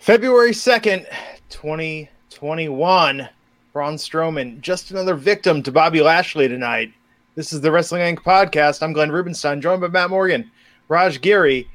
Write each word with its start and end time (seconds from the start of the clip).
February 0.00 0.52
2nd, 0.52 1.06
2021. 1.50 3.28
Braun 3.74 3.94
Strowman, 3.96 4.58
just 4.62 4.90
another 4.90 5.14
victim 5.14 5.62
to 5.62 5.70
Bobby 5.70 6.00
Lashley 6.00 6.48
tonight. 6.48 6.90
This 7.34 7.52
is 7.52 7.60
the 7.60 7.70
Wrestling 7.70 8.16
Inc. 8.16 8.22
podcast. 8.22 8.82
I'm 8.82 8.94
Glenn 8.94 9.12
Rubenstein, 9.12 9.60
joined 9.60 9.82
by 9.82 9.88
Matt 9.88 10.08
Morgan, 10.08 10.50
Raj 10.88 11.20
Giri. 11.20 11.68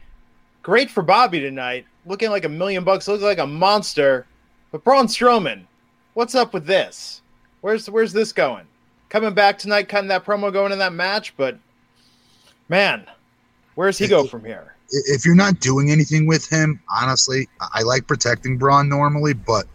Great 0.64 0.90
for 0.90 1.04
Bobby 1.04 1.40
tonight. 1.40 1.86
Looking 2.08 2.32
like 2.32 2.45
a 2.45 2.50
million 2.50 2.84
bucks, 2.84 3.08
looks 3.08 3.22
like 3.22 3.38
a 3.38 3.45
monster. 3.45 4.26
But 4.72 4.84
Braun 4.84 5.06
Strowman, 5.06 5.67
what's 6.16 6.34
up 6.34 6.52
with 6.52 6.66
this? 6.66 7.22
Where's 7.62 7.88
where's 7.92 8.12
this 8.12 8.34
going? 8.34 8.66
Coming 9.10 9.36
back 9.36 9.60
tonight, 9.60 9.88
cutting 9.88 10.10
that 10.10 10.26
promo 10.26 10.52
going 10.52 10.72
in 10.72 10.80
that 10.80 10.94
match, 10.94 11.38
but 11.38 11.60
man, 12.70 13.06
where's 13.76 14.00
he 14.00 14.08
go 14.08 14.26
from 14.26 14.44
here? 14.44 14.75
If 14.89 15.25
you're 15.25 15.36
not 15.36 15.59
doing 15.59 15.91
anything 15.91 16.28
with 16.28 16.47
him, 16.47 16.81
honestly, 16.89 17.47
I 17.73 17.81
like 17.81 18.08
protecting 18.08 18.58
Braun 18.58 18.89
normally, 18.89 19.33
but 19.33 19.66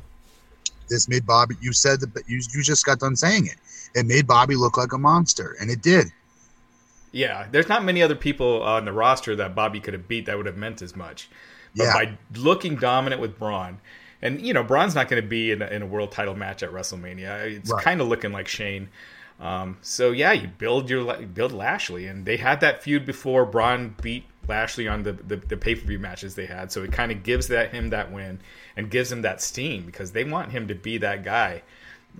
this 0.88 1.08
made 1.08 1.26
Bobby. 1.26 1.56
You 1.60 1.72
said 1.72 2.00
that, 2.00 2.28
you 2.28 2.40
you 2.52 2.62
just 2.62 2.84
got 2.84 2.98
done 2.98 3.16
saying 3.16 3.46
it. 3.46 3.56
It 3.94 4.06
made 4.06 4.26
Bobby 4.26 4.56
look 4.56 4.76
like 4.76 4.92
a 4.92 4.98
monster, 4.98 5.56
and 5.60 5.70
it 5.70 5.82
did. 5.82 6.08
Yeah, 7.12 7.46
there's 7.50 7.68
not 7.68 7.84
many 7.84 8.02
other 8.02 8.14
people 8.14 8.62
on 8.62 8.84
the 8.84 8.92
roster 8.92 9.34
that 9.36 9.54
Bobby 9.54 9.80
could 9.80 9.94
have 9.94 10.06
beat 10.06 10.26
that 10.26 10.36
would 10.36 10.46
have 10.46 10.56
meant 10.56 10.80
as 10.80 10.94
much. 10.94 11.28
But 11.76 11.84
yeah. 11.84 11.92
by 11.92 12.18
looking 12.36 12.76
dominant 12.76 13.20
with 13.20 13.38
Braun, 13.38 13.80
and 14.22 14.40
you 14.40 14.52
know, 14.52 14.62
Braun's 14.62 14.94
not 14.94 15.08
going 15.08 15.22
to 15.22 15.28
be 15.28 15.50
in 15.50 15.62
a, 15.62 15.66
in 15.66 15.82
a, 15.82 15.86
world 15.86 16.12
title 16.12 16.36
match 16.36 16.62
at 16.62 16.70
WrestleMania. 16.70 17.56
It's 17.56 17.70
right. 17.70 17.82
kind 17.82 18.00
of 18.00 18.08
looking 18.08 18.32
like 18.32 18.48
Shane. 18.48 18.88
Um, 19.40 19.78
so 19.80 20.10
yeah, 20.10 20.32
you 20.32 20.48
build 20.48 20.90
your 20.90 21.16
build 21.26 21.52
Lashley, 21.52 22.06
and 22.06 22.26
they 22.26 22.36
had 22.36 22.60
that 22.60 22.82
feud 22.82 23.06
before 23.06 23.46
Braun 23.46 23.94
beat 24.02 24.24
Lashley 24.50 24.88
on 24.88 25.04
the 25.04 25.12
the, 25.12 25.36
the 25.36 25.56
pay 25.56 25.74
per 25.74 25.86
view 25.86 25.98
matches 25.98 26.34
they 26.34 26.46
had. 26.46 26.70
So 26.72 26.82
it 26.82 26.92
kind 26.92 27.10
of 27.12 27.22
gives 27.22 27.48
that 27.48 27.72
him 27.72 27.90
that 27.90 28.12
win 28.12 28.40
and 28.76 28.90
gives 28.90 29.10
him 29.10 29.22
that 29.22 29.40
steam 29.40 29.86
because 29.86 30.12
they 30.12 30.24
want 30.24 30.52
him 30.52 30.68
to 30.68 30.74
be 30.74 30.98
that 30.98 31.24
guy, 31.24 31.62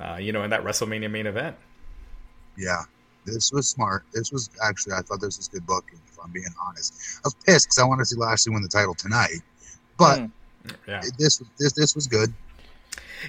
uh, 0.00 0.16
you 0.16 0.32
know, 0.32 0.42
in 0.42 0.50
that 0.50 0.64
WrestleMania 0.64 1.10
main 1.10 1.26
event. 1.26 1.56
Yeah, 2.56 2.82
this 3.26 3.52
was 3.52 3.68
smart. 3.68 4.04
This 4.12 4.32
was 4.32 4.48
actually 4.62 4.94
I 4.94 5.02
thought 5.02 5.20
this 5.20 5.36
was 5.36 5.48
good 5.48 5.66
booking. 5.66 5.98
If 6.08 6.18
I'm 6.22 6.30
being 6.30 6.46
honest, 6.66 6.94
I 7.18 7.26
was 7.26 7.34
pissed 7.46 7.66
because 7.66 7.78
I 7.78 7.84
wanted 7.84 8.02
to 8.02 8.06
see 8.06 8.16
Lashley 8.16 8.52
win 8.52 8.62
the 8.62 8.68
title 8.68 8.94
tonight, 8.94 9.40
but 9.98 10.20
mm. 10.20 10.30
yeah. 10.86 11.02
this 11.18 11.42
this 11.58 11.72
this 11.72 11.94
was 11.94 12.06
good. 12.06 12.32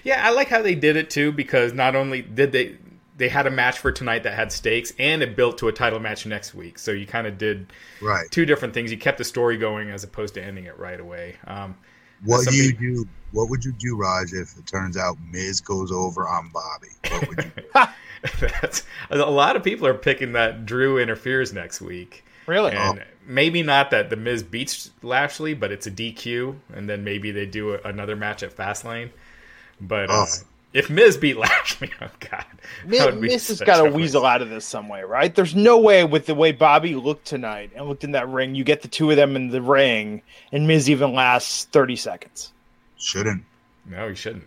Yeah, 0.03 0.25
I 0.25 0.31
like 0.31 0.47
how 0.47 0.61
they 0.61 0.75
did 0.75 0.95
it 0.95 1.09
too 1.09 1.31
because 1.31 1.73
not 1.73 1.95
only 1.95 2.21
did 2.21 2.51
they 2.51 2.77
they 3.21 3.29
had 3.29 3.45
a 3.45 3.51
match 3.51 3.77
for 3.77 3.91
tonight 3.91 4.23
that 4.23 4.33
had 4.33 4.51
stakes 4.51 4.91
and 4.97 5.21
it 5.21 5.35
built 5.35 5.59
to 5.59 5.67
a 5.67 5.71
title 5.71 5.99
match 5.99 6.25
next 6.25 6.55
week. 6.55 6.79
So 6.79 6.89
you 6.89 7.05
kind 7.05 7.27
of 7.27 7.37
did 7.37 7.67
right 8.01 8.25
two 8.31 8.47
different 8.47 8.73
things. 8.73 8.91
You 8.91 8.97
kept 8.97 9.19
the 9.19 9.23
story 9.23 9.57
going 9.57 9.91
as 9.91 10.03
opposed 10.03 10.33
to 10.33 10.43
ending 10.43 10.65
it 10.65 10.75
right 10.79 10.99
away. 10.99 11.35
Um, 11.45 11.77
what 12.25 12.47
do 12.47 12.55
you 12.55 12.73
do? 12.73 13.07
What 13.31 13.49
would 13.49 13.63
you 13.63 13.73
do, 13.73 13.95
Raj, 13.95 14.33
if 14.33 14.57
it 14.57 14.65
turns 14.65 14.97
out 14.97 15.17
Miz 15.29 15.61
goes 15.61 15.91
over 15.91 16.27
on 16.27 16.49
Bobby? 16.49 16.87
What 17.11 17.27
would 17.29 17.45
you 17.45 17.51
do? 17.55 17.63
That's, 18.61 18.83
a 19.11 19.17
lot 19.17 19.55
of 19.55 19.63
people 19.63 19.85
are 19.85 19.93
picking 19.93 20.31
that 20.31 20.65
Drew 20.65 20.97
interferes 20.97 21.53
next 21.53 21.79
week. 21.79 22.25
Really? 22.47 22.71
And 22.71 22.99
oh. 22.99 23.03
maybe 23.27 23.61
not 23.61 23.91
that 23.91 24.09
the 24.09 24.15
Miz 24.15 24.41
beats 24.41 24.89
Lashley, 25.03 25.53
but 25.53 25.71
it's 25.71 25.85
a 25.85 25.91
DQ, 25.91 26.55
and 26.73 26.89
then 26.89 27.03
maybe 27.03 27.29
they 27.29 27.45
do 27.45 27.75
a, 27.75 27.81
another 27.83 28.15
match 28.15 28.41
at 28.41 28.55
Fastlane. 28.55 29.11
But 29.79 30.09
oh. 30.09 30.23
uh, 30.23 30.25
if 30.73 30.89
Miz 30.89 31.17
beat 31.17 31.37
Lashley, 31.37 31.91
oh 32.01 32.07
god, 32.19 32.45
Miz, 32.85 33.15
Miz 33.15 33.47
has 33.49 33.61
got 33.61 33.83
to 33.83 33.91
weasel 33.91 34.25
out 34.25 34.41
of 34.41 34.49
this 34.49 34.65
some 34.65 34.87
way, 34.87 35.03
right? 35.03 35.33
There's 35.33 35.55
no 35.55 35.79
way 35.79 36.03
with 36.03 36.25
the 36.25 36.35
way 36.35 36.51
Bobby 36.51 36.95
looked 36.95 37.25
tonight 37.25 37.71
and 37.75 37.87
looked 37.87 38.03
in 38.03 38.11
that 38.11 38.29
ring, 38.29 38.55
you 38.55 38.63
get 38.63 38.81
the 38.81 38.87
two 38.87 39.09
of 39.11 39.17
them 39.17 39.35
in 39.35 39.49
the 39.49 39.61
ring, 39.61 40.21
and 40.51 40.67
Miz 40.67 40.89
even 40.89 41.13
lasts 41.13 41.65
30 41.65 41.95
seconds. 41.95 42.53
Shouldn't. 42.97 43.43
No, 43.85 44.09
he 44.09 44.15
shouldn't. 44.15 44.45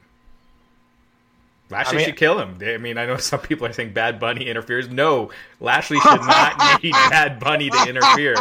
Lashley 1.71 1.95
I 1.95 1.97
mean, 1.99 2.07
should 2.07 2.17
kill 2.17 2.39
him. 2.39 2.59
I 2.63 2.77
mean, 2.77 2.99
I 2.99 3.07
know 3.07 3.17
some 3.19 3.41
people 3.41 3.67
are 3.67 3.73
saying 3.73 3.93
Bad 3.93 4.21
Bunny 4.21 4.47
interferes. 4.47 4.89
No, 4.89 5.31
Lashley 5.61 5.99
should 6.01 6.21
not 6.27 6.83
need 6.83 6.93
Bad 6.93 7.41
Bunny 7.41 7.71
to 7.71 7.87
interfere 7.89 8.37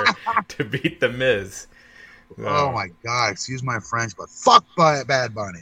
to 0.49 0.63
beat 0.63 0.99
the 0.99 1.09
Miz. 1.09 1.67
So. 2.37 2.45
Oh 2.47 2.71
my 2.71 2.87
god! 3.03 3.31
Excuse 3.31 3.61
my 3.61 3.79
French, 3.79 4.13
but 4.17 4.29
fuck 4.29 4.65
Bad 4.75 5.35
Bunny. 5.35 5.61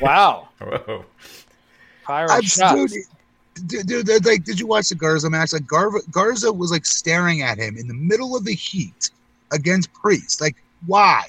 Wow. 0.00 0.48
Whoa. 0.60 1.04
Fire 2.06 2.28
shots. 2.42 2.96
Dude, 3.66 3.86
dude, 3.86 4.06
dude, 4.06 4.26
like, 4.26 4.44
did 4.44 4.60
you 4.60 4.66
watch 4.66 4.90
the 4.90 4.94
Garza 4.94 5.30
match? 5.30 5.52
Like, 5.52 5.66
Garza, 5.66 5.98
Garza 6.10 6.52
was 6.52 6.70
like 6.70 6.84
staring 6.84 7.42
at 7.42 7.58
him 7.58 7.76
in 7.76 7.88
the 7.88 7.94
middle 7.94 8.36
of 8.36 8.44
the 8.44 8.54
heat 8.54 9.10
against 9.50 9.92
Priest. 9.92 10.40
Like, 10.40 10.56
why? 10.86 11.24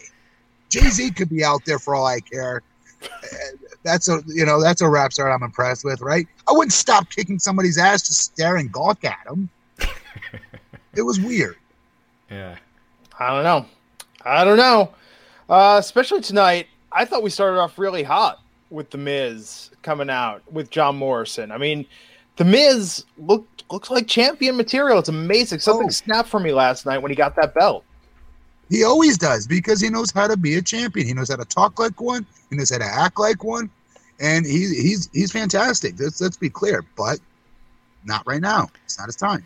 Jay 0.69 0.89
Z 0.89 1.11
could 1.11 1.29
be 1.29 1.43
out 1.43 1.63
there 1.65 1.79
for 1.79 1.95
all 1.95 2.05
I 2.05 2.19
care. 2.19 2.61
That's 3.83 4.09
a 4.09 4.21
you 4.27 4.45
know 4.45 4.61
that's 4.61 4.81
a 4.81 4.89
rap 4.89 5.13
star 5.13 5.31
I'm 5.31 5.43
impressed 5.43 5.85
with, 5.85 6.01
right? 6.01 6.27
I 6.49 6.51
wouldn't 6.51 6.73
stop 6.73 7.09
kicking 7.09 7.39
somebody's 7.39 7.77
ass 7.77 8.01
to 8.03 8.13
stare 8.13 8.57
and 8.57 8.71
gawk 8.71 9.05
at 9.05 9.25
him. 9.25 9.49
it 10.93 11.03
was 11.03 11.19
weird. 11.19 11.55
Yeah, 12.29 12.57
I 13.17 13.29
don't 13.29 13.43
know. 13.43 13.65
I 14.25 14.43
don't 14.43 14.57
know. 14.57 14.93
Uh, 15.47 15.77
especially 15.79 16.19
tonight, 16.19 16.67
I 16.91 17.05
thought 17.05 17.23
we 17.23 17.29
started 17.29 17.59
off 17.59 17.79
really 17.79 18.03
hot 18.03 18.39
with 18.69 18.89
the 18.89 18.97
Miz 18.97 19.71
coming 19.81 20.09
out 20.09 20.41
with 20.51 20.69
John 20.69 20.97
Morrison. 20.97 21.51
I 21.51 21.57
mean, 21.57 21.85
the 22.37 22.45
Miz 22.45 23.05
looked 23.17 23.63
looks 23.71 23.89
like 23.89 24.07
champion 24.07 24.55
material. 24.55 24.99
It's 24.99 25.09
amazing. 25.09 25.59
Something 25.59 25.87
oh. 25.87 25.91
snapped 25.91 26.29
for 26.29 26.39
me 26.39 26.53
last 26.53 26.85
night 26.85 26.99
when 26.99 27.11
he 27.11 27.15
got 27.15 27.35
that 27.35 27.53
belt. 27.53 27.83
He 28.69 28.83
always 28.83 29.17
does 29.17 29.47
because 29.47 29.79
he 29.79 29.89
knows 29.89 30.11
how 30.11 30.27
to 30.27 30.37
be 30.37 30.55
a 30.55 30.61
champion. 30.61 31.07
He 31.07 31.13
knows 31.13 31.29
how 31.29 31.37
to 31.37 31.45
talk 31.45 31.79
like 31.79 31.99
one. 32.01 32.25
He 32.49 32.55
knows 32.55 32.69
how 32.69 32.79
to 32.79 32.85
act 32.85 33.19
like 33.19 33.43
one, 33.43 33.69
and 34.19 34.45
he, 34.45 34.59
he's 34.59 35.09
he's 35.13 35.31
fantastic. 35.31 35.95
Let's 35.99 36.19
let's 36.21 36.37
be 36.37 36.49
clear, 36.49 36.85
but 36.95 37.19
not 38.05 38.23
right 38.25 38.41
now. 38.41 38.69
It's 38.85 38.97
not 38.99 39.07
his 39.07 39.15
time. 39.15 39.43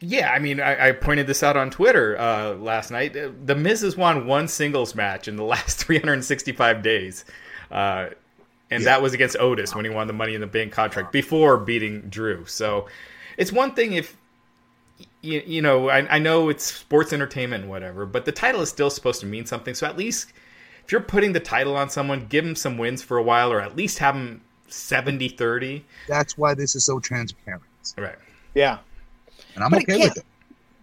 Yeah, 0.00 0.30
I 0.30 0.38
mean, 0.38 0.60
I, 0.60 0.88
I 0.88 0.92
pointed 0.92 1.26
this 1.26 1.42
out 1.42 1.56
on 1.56 1.70
Twitter 1.70 2.16
uh, 2.18 2.54
last 2.54 2.92
night. 2.92 3.14
The 3.14 3.54
Miz 3.54 3.80
has 3.80 3.96
won 3.96 4.26
one 4.26 4.46
singles 4.46 4.94
match 4.94 5.26
in 5.26 5.34
the 5.34 5.42
last 5.42 5.78
365 5.84 6.82
days. 6.82 7.24
Uh, 7.70 8.10
and 8.70 8.82
yeah. 8.82 8.90
that 8.90 9.02
was 9.02 9.14
against 9.14 9.36
Otis 9.38 9.74
when 9.74 9.84
he 9.84 9.90
won 9.90 10.06
the 10.06 10.12
Money 10.12 10.34
in 10.34 10.40
the 10.40 10.46
Bank 10.46 10.72
contract 10.72 11.12
before 11.12 11.56
beating 11.56 12.02
Drew. 12.08 12.44
So 12.46 12.86
it's 13.36 13.52
one 13.52 13.74
thing 13.74 13.94
if 13.94 14.16
you, 15.22 15.42
you 15.46 15.62
know 15.62 15.88
I, 15.88 16.16
I 16.16 16.18
know 16.18 16.48
it's 16.48 16.64
sports 16.64 17.12
entertainment 17.12 17.62
and 17.62 17.70
whatever, 17.70 18.06
but 18.06 18.24
the 18.24 18.32
title 18.32 18.60
is 18.60 18.68
still 18.68 18.90
supposed 18.90 19.20
to 19.20 19.26
mean 19.26 19.46
something. 19.46 19.74
So 19.74 19.86
at 19.86 19.96
least 19.96 20.32
if 20.84 20.92
you're 20.92 21.00
putting 21.02 21.32
the 21.32 21.40
title 21.40 21.76
on 21.76 21.90
someone, 21.90 22.26
give 22.28 22.44
them 22.44 22.56
some 22.56 22.78
wins 22.78 23.02
for 23.02 23.18
a 23.18 23.22
while, 23.22 23.52
or 23.52 23.60
at 23.60 23.76
least 23.76 23.98
have 23.98 24.14
them 24.14 24.40
70-30. 24.70 25.82
That's 26.08 26.38
why 26.38 26.54
this 26.54 26.74
is 26.74 26.86
so 26.86 26.98
transparent. 26.98 27.62
Right. 27.98 28.16
Yeah. 28.54 28.78
And 29.54 29.64
I'm 29.64 29.70
but 29.70 29.82
okay 29.82 29.98
with 29.98 30.16
it. 30.16 30.24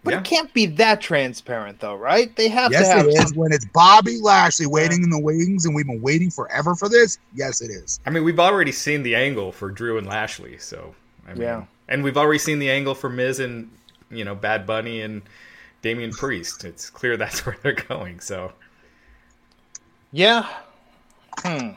But 0.05 0.13
yeah. 0.13 0.19
it 0.19 0.23
can't 0.23 0.53
be 0.53 0.67
that 0.67 1.01
transparent, 1.01 1.79
though, 1.79 1.95
right? 1.95 2.33
They 2.35 2.47
have 2.47 2.71
yes, 2.71 2.87
to 2.87 2.93
have. 2.93 3.05
Yes, 3.07 3.15
it 3.15 3.25
is. 3.25 3.33
When 3.33 3.51
it's 3.51 3.65
Bobby 3.65 4.19
Lashley 4.21 4.67
waiting 4.67 5.03
in 5.03 5.09
the 5.09 5.19
wings, 5.19 5.65
and 5.65 5.73
we've 5.73 5.87
been 5.87 6.01
waiting 6.01 6.29
forever 6.29 6.75
for 6.75 6.87
this. 6.87 7.17
Yes, 7.33 7.59
it 7.59 7.71
is. 7.71 7.99
I 8.05 8.11
mean, 8.11 8.23
we've 8.23 8.39
already 8.39 8.71
seen 8.71 9.01
the 9.01 9.15
angle 9.15 9.51
for 9.51 9.71
Drew 9.71 9.97
and 9.97 10.05
Lashley, 10.05 10.59
so 10.59 10.93
I 11.27 11.33
mean, 11.33 11.41
yeah. 11.41 11.65
And 11.87 12.03
we've 12.03 12.17
already 12.17 12.37
seen 12.37 12.59
the 12.59 12.69
angle 12.69 12.93
for 12.93 13.09
Miz 13.09 13.39
and 13.39 13.71
you 14.11 14.23
know 14.23 14.35
Bad 14.35 14.67
Bunny 14.67 15.01
and 15.01 15.23
Damian 15.81 16.11
Priest. 16.11 16.63
It's 16.65 16.87
clear 16.91 17.17
that's 17.17 17.39
where 17.47 17.57
they're 17.63 17.73
going. 17.73 18.19
So, 18.19 18.53
yeah. 20.11 20.47
Hmm. 21.39 21.71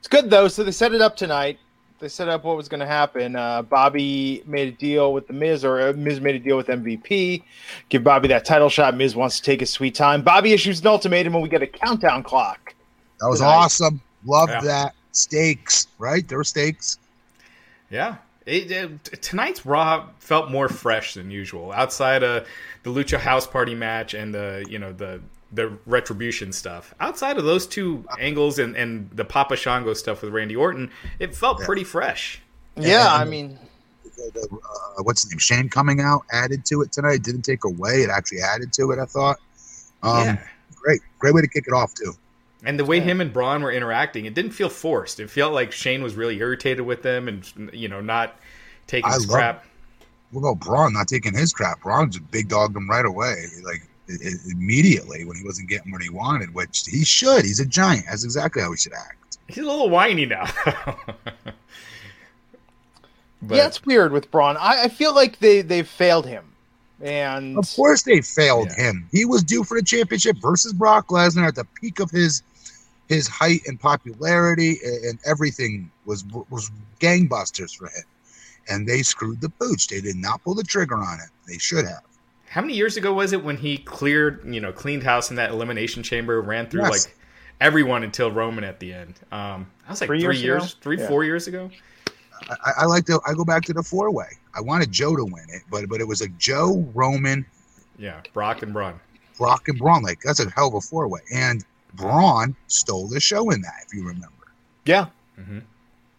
It's 0.00 0.08
good 0.08 0.28
though. 0.28 0.48
So 0.48 0.64
they 0.64 0.72
set 0.72 0.92
it 0.92 1.00
up 1.00 1.16
tonight. 1.16 1.60
They 1.98 2.08
set 2.08 2.28
up 2.28 2.44
what 2.44 2.56
was 2.56 2.68
going 2.68 2.80
to 2.80 2.86
happen. 2.86 3.36
Uh, 3.36 3.62
Bobby 3.62 4.42
made 4.46 4.68
a 4.68 4.76
deal 4.76 5.14
with 5.14 5.26
the 5.26 5.32
Miz, 5.32 5.64
or 5.64 5.80
uh, 5.80 5.92
Miz 5.94 6.20
made 6.20 6.34
a 6.34 6.38
deal 6.38 6.56
with 6.56 6.66
MVP. 6.66 7.42
Give 7.88 8.04
Bobby 8.04 8.28
that 8.28 8.44
title 8.44 8.68
shot. 8.68 8.96
Miz 8.96 9.16
wants 9.16 9.38
to 9.38 9.42
take 9.42 9.60
his 9.60 9.70
sweet 9.70 9.94
time. 9.94 10.22
Bobby 10.22 10.52
issues 10.52 10.80
an 10.80 10.88
ultimatum, 10.88 11.34
and 11.34 11.42
we 11.42 11.48
get 11.48 11.62
a 11.62 11.66
countdown 11.66 12.22
clock. 12.22 12.74
That 13.20 13.28
was 13.28 13.38
tonight. 13.38 13.54
awesome. 13.54 14.00
Love 14.26 14.50
yeah. 14.50 14.60
that. 14.60 14.94
Stakes, 15.12 15.88
right? 15.98 16.26
There 16.28 16.36
were 16.36 16.44
stakes. 16.44 16.98
Yeah. 17.90 18.16
It, 18.44 18.70
it, 18.70 19.22
tonight's 19.22 19.64
Raw 19.64 20.08
felt 20.18 20.50
more 20.50 20.68
fresh 20.68 21.14
than 21.14 21.30
usual. 21.30 21.72
Outside 21.72 22.22
of 22.22 22.46
the 22.82 22.90
Lucha 22.90 23.18
House 23.18 23.46
Party 23.46 23.74
match 23.74 24.14
and 24.14 24.32
the 24.32 24.64
you 24.68 24.78
know 24.78 24.92
the 24.92 25.20
the 25.56 25.76
retribution 25.86 26.52
stuff. 26.52 26.94
Outside 27.00 27.38
of 27.38 27.44
those 27.44 27.66
two 27.66 28.04
angles 28.20 28.58
and, 28.58 28.76
and 28.76 29.10
the 29.10 29.24
Papa 29.24 29.56
Shango 29.56 29.94
stuff 29.94 30.22
with 30.22 30.32
Randy 30.32 30.54
Orton, 30.54 30.90
it 31.18 31.34
felt 31.34 31.60
yeah. 31.60 31.66
pretty 31.66 31.84
fresh. 31.84 32.40
Yeah, 32.76 33.08
I 33.08 33.24
mean, 33.24 33.58
uh, 34.04 35.02
what's 35.02 35.24
the 35.24 35.30
name? 35.30 35.38
Shane 35.38 35.68
coming 35.68 36.00
out 36.00 36.22
added 36.30 36.64
to 36.66 36.82
it 36.82 36.92
tonight. 36.92 37.14
It 37.14 37.22
didn't 37.22 37.42
take 37.42 37.64
away; 37.64 38.02
it 38.02 38.10
actually 38.10 38.40
added 38.40 38.72
to 38.74 38.92
it. 38.92 38.98
I 38.98 39.06
thought. 39.06 39.38
Um, 40.02 40.24
yeah. 40.24 40.46
Great, 40.76 41.00
great 41.18 41.34
way 41.34 41.40
to 41.40 41.48
kick 41.48 41.64
it 41.66 41.72
off 41.72 41.94
too. 41.94 42.12
And 42.64 42.78
the 42.78 42.84
way 42.84 43.00
him 43.00 43.20
and 43.20 43.32
Braun 43.32 43.62
were 43.62 43.72
interacting, 43.72 44.26
it 44.26 44.34
didn't 44.34 44.52
feel 44.52 44.68
forced. 44.68 45.20
It 45.20 45.30
felt 45.30 45.52
like 45.52 45.72
Shane 45.72 46.02
was 46.02 46.14
really 46.14 46.38
irritated 46.38 46.84
with 46.84 47.02
them, 47.02 47.28
and 47.28 47.70
you 47.72 47.88
know, 47.88 48.00
not 48.00 48.38
taking 48.86 49.10
his 49.10 49.26
love, 49.26 49.34
crap. 49.34 49.64
Well, 50.32 50.42
no, 50.42 50.54
Braun 50.54 50.92
not 50.92 51.08
taking 51.08 51.32
his 51.34 51.52
crap. 51.52 51.80
Braun 51.80 52.10
just 52.10 52.30
big 52.30 52.48
dogged 52.48 52.76
him 52.76 52.90
right 52.90 53.06
away. 53.06 53.46
Like 53.64 53.88
immediately 54.08 55.24
when 55.24 55.36
he 55.36 55.44
wasn't 55.44 55.68
getting 55.68 55.92
what 55.92 56.02
he 56.02 56.10
wanted, 56.10 56.54
which 56.54 56.84
he 56.86 57.04
should. 57.04 57.44
He's 57.44 57.60
a 57.60 57.66
giant. 57.66 58.06
That's 58.08 58.24
exactly 58.24 58.62
how 58.62 58.70
he 58.70 58.76
should 58.76 58.92
act. 58.92 59.38
He's 59.48 59.58
a 59.58 59.62
little 59.62 59.90
whiny 59.90 60.26
now. 60.26 60.46
but, 60.64 61.54
yeah, 63.48 63.66
it's 63.66 63.84
weird 63.84 64.12
with 64.12 64.30
Braun. 64.30 64.56
I, 64.56 64.84
I, 64.84 64.88
feel 64.88 65.14
like 65.14 65.38
they 65.38 65.62
they've 65.62 65.86
failed 65.86 66.26
him, 66.26 66.44
and 67.00 67.56
of 67.56 67.72
course 67.74 68.02
they 68.02 68.20
failed 68.20 68.68
yeah. 68.76 68.90
him. 68.90 69.08
He 69.12 69.24
was 69.24 69.42
due 69.44 69.62
for 69.62 69.78
the 69.78 69.84
championship 69.84 70.36
versus 70.40 70.72
Brock 70.72 71.08
Lesnar 71.08 71.46
at 71.46 71.54
the 71.54 71.66
peak 71.80 72.00
of 72.00 72.10
his 72.10 72.42
his 73.08 73.28
height 73.28 73.60
and 73.66 73.78
popularity, 73.78 74.78
and 75.04 75.18
everything 75.24 75.90
was 76.06 76.24
was 76.50 76.70
gangbusters 77.00 77.76
for 77.76 77.86
him. 77.86 78.04
And 78.68 78.88
they 78.88 79.02
screwed 79.02 79.40
the 79.40 79.48
pooch. 79.48 79.86
They 79.86 80.00
did 80.00 80.16
not 80.16 80.42
pull 80.42 80.56
the 80.56 80.64
trigger 80.64 80.96
on 80.96 81.20
it. 81.20 81.30
They 81.46 81.58
should 81.58 81.84
have 81.84 82.02
how 82.48 82.60
many 82.60 82.74
years 82.74 82.96
ago 82.96 83.12
was 83.12 83.32
it 83.32 83.42
when 83.42 83.56
he 83.56 83.78
cleared, 83.78 84.42
you 84.44 84.60
know, 84.60 84.72
cleaned 84.72 85.02
house 85.02 85.30
in 85.30 85.36
that 85.36 85.50
elimination 85.50 86.02
chamber, 86.02 86.40
ran 86.40 86.68
through 86.68 86.82
yes. 86.82 86.90
like 86.90 87.16
everyone 87.60 88.02
until 88.02 88.30
Roman 88.30 88.64
at 88.64 88.80
the 88.80 88.92
end? 88.92 89.20
Um, 89.32 89.66
I 89.86 89.90
was 89.90 90.00
like 90.00 90.08
three, 90.08 90.20
three 90.20 90.36
years, 90.36 90.42
years 90.42 90.76
three, 90.80 90.98
yeah. 90.98 91.08
four 91.08 91.24
years 91.24 91.46
ago. 91.46 91.70
I, 92.48 92.72
I, 92.78 92.84
like 92.84 93.06
to. 93.06 93.20
I 93.26 93.34
go 93.34 93.44
back 93.44 93.64
to 93.64 93.72
the 93.72 93.82
four 93.82 94.10
way. 94.10 94.28
I 94.54 94.60
wanted 94.60 94.92
Joe 94.92 95.16
to 95.16 95.24
win 95.24 95.44
it, 95.48 95.62
but 95.70 95.88
but 95.88 96.00
it 96.00 96.06
was 96.06 96.20
like 96.20 96.36
Joe, 96.38 96.86
Roman, 96.94 97.46
yeah, 97.98 98.20
Brock 98.32 98.62
and 98.62 98.72
Braun. 98.72 99.00
Brock 99.38 99.68
and 99.68 99.78
Braun, 99.78 100.02
like 100.02 100.20
that's 100.22 100.40
a 100.40 100.50
hell 100.50 100.68
of 100.68 100.74
a 100.74 100.80
four 100.80 101.08
way. 101.08 101.20
And 101.32 101.64
Braun 101.94 102.54
stole 102.68 103.08
the 103.08 103.20
show 103.20 103.50
in 103.50 103.60
that, 103.62 103.84
if 103.86 103.94
you 103.94 104.06
remember. 104.06 104.28
Yeah. 104.84 105.06
Mm-hmm. 105.38 105.58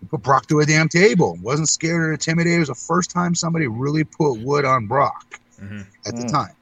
put 0.09 0.21
Brock 0.21 0.47
to 0.47 0.59
a 0.59 0.65
damn 0.65 0.89
table. 0.89 1.39
wasn't 1.41 1.69
scared 1.69 2.01
or 2.01 2.11
intimidated. 2.11 2.57
It 2.57 2.59
was 2.59 2.67
the 2.67 2.75
first 2.75 3.09
time 3.09 3.33
somebody 3.33 3.65
really 3.65 4.03
put 4.03 4.33
wood 4.33 4.63
on 4.63 4.85
Brock 4.85 5.39
mm-hmm. 5.61 5.81
at 6.05 6.15
the 6.15 6.23
mm. 6.23 6.31
time. 6.31 6.55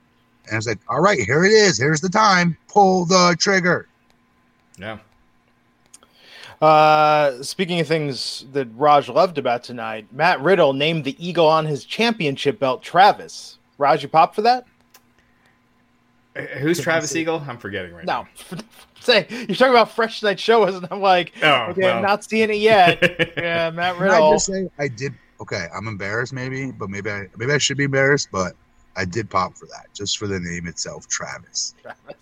And 0.45 0.53
I 0.53 0.55
was 0.57 0.67
like, 0.67 0.79
all 0.87 1.01
right, 1.01 1.19
here 1.19 1.43
it 1.43 1.51
is. 1.51 1.77
Here's 1.77 2.01
the 2.01 2.09
time. 2.09 2.57
Pull 2.67 3.05
the 3.05 3.35
trigger. 3.39 3.87
Yeah. 4.77 4.99
Uh, 6.61 7.41
speaking 7.43 7.79
of 7.79 7.87
things 7.87 8.45
that 8.53 8.67
Raj 8.75 9.09
loved 9.09 9.37
about 9.37 9.63
tonight, 9.63 10.07
Matt 10.11 10.41
Riddle 10.41 10.73
named 10.73 11.03
the 11.03 11.15
eagle 11.25 11.47
on 11.47 11.65
his 11.65 11.83
championship 11.83 12.59
belt 12.59 12.81
Travis. 12.81 13.57
Raj, 13.77 14.03
you 14.03 14.09
pop 14.09 14.35
for 14.35 14.41
that? 14.43 14.65
Uh, 16.35 16.41
who's 16.59 16.79
Travis 16.79 17.15
Eagle? 17.15 17.43
I'm 17.47 17.57
forgetting 17.57 17.93
right 17.93 18.05
no. 18.05 18.27
now. 18.51 18.57
Say 18.99 19.27
you're 19.29 19.55
talking 19.55 19.73
about 19.73 19.91
Fresh 19.91 20.23
Night 20.23 20.39
Show, 20.39 20.63
and 20.63 20.87
I'm 20.89 21.01
like, 21.01 21.33
oh, 21.43 21.67
okay, 21.69 21.81
well. 21.81 21.97
I'm 21.97 22.01
not 22.01 22.23
seeing 22.23 22.49
it 22.49 22.57
yet. 22.57 23.33
yeah, 23.37 23.69
Matt 23.69 23.99
Riddle. 23.99 24.29
I 24.29 24.31
just 24.31 24.47
say 24.47 24.67
I 24.79 24.87
did. 24.87 25.13
Okay, 25.39 25.67
I'm 25.75 25.87
embarrassed, 25.87 26.33
maybe, 26.33 26.71
but 26.71 26.89
maybe 26.89 27.11
I 27.11 27.27
maybe 27.37 27.51
I 27.51 27.59
should 27.59 27.77
be 27.77 27.83
embarrassed, 27.83 28.29
but 28.31 28.55
I 28.95 29.05
did 29.05 29.29
pop 29.29 29.55
for 29.55 29.65
that, 29.67 29.87
just 29.93 30.17
for 30.17 30.27
the 30.27 30.39
name 30.39 30.67
itself, 30.67 31.07
Travis. 31.07 31.73
Travis. 31.81 32.15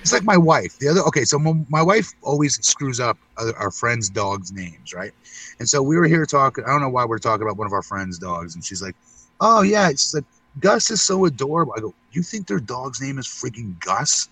It's 0.00 0.12
like 0.12 0.22
my 0.22 0.36
wife. 0.36 0.78
The 0.78 0.88
other 0.88 1.00
okay, 1.02 1.24
so 1.24 1.38
my, 1.38 1.52
my 1.68 1.82
wife 1.82 2.12
always 2.22 2.54
screws 2.64 3.00
up 3.00 3.18
our 3.36 3.70
friends' 3.70 4.08
dogs' 4.08 4.52
names, 4.52 4.92
right? 4.92 5.12
And 5.58 5.68
so 5.68 5.82
we 5.82 5.96
were 5.96 6.06
here 6.06 6.26
talking. 6.26 6.64
I 6.64 6.68
don't 6.68 6.80
know 6.80 6.88
why 6.88 7.04
we're 7.04 7.18
talking 7.18 7.42
about 7.42 7.56
one 7.56 7.66
of 7.66 7.72
our 7.72 7.82
friends' 7.82 8.18
dogs, 8.18 8.54
and 8.54 8.64
she's 8.64 8.82
like, 8.82 8.94
"Oh 9.40 9.62
yeah," 9.62 9.88
she's 9.90 10.14
like, 10.14 10.24
"Gus 10.60 10.90
is 10.90 11.02
so 11.02 11.24
adorable." 11.24 11.74
I 11.76 11.80
go, 11.80 11.94
"You 12.12 12.22
think 12.22 12.46
their 12.46 12.60
dog's 12.60 13.00
name 13.00 13.18
is 13.18 13.26
freaking 13.26 13.78
Gus?" 13.80 14.28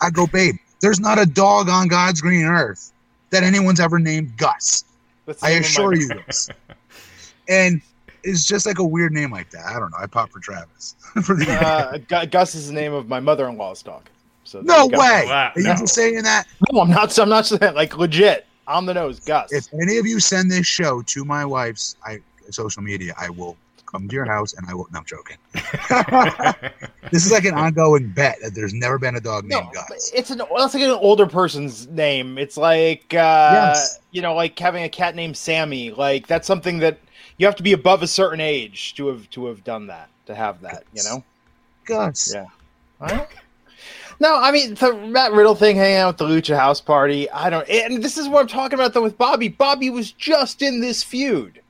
I 0.00 0.10
go, 0.10 0.26
"Babe, 0.26 0.56
there's 0.80 1.00
not 1.00 1.18
a 1.18 1.26
dog 1.26 1.68
on 1.68 1.88
God's 1.88 2.20
green 2.20 2.44
earth 2.44 2.92
that 3.30 3.42
anyone's 3.42 3.80
ever 3.80 3.98
named 3.98 4.36
Gus. 4.36 4.84
I 5.42 5.50
assure 5.52 5.94
you 5.94 6.08
this." 6.26 6.48
And 7.48 7.82
is 8.26 8.44
just 8.44 8.66
like 8.66 8.78
a 8.78 8.84
weird 8.84 9.12
name 9.12 9.30
like 9.30 9.50
that. 9.50 9.64
I 9.66 9.78
don't 9.78 9.90
know. 9.90 9.98
I 9.98 10.06
pop 10.06 10.30
for 10.30 10.40
Travis. 10.40 10.96
for 11.22 11.36
the 11.36 11.50
uh, 11.50 12.24
Gus 12.26 12.54
is 12.54 12.68
the 12.68 12.74
name 12.74 12.92
of 12.92 13.08
my 13.08 13.20
mother-in-law's 13.20 13.82
dog. 13.82 14.08
So 14.44 14.60
no 14.60 14.86
way. 14.86 15.24
Wow. 15.26 15.52
Are 15.54 15.60
you 15.60 15.74
just 15.74 15.94
saying 15.94 16.22
that? 16.22 16.46
No, 16.72 16.80
I'm 16.80 16.90
not. 16.90 17.18
I'm 17.18 17.28
not 17.28 17.46
saying 17.46 17.74
like 17.74 17.96
legit 17.96 18.46
on 18.66 18.86
the 18.86 18.94
nose, 18.94 19.20
Gus. 19.20 19.52
If 19.52 19.66
any 19.74 19.98
of 19.98 20.06
you 20.06 20.20
send 20.20 20.50
this 20.50 20.66
show 20.66 21.02
to 21.02 21.24
my 21.24 21.44
wife's 21.44 21.96
I, 22.04 22.20
social 22.50 22.82
media, 22.82 23.14
I 23.18 23.30
will 23.30 23.56
come 23.96 24.08
to 24.08 24.14
your 24.14 24.24
house 24.24 24.52
and 24.54 24.66
I 24.68 24.74
will. 24.74 24.86
No, 24.92 24.98
I'm 24.98 25.04
joking. 25.04 25.36
this 27.10 27.24
is 27.24 27.32
like 27.32 27.44
an 27.44 27.54
ongoing 27.54 28.10
bet 28.10 28.36
that 28.42 28.54
there's 28.54 28.74
never 28.74 28.98
been 28.98 29.16
a 29.16 29.20
dog 29.20 29.44
named 29.44 29.66
no, 29.66 29.82
Gus. 29.88 30.10
It's 30.14 30.30
an 30.30 30.38
that's 30.56 30.74
like 30.74 30.82
an 30.82 30.90
older 30.90 31.26
person's 31.26 31.88
name. 31.88 32.38
It's 32.38 32.56
like 32.56 33.14
uh, 33.14 33.74
yes. 33.74 34.00
you 34.10 34.22
know, 34.22 34.34
like 34.34 34.58
having 34.58 34.84
a 34.84 34.88
cat 34.88 35.14
named 35.14 35.36
Sammy. 35.36 35.90
Like 35.90 36.26
that's 36.26 36.46
something 36.46 36.78
that 36.80 36.98
you 37.38 37.46
have 37.46 37.56
to 37.56 37.62
be 37.62 37.72
above 37.72 38.02
a 38.02 38.06
certain 38.06 38.40
age 38.40 38.94
to 38.94 39.08
have 39.08 39.28
to 39.30 39.46
have 39.46 39.64
done 39.64 39.86
that 39.86 40.08
to 40.26 40.34
have 40.34 40.60
that. 40.60 40.84
You 40.92 41.02
know, 41.04 41.24
Gus. 41.84 42.34
Yeah. 42.34 42.46
Right? 43.00 43.28
No, 44.18 44.38
I 44.38 44.50
mean 44.50 44.74
the 44.74 44.94
Matt 44.94 45.32
Riddle 45.32 45.54
thing, 45.54 45.76
hanging 45.76 45.96
out 45.96 46.08
with 46.08 46.16
the 46.18 46.24
Lucha 46.24 46.56
House 46.56 46.80
Party. 46.80 47.30
I 47.30 47.50
don't, 47.50 47.68
and 47.68 48.02
this 48.02 48.16
is 48.16 48.28
what 48.28 48.40
I'm 48.40 48.48
talking 48.48 48.78
about 48.78 48.94
though 48.94 49.02
with 49.02 49.18
Bobby. 49.18 49.48
Bobby 49.48 49.90
was 49.90 50.12
just 50.12 50.62
in 50.62 50.80
this 50.80 51.02
feud. 51.02 51.60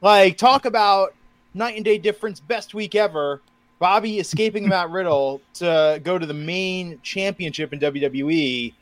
Like, 0.00 0.36
talk 0.36 0.66
about 0.66 1.14
night 1.54 1.76
and 1.76 1.84
day 1.84 1.98
difference, 1.98 2.40
best 2.40 2.74
week 2.74 2.94
ever. 2.94 3.40
Bobby 3.78 4.18
escaping 4.18 4.68
Matt 4.68 4.90
Riddle 4.90 5.40
to 5.54 6.00
go 6.02 6.18
to 6.18 6.26
the 6.26 6.34
main 6.34 7.00
championship 7.02 7.72
in 7.72 7.80
WWE 7.80 8.72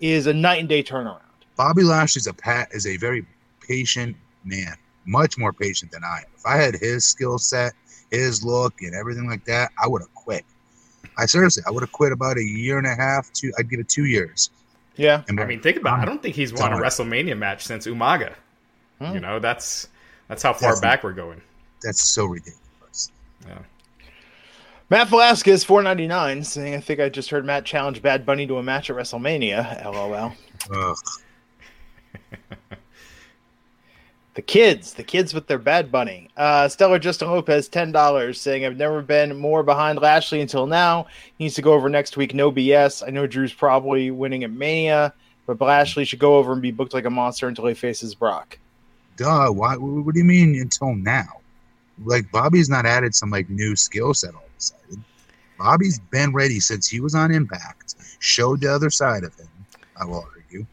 is 0.00 0.26
a 0.26 0.32
night 0.32 0.60
and 0.60 0.68
day 0.68 0.82
turnaround. 0.82 1.20
Bobby 1.56 1.82
Lashley's 1.82 2.26
a 2.26 2.34
pat 2.34 2.68
is 2.72 2.86
a 2.86 2.96
very 2.96 3.26
patient 3.60 4.16
man 4.44 4.76
much 5.08 5.38
more 5.38 5.52
patient 5.52 5.90
than 5.90 6.04
I 6.04 6.18
am. 6.18 6.24
If 6.36 6.46
I 6.46 6.56
had 6.56 6.74
his 6.74 7.04
skill 7.04 7.38
set, 7.38 7.72
his 8.10 8.44
look, 8.44 8.74
and 8.82 8.94
everything 8.94 9.28
like 9.28 9.44
that, 9.46 9.70
I 9.82 9.88
would 9.88 10.02
have 10.02 10.14
quit. 10.14 10.44
I 11.16 11.26
seriously, 11.26 11.64
I 11.66 11.70
would 11.70 11.82
have 11.82 11.90
quit 11.90 12.12
about 12.12 12.36
a 12.36 12.44
year 12.44 12.78
and 12.78 12.86
a 12.86 12.94
half. 12.94 13.32
Two, 13.32 13.52
I'd 13.58 13.68
give 13.68 13.80
it 13.80 13.88
two 13.88 14.04
years. 14.04 14.50
Yeah, 14.96 15.22
and 15.28 15.40
I 15.40 15.46
mean, 15.46 15.60
think 15.60 15.76
about. 15.76 15.98
it. 15.98 16.02
I 16.02 16.04
don't 16.04 16.22
think 16.22 16.34
he's 16.34 16.52
won 16.52 16.72
a 16.72 16.76
WrestleMania 16.76 17.36
match 17.36 17.64
since 17.64 17.86
Umaga. 17.86 18.34
Hmm. 19.00 19.14
You 19.14 19.20
know, 19.20 19.38
that's 19.38 19.88
that's 20.28 20.42
how 20.42 20.52
far 20.52 20.70
that's 20.70 20.80
back 20.80 21.02
we're 21.02 21.12
going. 21.12 21.40
That's 21.82 22.02
so 22.02 22.26
ridiculous. 22.26 23.12
Yeah. 23.46 23.58
Matt 24.90 25.08
Velasquez, 25.08 25.64
four 25.64 25.82
ninety 25.82 26.06
nine, 26.06 26.42
saying, 26.42 26.74
"I 26.74 26.80
think 26.80 27.00
I 27.00 27.08
just 27.08 27.30
heard 27.30 27.44
Matt 27.44 27.64
challenge 27.64 28.02
Bad 28.02 28.24
Bunny 28.24 28.46
to 28.46 28.56
a 28.58 28.62
match 28.62 28.90
at 28.90 28.96
WrestleMania." 28.96 29.84
LOL. 29.84 30.32
Ugh. 30.72 30.96
The 34.38 34.42
kids, 34.42 34.94
the 34.94 35.02
kids 35.02 35.34
with 35.34 35.48
their 35.48 35.58
bad 35.58 35.90
bunny. 35.90 36.28
Uh, 36.36 36.68
Stellar 36.68 37.00
Justin 37.00 37.28
Lopez, 37.28 37.66
ten 37.66 37.90
dollars, 37.90 38.40
saying 38.40 38.64
I've 38.64 38.76
never 38.76 39.02
been 39.02 39.36
more 39.36 39.64
behind 39.64 39.98
Lashley 39.98 40.40
until 40.40 40.68
now. 40.68 41.08
He 41.36 41.46
needs 41.46 41.56
to 41.56 41.62
go 41.62 41.72
over 41.72 41.88
next 41.88 42.16
week. 42.16 42.32
No 42.34 42.52
BS. 42.52 43.02
I 43.04 43.10
know 43.10 43.26
Drew's 43.26 43.52
probably 43.52 44.12
winning 44.12 44.44
at 44.44 44.52
Mania, 44.52 45.12
but 45.48 45.60
Lashley 45.60 46.04
should 46.04 46.20
go 46.20 46.36
over 46.36 46.52
and 46.52 46.62
be 46.62 46.70
booked 46.70 46.94
like 46.94 47.04
a 47.04 47.10
monster 47.10 47.48
until 47.48 47.66
he 47.66 47.74
faces 47.74 48.14
Brock. 48.14 48.56
Duh. 49.16 49.48
Why? 49.48 49.74
What 49.76 50.14
do 50.14 50.20
you 50.20 50.24
mean 50.24 50.54
until 50.60 50.94
now? 50.94 51.40
Like 52.04 52.30
Bobby's 52.30 52.68
not 52.68 52.86
added 52.86 53.14
some 53.14 53.30
like 53.30 53.48
new 53.50 53.76
skill 53.76 54.14
set 54.14 54.34
all 54.34 54.40
of 54.40 54.50
a 54.58 54.60
sudden. 54.60 55.04
Bobby's 55.58 55.98
been 55.98 56.32
ready 56.32 56.60
since 56.60 56.88
he 56.88 57.00
was 57.00 57.14
on 57.14 57.32
Impact. 57.32 57.96
Showed 58.20 58.60
the 58.60 58.72
other 58.72 58.90
side 58.90 59.24
of 59.24 59.34
him. 59.34 59.48
I 60.00 60.04
will 60.04 60.26
argue. 60.34 60.66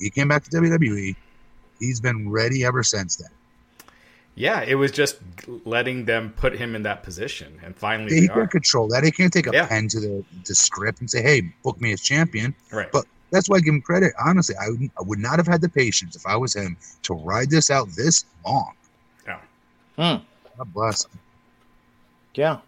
He 0.00 0.10
came 0.10 0.28
back 0.28 0.44
to 0.44 0.50
WWE 0.50 1.16
He's 1.78 2.00
been 2.00 2.30
ready 2.30 2.64
ever 2.64 2.82
since 2.82 3.16
then. 3.16 3.30
Yeah, 4.34 4.62
it 4.62 4.76
was 4.76 4.92
just 4.92 5.18
letting 5.64 6.04
them 6.04 6.32
put 6.36 6.54
him 6.54 6.76
in 6.76 6.84
that 6.84 7.02
position, 7.02 7.58
and 7.64 7.76
finally 7.76 8.14
yeah, 8.14 8.20
he 8.20 8.28
can't 8.28 8.50
control 8.50 8.86
that. 8.88 9.02
He 9.02 9.10
can't 9.10 9.32
take 9.32 9.48
a 9.48 9.50
yeah. 9.52 9.66
pen 9.66 9.88
to 9.88 9.98
the, 9.98 10.24
the 10.46 10.54
script 10.54 11.00
and 11.00 11.10
say, 11.10 11.22
"Hey, 11.22 11.52
book 11.64 11.80
me 11.80 11.92
as 11.92 12.00
champion." 12.00 12.54
Right. 12.70 12.90
But 12.92 13.06
that's 13.32 13.48
why 13.48 13.56
I 13.56 13.60
give 13.60 13.74
him 13.74 13.80
credit. 13.80 14.12
Honestly, 14.24 14.54
I 14.54 14.68
would, 14.68 14.90
I 14.96 15.02
would 15.02 15.18
not 15.18 15.38
have 15.38 15.48
had 15.48 15.60
the 15.60 15.68
patience 15.68 16.14
if 16.14 16.24
I 16.24 16.36
was 16.36 16.54
him 16.54 16.76
to 17.02 17.14
ride 17.14 17.50
this 17.50 17.68
out 17.68 17.88
this 17.96 18.26
long. 18.46 18.74
Yeah. 19.26 19.40
Hmm. 19.96 20.22
God 20.58 20.74
bless 20.74 21.04
him. 21.04 21.12
Yeah. 22.34 22.58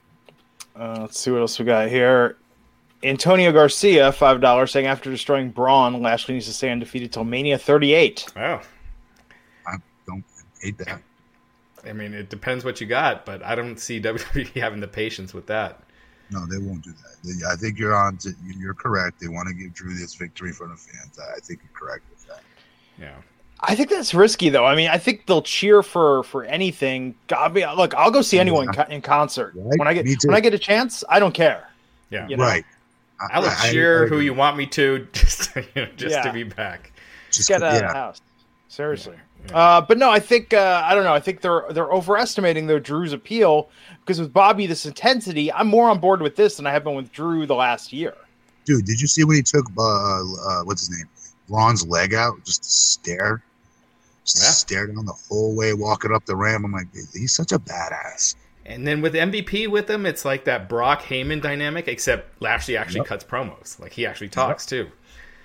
Uh, 0.77 0.99
let's 1.03 1.19
see 1.19 1.31
what 1.31 1.41
else 1.41 1.59
we 1.59 1.65
got 1.65 1.89
here. 1.89 2.37
Antonio 3.03 3.51
Garcia, 3.51 4.13
five 4.13 4.41
dollars, 4.41 4.71
saying 4.71 4.87
after 4.87 5.11
destroying 5.11 5.51
Braun, 5.51 6.01
Lashley 6.01 6.35
needs 6.35 6.47
to 6.47 6.53
stay 6.53 6.71
undefeated 6.71 7.13
till 7.13 7.25
Mania 7.25 7.59
38. 7.59 8.27
Oh, 8.37 8.61
I 9.67 9.77
don't 10.07 10.25
hate 10.61 10.79
that. 10.79 11.01
I 11.85 11.93
mean, 11.93 12.13
it 12.13 12.29
depends 12.29 12.65
what 12.65 12.81
you 12.81 12.87
got, 12.87 13.25
but 13.25 13.43
I 13.43 13.55
don't 13.55 13.79
see 13.79 14.01
WWE 14.03 14.49
having 14.61 14.81
the 14.81 14.89
patience 14.89 15.33
with 15.33 15.47
that. 15.47 15.83
No, 16.31 16.47
they 16.47 16.59
won't 16.59 16.85
do 16.85 16.93
that. 16.93 17.17
They, 17.25 17.45
I 17.51 17.57
think 17.57 17.79
you're 17.79 17.97
on. 17.97 18.17
To, 18.19 18.33
you're 18.57 18.75
correct. 18.75 19.19
They 19.21 19.29
want 19.29 19.49
to 19.49 19.55
give 19.55 19.73
Drew 19.75 19.95
this 19.95 20.15
victory 20.15 20.53
for 20.53 20.69
the 20.69 20.77
fans. 20.77 21.19
I, 21.19 21.37
I 21.37 21.41
think 21.41 21.61
you're 21.63 21.79
correct 21.79 22.05
with 22.11 22.27
that. 22.29 22.43
Yeah. 22.99 23.17
I 23.63 23.75
think 23.75 23.91
that's 23.91 24.15
risky, 24.15 24.49
though. 24.49 24.65
I 24.65 24.75
mean, 24.75 24.89
I 24.89 24.97
think 24.99 25.27
they'll 25.27 25.43
cheer 25.43 25.83
for 25.83 26.23
for 26.25 26.45
anything. 26.45 27.15
God, 27.27 27.53
be- 27.55 27.67
look, 27.67 27.95
I'll 27.95 28.11
go 28.11 28.23
see 28.23 28.39
anyone 28.39 28.69
in, 28.75 28.93
in 28.93 29.03
concert 29.03 29.53
Right? 29.55 29.79
when 29.79 29.87
I 29.89 29.95
get 29.95 30.07
when 30.25 30.35
I 30.35 30.41
get 30.41 30.55
a 30.55 30.59
chance. 30.59 31.05
I 31.09 31.19
don't 31.19 31.35
care. 31.35 31.69
Yeah. 32.11 32.27
You 32.29 32.37
know? 32.37 32.45
Right. 32.45 32.65
I 33.33 33.39
will 33.39 33.51
cheer 33.71 34.07
who 34.07 34.21
you 34.21 34.33
want 34.33 34.57
me 34.57 34.67
to, 34.69 35.07
just 35.13 35.55
you 35.55 35.63
know, 35.77 35.87
just 35.97 36.15
Yeah. 36.15 36.23
to 36.23 36.33
be 36.33 36.43
back. 36.43 36.93
Just 37.31 37.49
get 37.49 37.63
out 37.63 37.75
of 37.75 37.81
the 37.83 37.89
house. 37.89 38.21
Seriously. 38.69 39.17
Uh, 39.53 39.81
but 39.81 39.99
no, 39.99 40.11
I 40.11 40.21
think 40.21 40.55
uh, 40.55 40.83
I 40.85 40.95
don't 40.95 41.05
know. 41.05 41.13
I 41.15 41.21
think 41.21 41.41
they're 41.41 41.65
they're 41.71 41.93
overestimating 41.93 42.67
though 42.67 42.79
Drew's 42.79 43.13
appeal 43.13 43.69
because 44.01 44.21
with 44.21 44.33
Bobby 44.33 44.67
this 44.67 44.87
intensity, 44.87 45.53
I'm 45.53 45.67
more 45.67 45.91
on 45.91 45.99
board 45.99 46.23
with 46.23 46.37
this 46.37 46.57
than 46.57 46.67
I 46.67 46.73
have 46.73 46.85
been 46.85 46.95
with 46.95 47.13
Drew 47.13 47.47
the 47.47 47.55
last 47.55 47.93
year. 47.93 48.15
Dude, 48.65 48.85
did 48.85 49.01
you 49.01 49.07
see 49.07 49.25
when 49.25 49.37
he 49.37 49.43
took 49.43 49.67
uh, 49.77 49.83
uh 49.83 50.63
what's 50.65 50.87
his 50.87 50.97
name? 50.97 51.09
Braun's 51.49 51.87
leg 51.87 52.15
out 52.15 52.43
just 52.45 52.63
to 52.63 52.71
stare? 52.71 53.43
Just 54.25 54.37
to 54.37 54.43
Yeah. 54.45 54.51
stare 54.51 54.87
down 54.87 55.05
the 55.07 55.13
whole 55.29 55.57
way 55.57 55.73
walking 55.73 56.13
up 56.13 56.27
the 56.27 56.37
ramp. 56.37 56.65
I'm 56.65 56.73
like, 56.73 56.89
he's 57.15 57.35
such 57.35 57.53
a 57.53 57.59
badass. 57.59 58.35
And 58.67 58.87
then 58.87 59.01
with 59.01 59.15
MVP 59.15 59.67
with 59.67 59.89
him, 59.91 60.07
it's 60.07 60.25
like 60.25 60.45
that 60.45 60.69
Brock 60.69 61.03
Heyman 61.03 61.43
dynamic, 61.43 61.89
except 61.89 62.41
Lashley 62.41 62.77
actually 62.77 63.01
Yep. 63.01 63.07
cuts 63.07 63.25
promos. 63.25 63.81
Like 63.81 63.93
he 63.93 64.07
actually 64.07 64.29
talks 64.29 64.65
too. 64.67 64.89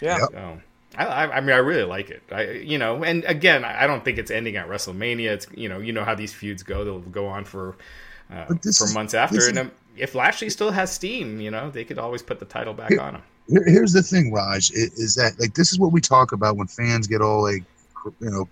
Yeah. 0.02 0.20
Yep. 0.20 0.30
So 0.32 0.62
I, 0.98 1.06
I, 1.06 1.38
I 1.38 1.42
mean, 1.42 1.52
I 1.52 1.58
really 1.58 1.84
like 1.84 2.10
it. 2.10 2.22
I, 2.32 2.52
you 2.52 2.78
know, 2.78 3.04
and 3.04 3.24
again, 3.26 3.66
I 3.66 3.84
I 3.84 3.88
don't 3.88 4.04
think 4.06 4.18
it's 4.18 4.30
ending 4.32 4.56
at 4.58 4.68
WrestleMania. 4.68 5.30
It's 5.30 5.48
you 5.56 5.68
know, 5.70 5.80
you 5.80 5.92
know 5.94 6.04
how 6.04 6.14
these 6.16 6.34
feuds 6.34 6.62
go; 6.64 6.84
they'll 6.84 7.00
go 7.00 7.26
on 7.28 7.46
for 7.46 7.76
uh, 8.32 8.46
But 8.48 8.62
this 8.62 8.78
for 8.78 8.86
is- 8.86 8.94
months 8.94 9.14
after. 9.14 9.36
this 9.38 9.48
And 9.48 9.58
is- 9.58 9.62
um, 9.66 9.72
if 9.98 10.14
Lashley 10.14 10.50
still 10.50 10.72
has 10.72 10.92
steam, 10.92 11.40
you 11.40 11.50
know, 11.50 11.72
they 11.72 11.84
could 11.86 11.98
always 11.98 12.22
put 12.22 12.40
the 12.40 12.46
title 12.46 12.74
back 12.74 12.90
Here- 12.90 13.00
on 13.00 13.16
him. 13.16 13.22
Here, 13.48 13.64
here's 13.66 13.94
the 13.94 14.04
thing, 14.04 14.32
Raj, 14.34 14.72
is 14.72 15.16
that 15.16 15.40
like 15.40 15.54
this 15.54 15.72
is 15.72 15.80
what 15.80 15.92
we 15.92 16.02
talk 16.02 16.32
about 16.32 16.58
when 16.58 16.68
fans 16.68 17.08
get 17.08 17.22
all 17.22 17.42
like, 17.44 17.64
you 18.20 18.30
know, 18.30 18.48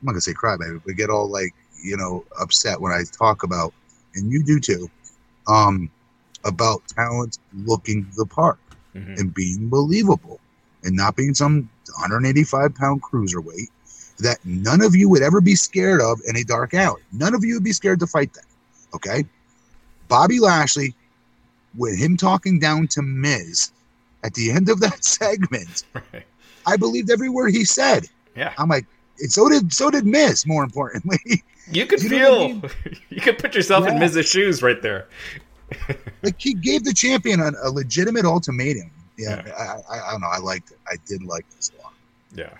I'm 0.00 0.06
not 0.06 0.12
gonna 0.12 0.20
say 0.20 0.32
crybaby, 0.32 0.80
but 0.84 0.96
get 0.96 1.10
all 1.10 1.28
like, 1.28 1.54
you 1.82 1.96
know, 1.96 2.24
upset 2.40 2.80
when 2.80 2.92
I 2.92 3.02
talk 3.16 3.42
about, 3.42 3.72
and 4.14 4.30
you 4.32 4.42
do 4.42 4.60
too, 4.60 4.90
um, 5.46 5.90
about 6.44 6.82
talent 6.88 7.38
looking 7.64 8.08
the 8.16 8.26
part 8.26 8.58
Mhm. 8.94 9.18
and 9.18 9.34
being 9.34 9.68
believable 9.68 10.40
and 10.84 10.94
not 10.96 11.16
being 11.16 11.34
some 11.34 11.68
185 11.98 12.74
pound 12.74 13.02
cruiserweight 13.02 13.68
that 14.18 14.38
none 14.44 14.80
of 14.82 14.94
you 14.94 15.08
would 15.08 15.22
ever 15.22 15.40
be 15.40 15.54
scared 15.54 16.00
of 16.00 16.20
in 16.26 16.36
a 16.36 16.44
dark 16.44 16.74
alley. 16.74 17.02
None 17.12 17.34
of 17.34 17.44
you 17.44 17.54
would 17.54 17.64
be 17.64 17.72
scared 17.72 18.00
to 18.00 18.06
fight 18.06 18.32
that. 18.34 18.44
Okay. 18.94 19.24
Bobby 20.08 20.40
Lashley, 20.40 20.94
with 21.76 21.98
him 21.98 22.16
talking 22.16 22.58
down 22.58 22.88
to 22.88 23.02
Miz 23.02 23.70
at 24.24 24.34
the 24.34 24.50
end 24.50 24.68
of 24.68 24.80
that 24.80 25.04
segment, 25.04 25.84
Right. 25.94 26.26
I 26.66 26.76
believed 26.76 27.10
every 27.10 27.28
word 27.28 27.52
he 27.54 27.64
said. 27.64 28.06
Yeah, 28.34 28.54
I'm 28.58 28.68
like, 28.68 28.86
and 29.20 29.30
so 29.32 29.48
did 29.48 29.72
so 29.72 29.90
did 29.90 30.06
Miz, 30.06 30.46
more 30.46 30.62
importantly. 30.64 31.18
you 31.70 31.86
could 31.86 32.02
You 32.02 32.08
know 32.10 32.46
what 32.60 32.64
I 32.64 32.68
feel, 32.68 32.92
you 33.10 33.20
could 33.20 33.38
put 33.38 33.54
yourself 33.54 33.86
in 33.86 33.94
Yeah. 33.94 34.00
Miz's 34.00 34.28
shoes 34.28 34.62
right 34.62 34.80
there. 34.82 35.08
like 36.22 36.36
he 36.40 36.54
gave 36.54 36.84
the 36.84 36.94
champion 36.94 37.40
a, 37.40 37.50
a 37.62 37.70
legitimate 37.70 38.24
ultimatum. 38.24 38.90
Yeah, 39.18 39.42
Yeah. 39.46 39.52
I, 39.90 39.94
I, 39.96 40.08
I 40.08 40.10
don't 40.12 40.20
know. 40.22 40.28
I 40.28 40.38
liked 40.38 40.70
it. 40.70 40.78
I 40.86 40.96
did 41.06 41.22
like 41.24 41.44
this 41.56 41.70
a 41.78 41.82
lot. 41.82 41.92
Yeah, 42.34 42.50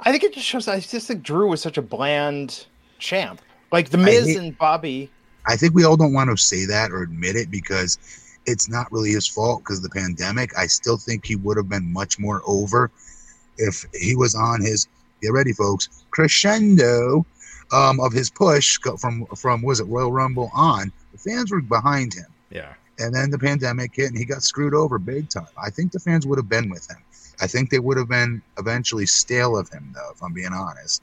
I 0.00 0.10
think 0.10 0.24
it 0.24 0.32
just 0.34 0.46
shows. 0.46 0.66
I 0.68 0.80
just 0.80 1.06
think 1.06 1.22
Drew 1.22 1.48
was 1.48 1.60
such 1.60 1.78
a 1.78 1.82
bland 1.82 2.66
champ. 2.98 3.40
Like 3.70 3.90
the 3.90 3.98
Miz 3.98 4.26
hate- 4.26 4.38
and 4.38 4.56
Bobby. 4.58 5.10
I 5.46 5.56
think 5.56 5.74
we 5.74 5.82
all 5.84 5.96
don't 5.96 6.12
want 6.12 6.30
to 6.30 6.36
say 6.36 6.64
that 6.66 6.92
or 6.92 7.02
admit 7.02 7.34
it 7.34 7.50
because 7.50 7.98
it's 8.46 8.68
not 8.68 8.90
really 8.92 9.10
his 9.10 9.26
fault 9.26 9.62
because 9.62 9.78
of 9.78 9.82
the 9.84 9.90
pandemic. 9.90 10.56
I 10.56 10.66
still 10.68 10.96
think 10.96 11.24
he 11.26 11.34
would 11.36 11.56
have 11.56 11.68
been 11.68 11.92
much 11.92 12.18
more 12.18 12.42
over 12.46 12.90
if 13.58 13.84
he 13.92 14.14
was 14.14 14.34
on 14.36 14.60
his 14.60 14.86
get 15.22 15.32
ready, 15.32 15.52
folks, 15.52 15.88
crescendo 16.10 17.24
um, 17.72 18.00
of 18.00 18.12
his 18.12 18.28
push 18.30 18.78
from 18.98 19.24
from 19.36 19.62
was 19.62 19.80
it 19.80 19.84
Royal 19.84 20.12
Rumble 20.12 20.50
on. 20.54 20.92
The 21.12 21.18
fans 21.18 21.50
were 21.50 21.60
behind 21.62 22.12
him, 22.14 22.26
yeah, 22.50 22.74
and 22.98 23.14
then 23.14 23.30
the 23.30 23.38
pandemic 23.38 23.94
hit 23.94 24.08
and 24.08 24.18
he 24.18 24.24
got 24.24 24.42
screwed 24.42 24.74
over 24.74 24.98
big 24.98 25.28
time. 25.28 25.46
I 25.62 25.70
think 25.70 25.92
the 25.92 26.00
fans 26.00 26.26
would 26.26 26.38
have 26.38 26.48
been 26.48 26.68
with 26.68 26.90
him. 26.90 26.98
I 27.40 27.46
think 27.46 27.70
they 27.70 27.78
would 27.78 27.96
have 27.96 28.08
been 28.08 28.42
eventually 28.58 29.06
stale 29.06 29.56
of 29.56 29.68
him, 29.70 29.92
though, 29.94 30.10
if 30.14 30.22
I'm 30.22 30.32
being 30.32 30.52
honest. 30.52 31.02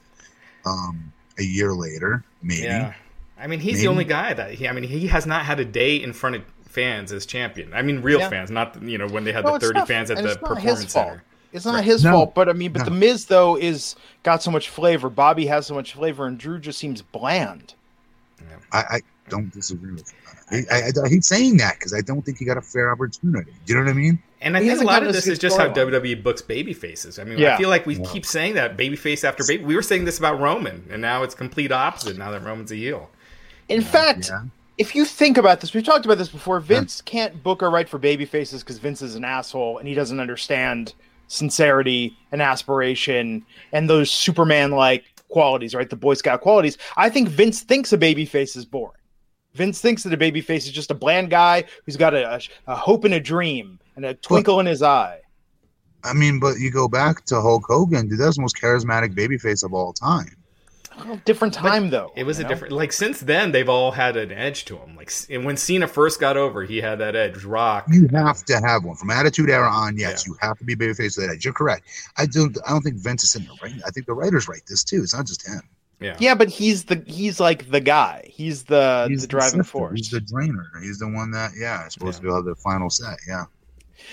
Um, 0.66 1.12
a 1.38 1.42
year 1.42 1.72
later, 1.72 2.22
maybe. 2.42 2.62
yeah. 2.64 2.92
I 3.38 3.46
mean, 3.46 3.60
he's 3.60 3.74
Maybe. 3.76 3.82
the 3.82 3.88
only 3.88 4.04
guy 4.04 4.34
that 4.34 4.52
he. 4.52 4.68
I 4.68 4.72
mean, 4.72 4.84
he 4.84 5.06
has 5.06 5.24
not 5.26 5.46
had 5.46 5.58
a 5.58 5.64
day 5.64 5.96
in 5.96 6.12
front 6.12 6.36
of 6.36 6.42
fans 6.66 7.10
as 7.12 7.24
champion. 7.24 7.72
I 7.72 7.80
mean, 7.80 8.02
real 8.02 8.20
Yeah. 8.20 8.28
fans, 8.28 8.50
not 8.50 8.80
you 8.82 8.98
know 8.98 9.08
when 9.08 9.24
they 9.24 9.32
had 9.32 9.44
No, 9.44 9.54
the 9.54 9.60
thirty 9.60 9.78
not- 9.78 9.88
fans 9.88 10.10
at 10.10 10.18
and 10.18 10.26
the 10.26 10.32
it's 10.32 10.42
not 10.42 10.50
his 10.58 10.62
performance 10.64 10.92
fault. 10.92 11.06
center. 11.08 11.24
It's 11.52 11.64
not 11.64 11.74
Right. 11.76 11.84
his 11.84 12.04
No. 12.04 12.12
fault, 12.12 12.34
but 12.34 12.48
I 12.48 12.52
mean, 12.52 12.72
but 12.72 12.80
No. 12.80 12.84
the 12.86 12.90
Miz 12.92 13.26
though 13.26 13.56
is 13.56 13.96
got 14.22 14.42
so 14.42 14.50
much 14.50 14.68
flavor. 14.68 15.08
Bobby 15.10 15.46
has 15.46 15.66
so 15.66 15.74
much 15.74 15.94
flavor, 15.94 16.26
and 16.26 16.38
Drew 16.38 16.58
just 16.58 16.78
seems 16.78 17.02
bland. 17.02 17.74
I, 18.72 18.78
I 18.78 19.00
don't 19.28 19.52
disagree 19.52 19.92
with 19.92 20.12
you. 20.52 20.64
I, 20.70 20.76
I, 20.76 20.92
I 21.04 21.08
hate 21.08 21.24
saying 21.24 21.58
that 21.58 21.74
because 21.78 21.92
I 21.94 22.00
don't 22.00 22.22
think 22.22 22.38
he 22.38 22.44
got 22.44 22.56
a 22.56 22.62
fair 22.62 22.90
opportunity. 22.90 23.52
Do 23.66 23.72
you 23.72 23.78
know 23.78 23.84
what 23.84 23.90
I 23.90 23.94
mean? 23.94 24.22
And 24.40 24.56
I 24.56 24.62
He 24.62 24.68
think 24.70 24.80
a 24.82 24.84
lot 24.84 25.04
of 25.06 25.12
this 25.12 25.26
is 25.26 25.38
just 25.38 25.56
how 25.58 25.68
storyline. 25.68 25.92
WWE 25.92 26.22
books 26.22 26.40
baby 26.42 26.72
faces. 26.72 27.18
I 27.18 27.24
mean, 27.24 27.38
Yeah. 27.38 27.54
I 27.54 27.58
feel 27.58 27.68
like 27.68 27.84
we 27.86 27.96
Yeah. 27.96 28.06
keep 28.10 28.24
saying 28.26 28.54
that 28.54 28.76
baby 28.76 28.96
face 28.96 29.22
after 29.22 29.44
baby. 29.44 29.64
We 29.64 29.76
were 29.76 29.82
saying 29.82 30.06
this 30.06 30.18
about 30.18 30.40
Roman, 30.40 30.86
and 30.90 31.02
now 31.02 31.22
it's 31.22 31.34
complete 31.34 31.70
opposite. 31.70 32.16
Now 32.16 32.30
that 32.32 32.42
Roman's 32.42 32.72
a 32.72 32.76
heel. 32.76 33.10
In 33.68 33.82
fact, 33.82 34.28
Yeah. 34.30 34.44
if 34.78 34.94
you 34.96 35.04
think 35.04 35.36
about 35.36 35.60
this, 35.60 35.74
we've 35.74 35.84
talked 35.84 36.04
about 36.04 36.18
this 36.18 36.28
before. 36.30 36.58
Vince 36.58 37.00
can't 37.02 37.42
book 37.44 37.62
or 37.62 37.70
write 37.70 37.88
for 37.88 37.98
baby 37.98 38.24
faces 38.24 38.62
because 38.64 38.78
Vince 38.78 39.02
is 39.02 39.14
an 39.14 39.24
asshole 39.24 39.78
and 39.78 39.86
he 39.86 39.94
doesn't 39.94 40.18
understand 40.18 40.94
sincerity 41.30 42.16
and 42.32 42.42
aspiration 42.42 43.46
and 43.72 43.88
those 43.88 44.10
Superman 44.10 44.72
like 44.72 45.04
qualities, 45.28 45.74
right? 45.74 45.88
The 45.88 45.96
Boy 45.96 46.14
Scout 46.14 46.40
qualities. 46.40 46.76
I 46.96 47.08
think 47.08 47.28
Vince 47.28 47.62
thinks 47.62 47.92
a 47.92 47.98
baby 47.98 48.26
face 48.26 48.56
is 48.56 48.64
boring. 48.64 48.96
Vince 49.54 49.80
thinks 49.80 50.02
that 50.02 50.12
a 50.12 50.16
baby 50.16 50.40
face 50.40 50.66
is 50.66 50.72
just 50.72 50.90
a 50.90 50.94
bland 50.94 51.30
guy 51.30 51.64
who's 51.86 51.96
got 51.96 52.14
a, 52.14 52.34
a, 52.34 52.40
a 52.66 52.76
hope 52.76 53.04
and 53.04 53.14
a 53.14 53.20
dream 53.20 53.78
and 53.96 54.04
a 54.04 54.14
twinkle 54.14 54.60
in 54.60 54.66
his 54.66 54.82
eye. 54.82 55.20
I 56.02 56.14
mean, 56.14 56.40
but 56.40 56.58
you 56.58 56.70
go 56.70 56.88
back 56.88 57.24
to 57.26 57.40
Hulk 57.40 57.64
Hogan, 57.66 58.08
dude, 58.08 58.18
that's 58.18 58.36
the 58.36 58.42
most 58.42 58.56
charismatic 58.56 59.14
babyface 59.14 59.64
of 59.64 59.72
all 59.72 59.92
time. 59.92 60.36
Well, 61.06 61.20
different 61.24 61.54
time 61.54 61.90
though. 61.90 62.12
It 62.16 62.24
was 62.24 62.38
a 62.38 62.42
know? 62.42 62.48
different. 62.48 62.72
Like 62.74 62.92
since 62.92 63.20
then, 63.20 63.52
they've 63.52 63.68
all 63.68 63.92
had 63.92 64.16
an 64.16 64.30
edge 64.32 64.64
to 64.66 64.76
them. 64.76 64.96
Like 64.96 65.12
and 65.28 65.44
when 65.44 65.56
Cena 65.56 65.86
first 65.88 66.20
got 66.20 66.36
over, 66.36 66.64
he 66.64 66.78
had 66.78 66.98
that 66.98 67.16
edge. 67.16 67.44
Rock. 67.44 67.86
You 67.90 68.08
have 68.12 68.44
to 68.44 68.60
have 68.60 68.84
one 68.84 68.96
from 68.96 69.10
Attitude 69.10 69.50
Era 69.50 69.68
on. 69.70 69.96
Yes, 69.96 70.24
Yeah. 70.26 70.32
you 70.32 70.38
have 70.40 70.58
to 70.58 70.64
be 70.64 70.74
babyface 70.76 71.14
for 71.14 71.22
that 71.22 71.30
edge. 71.30 71.44
You're 71.44 71.54
correct. 71.54 71.86
I 72.16 72.26
don't. 72.26 72.56
I 72.66 72.70
don't 72.70 72.82
think 72.82 72.96
Vince 72.96 73.24
is 73.24 73.36
in 73.36 73.44
the 73.44 73.56
right. 73.62 73.72
I 73.86 73.90
think 73.90 74.06
the 74.06 74.14
writers 74.14 74.48
write 74.48 74.62
this 74.66 74.84
too. 74.84 75.02
It's 75.02 75.14
not 75.14 75.26
just 75.26 75.46
him. 75.46 75.62
Yeah. 76.00 76.16
Yeah, 76.18 76.34
but 76.34 76.48
he's 76.48 76.84
the 76.84 77.02
he's 77.06 77.40
like 77.40 77.70
the 77.70 77.80
guy. 77.80 78.24
He's 78.26 78.64
the 78.64 79.06
He's 79.08 79.20
the 79.22 79.26
driving 79.28 79.50
sifter. 79.60 79.64
force. 79.64 79.98
He's 79.98 80.10
the 80.10 80.20
drainer. 80.20 80.70
He's 80.82 80.98
the 80.98 81.08
one 81.08 81.30
that 81.32 81.50
yeah 81.58 81.86
is 81.86 81.92
supposed 81.92 82.22
to 82.22 82.22
be 82.22 82.28
the 82.48 82.54
final 82.56 82.88
set. 82.88 83.18
Yeah. 83.28 83.44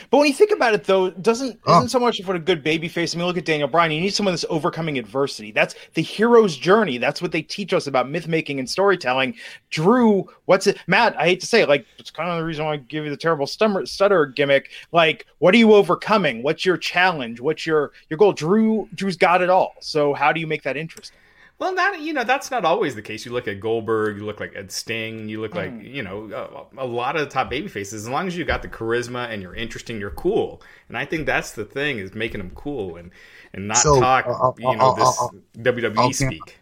But 0.10 0.18
when 0.20 0.27
you 0.27 0.34
think 0.34 0.51
about 0.51 0.74
it, 0.74 0.84
though, 0.84 1.10
doesn't 1.12 1.60
Oh. 1.66 1.77
isn't 1.77 1.89
so 1.89 2.00
much 2.00 2.22
for 2.24 2.36
a 2.36 2.39
good 2.39 2.63
baby 2.63 2.88
face. 2.88 3.16
I 3.16 3.18
mean, 3.18 3.27
look 3.27 3.38
at 3.38 3.46
Daniel 3.46 3.68
Bryan. 3.68 3.92
You 3.92 4.01
need 4.01 4.13
someone 4.13 4.34
that's 4.34 4.46
overcoming 4.50 4.98
adversity. 4.98 5.51
That's 5.51 5.75
the 5.94 6.01
hero's 6.01 6.58
journey. 6.58 6.98
That's 6.98 7.22
what 7.22 7.32
they 7.32 7.42
teach 7.42 7.74
us 7.74 7.88
about 7.88 8.10
myth 8.10 8.27
making 8.27 8.60
and 8.60 8.70
storytelling. 8.70 9.36
Drew, 9.70 10.27
what's 10.46 10.68
it, 10.68 10.77
Matt? 10.88 11.16
I 11.20 11.25
hate 11.25 11.39
to 11.42 11.48
say, 11.48 11.62
it, 11.62 11.70
like 11.70 11.86
it's 11.98 12.12
kind 12.12 12.30
of 12.30 12.38
the 12.38 12.44
reason 12.46 12.66
why 12.66 12.74
I 12.74 12.77
give 12.77 13.04
you 13.04 13.10
the 13.10 13.18
terrible 13.18 13.48
stummer, 13.48 13.86
stutter 13.86 14.25
gimmick. 14.25 14.70
Like, 14.92 15.25
what 15.39 15.54
are 15.54 15.58
you 15.58 15.74
overcoming? 15.74 16.44
What's 16.44 16.66
your 16.66 16.77
challenge? 16.77 17.39
What's 17.39 17.66
your 17.66 17.92
your 18.10 18.18
goal? 18.18 18.34
Drew, 18.34 18.88
Drew's 18.96 19.18
got 19.18 19.42
it 19.42 19.50
all. 19.50 19.74
So 19.80 20.13
how 20.13 20.32
do 20.32 20.39
you 20.39 20.48
make 20.48 20.63
that 20.63 20.77
interesting? 20.77 21.18
Well, 21.60 21.74
that 21.74 22.00
you 22.02 22.14
know 22.14 22.24
that's 22.24 22.52
not 22.52 22.66
always 22.66 22.94
the 22.94 23.02
case. 23.02 23.26
You 23.26 23.32
look 23.32 23.48
at 23.48 23.60
Goldberg, 23.60 24.18
you 24.18 24.26
look 24.26 24.40
like 24.40 24.54
Ed 24.56 24.72
Sting, 24.72 25.28
you 25.28 25.42
look 25.42 25.56
like 25.56 25.72
Mm. 25.72 25.92
you 25.92 26.04
know 26.04 26.68
a, 26.78 26.84
a 26.84 26.86
lot 26.86 27.16
of 27.16 27.22
the 27.24 27.30
top 27.32 27.50
baby 27.50 27.68
faces. 27.68 28.04
As 28.04 28.10
long 28.10 28.28
as 28.28 28.38
you 28.38 28.46
got 28.46 28.62
the 28.62 28.68
charisma 28.68 29.30
and 29.30 29.42
you're 29.42 29.56
interesting, 29.56 30.00
you're 30.00 30.12
cool. 30.12 30.62
And 30.88 30.96
I 30.98 31.06
think 31.06 31.26
that's 31.26 31.52
the 31.54 31.66
thing 31.66 31.98
is 31.98 32.14
making 32.14 32.40
them 32.40 32.52
cool 32.54 32.98
and 32.98 33.10
and 33.54 33.68
not 33.68 33.78
So, 33.78 34.00
talk 34.00 34.28
uh, 34.28 34.50
uh, 34.50 34.52
you 34.60 34.76
know 34.78 34.92
uh, 34.92 34.94
this 34.96 35.20
uh, 35.22 35.28
WWE 35.64 35.98
I'll- 35.98 36.14
speak. 36.14 36.60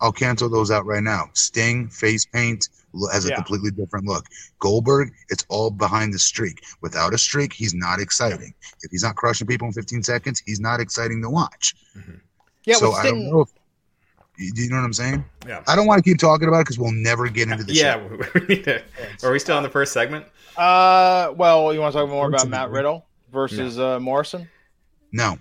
I'll 0.00 0.12
cancel 0.12 0.48
those 0.48 0.70
out 0.70 0.86
right 0.86 1.02
now. 1.02 1.28
Sting, 1.32 1.88
face 1.88 2.24
paint, 2.24 2.68
has 3.12 3.24
a 3.26 3.30
yeah. 3.30 3.34
completely 3.34 3.72
different 3.72 4.06
look. 4.06 4.24
Goldberg, 4.60 5.12
it's 5.28 5.44
all 5.48 5.72
behind 5.72 6.14
the 6.14 6.20
streak. 6.20 6.62
Without 6.82 7.12
a 7.12 7.18
streak, 7.18 7.52
he's 7.52 7.74
not 7.74 7.98
exciting. 7.98 8.54
If 8.82 8.92
he's 8.92 9.02
not 9.02 9.16
crushing 9.16 9.48
people 9.48 9.66
in 9.66 9.72
15 9.72 10.04
seconds, 10.04 10.40
he's 10.46 10.60
not 10.60 10.78
exciting 10.78 11.20
to 11.22 11.28
watch. 11.28 11.74
Mm-hmm. 11.96 12.12
Yeah, 12.62 12.76
so 12.76 12.92
I 12.92 13.02
don't 13.06 13.28
know 13.28 13.40
if 13.40 13.48
do 14.38 14.62
you 14.62 14.70
know 14.70 14.76
what 14.76 14.84
I'm 14.84 14.92
saying? 14.92 15.24
Yeah. 15.46 15.62
I 15.66 15.74
don't 15.74 15.86
want 15.86 16.02
to 16.02 16.08
keep 16.08 16.18
talking 16.18 16.48
about 16.48 16.60
it 16.60 16.62
because 16.62 16.78
we'll 16.78 16.92
never 16.92 17.28
get 17.28 17.48
into 17.48 17.64
the 17.64 17.72
yeah. 17.74 17.96
to, 17.98 18.82
are 19.26 19.32
we 19.32 19.38
still 19.38 19.56
on 19.56 19.62
the 19.62 19.68
first 19.68 19.92
segment? 19.92 20.26
Uh, 20.56 21.32
well, 21.36 21.74
you 21.74 21.80
want 21.80 21.92
to 21.92 22.00
talk 22.00 22.08
more 22.08 22.28
about 22.28 22.48
Matt 22.48 22.70
Riddle 22.70 23.06
versus 23.32 23.76
no. 23.76 23.96
uh, 23.96 24.00
Morrison? 24.00 24.48
No. 25.12 25.38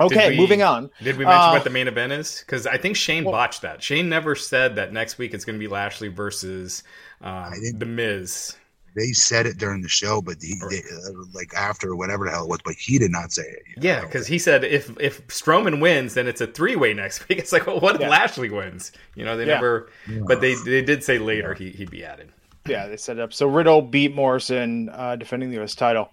Okay, 0.00 0.30
we, 0.30 0.36
moving 0.36 0.62
on. 0.62 0.90
Did 1.02 1.16
we 1.16 1.24
mention 1.24 1.40
uh, 1.40 1.52
what 1.52 1.62
the 1.62 1.70
main 1.70 1.86
event 1.86 2.12
is? 2.12 2.40
Because 2.40 2.66
I 2.66 2.76
think 2.76 2.96
Shane 2.96 3.24
well, 3.24 3.32
botched 3.32 3.62
that. 3.62 3.82
Shane 3.82 4.08
never 4.08 4.34
said 4.34 4.74
that 4.76 4.92
next 4.92 5.18
week 5.18 5.34
it's 5.34 5.44
going 5.44 5.56
to 5.56 5.60
be 5.60 5.68
Lashley 5.68 6.08
versus 6.08 6.82
um, 7.20 7.52
the 7.78 7.86
Miz 7.86 8.56
they 8.94 9.12
said 9.12 9.46
it 9.46 9.58
during 9.58 9.82
the 9.82 9.88
show, 9.88 10.22
but 10.22 10.36
he 10.40 10.54
they, 10.70 10.78
uh, 10.78 11.10
like 11.32 11.52
after 11.54 11.96
whatever 11.96 12.24
the 12.24 12.30
hell 12.30 12.44
it 12.44 12.48
was, 12.48 12.60
but 12.64 12.74
he 12.74 12.98
did 12.98 13.10
not 13.10 13.32
say 13.32 13.42
it. 13.42 13.62
Yeah, 13.80 14.02
because 14.02 14.26
he 14.26 14.38
said 14.38 14.64
if 14.64 14.90
if 15.00 15.26
Strowman 15.28 15.80
wins, 15.80 16.14
then 16.14 16.26
it's 16.26 16.40
a 16.40 16.46
three 16.46 16.76
way 16.76 16.94
next 16.94 17.28
week. 17.28 17.38
It's 17.44 17.52
like, 17.52 17.66
well, 17.66 17.80
what 17.80 17.96
if 17.96 18.00
yeah. 18.00 18.08
Lashley 18.08 18.50
wins? 18.50 18.92
You 19.14 19.24
know, 19.24 19.36
they 19.36 19.46
yeah. 19.46 19.54
never, 19.54 19.90
but 20.26 20.40
they 20.40 20.54
they 20.54 20.82
did 20.82 21.04
say 21.04 21.18
later 21.18 21.54
he 21.54 21.70
he'd 21.70 21.90
be 21.90 22.04
added. 22.04 22.30
Yeah, 22.66 22.86
they 22.86 22.96
set 22.96 23.18
it 23.18 23.22
up. 23.22 23.32
So 23.32 23.46
Riddle 23.46 23.82
beat 23.82 24.14
Morrison, 24.14 24.88
uh, 24.90 25.16
defending 25.16 25.50
the 25.50 25.56
U.S. 25.56 25.74
title. 25.74 26.10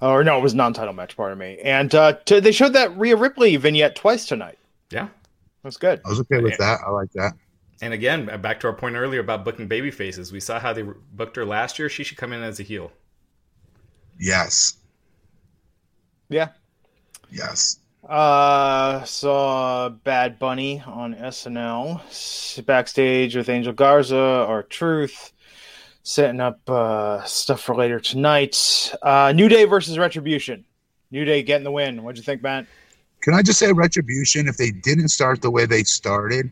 Or 0.00 0.22
no, 0.22 0.38
it 0.38 0.42
was 0.42 0.54
non-title 0.54 0.92
match. 0.92 1.16
Pardon 1.16 1.38
me. 1.38 1.58
And 1.64 1.92
uh, 1.94 2.12
to, 2.26 2.40
they 2.40 2.52
showed 2.52 2.74
that 2.74 2.96
Rhea 2.96 3.16
Ripley 3.16 3.56
vignette 3.56 3.96
twice 3.96 4.26
tonight. 4.26 4.58
Yeah, 4.90 5.08
that's 5.64 5.76
good. 5.76 6.00
I 6.04 6.10
was 6.10 6.20
okay 6.20 6.40
with 6.40 6.56
that. 6.58 6.80
I 6.86 6.90
like 6.90 7.10
that. 7.12 7.32
And 7.80 7.94
again, 7.94 8.26
back 8.40 8.60
to 8.60 8.66
our 8.66 8.72
point 8.72 8.96
earlier 8.96 9.20
about 9.20 9.44
booking 9.44 9.68
baby 9.68 9.90
faces. 9.90 10.32
We 10.32 10.40
saw 10.40 10.58
how 10.58 10.72
they 10.72 10.82
booked 10.82 11.36
her 11.36 11.44
last 11.44 11.78
year. 11.78 11.88
She 11.88 12.02
should 12.02 12.18
come 12.18 12.32
in 12.32 12.42
as 12.42 12.58
a 12.58 12.64
heel. 12.64 12.90
Yes. 14.18 14.78
Yeah. 16.28 16.48
Yes. 17.30 17.78
Uh, 18.06 19.04
saw 19.04 19.90
Bad 19.90 20.38
Bunny 20.38 20.82
on 20.86 21.14
SNL 21.14 22.64
backstage 22.64 23.36
with 23.36 23.48
Angel 23.48 23.72
Garza 23.72 24.16
R-Truth, 24.16 25.32
setting 26.02 26.40
up 26.40 26.68
uh, 26.68 27.22
stuff 27.24 27.60
for 27.60 27.76
later 27.76 28.00
tonight. 28.00 28.94
Uh, 29.02 29.32
New 29.34 29.48
Day 29.48 29.64
versus 29.64 29.98
Retribution. 29.98 30.64
New 31.10 31.24
Day 31.24 31.42
getting 31.42 31.64
the 31.64 31.72
win. 31.72 32.02
What'd 32.02 32.16
you 32.16 32.24
think, 32.24 32.42
Matt? 32.42 32.66
Can 33.20 33.34
I 33.34 33.42
just 33.42 33.58
say 33.58 33.72
Retribution? 33.72 34.48
If 34.48 34.56
they 34.56 34.70
didn't 34.70 35.08
start 35.08 35.42
the 35.42 35.50
way 35.50 35.66
they 35.66 35.82
started, 35.82 36.50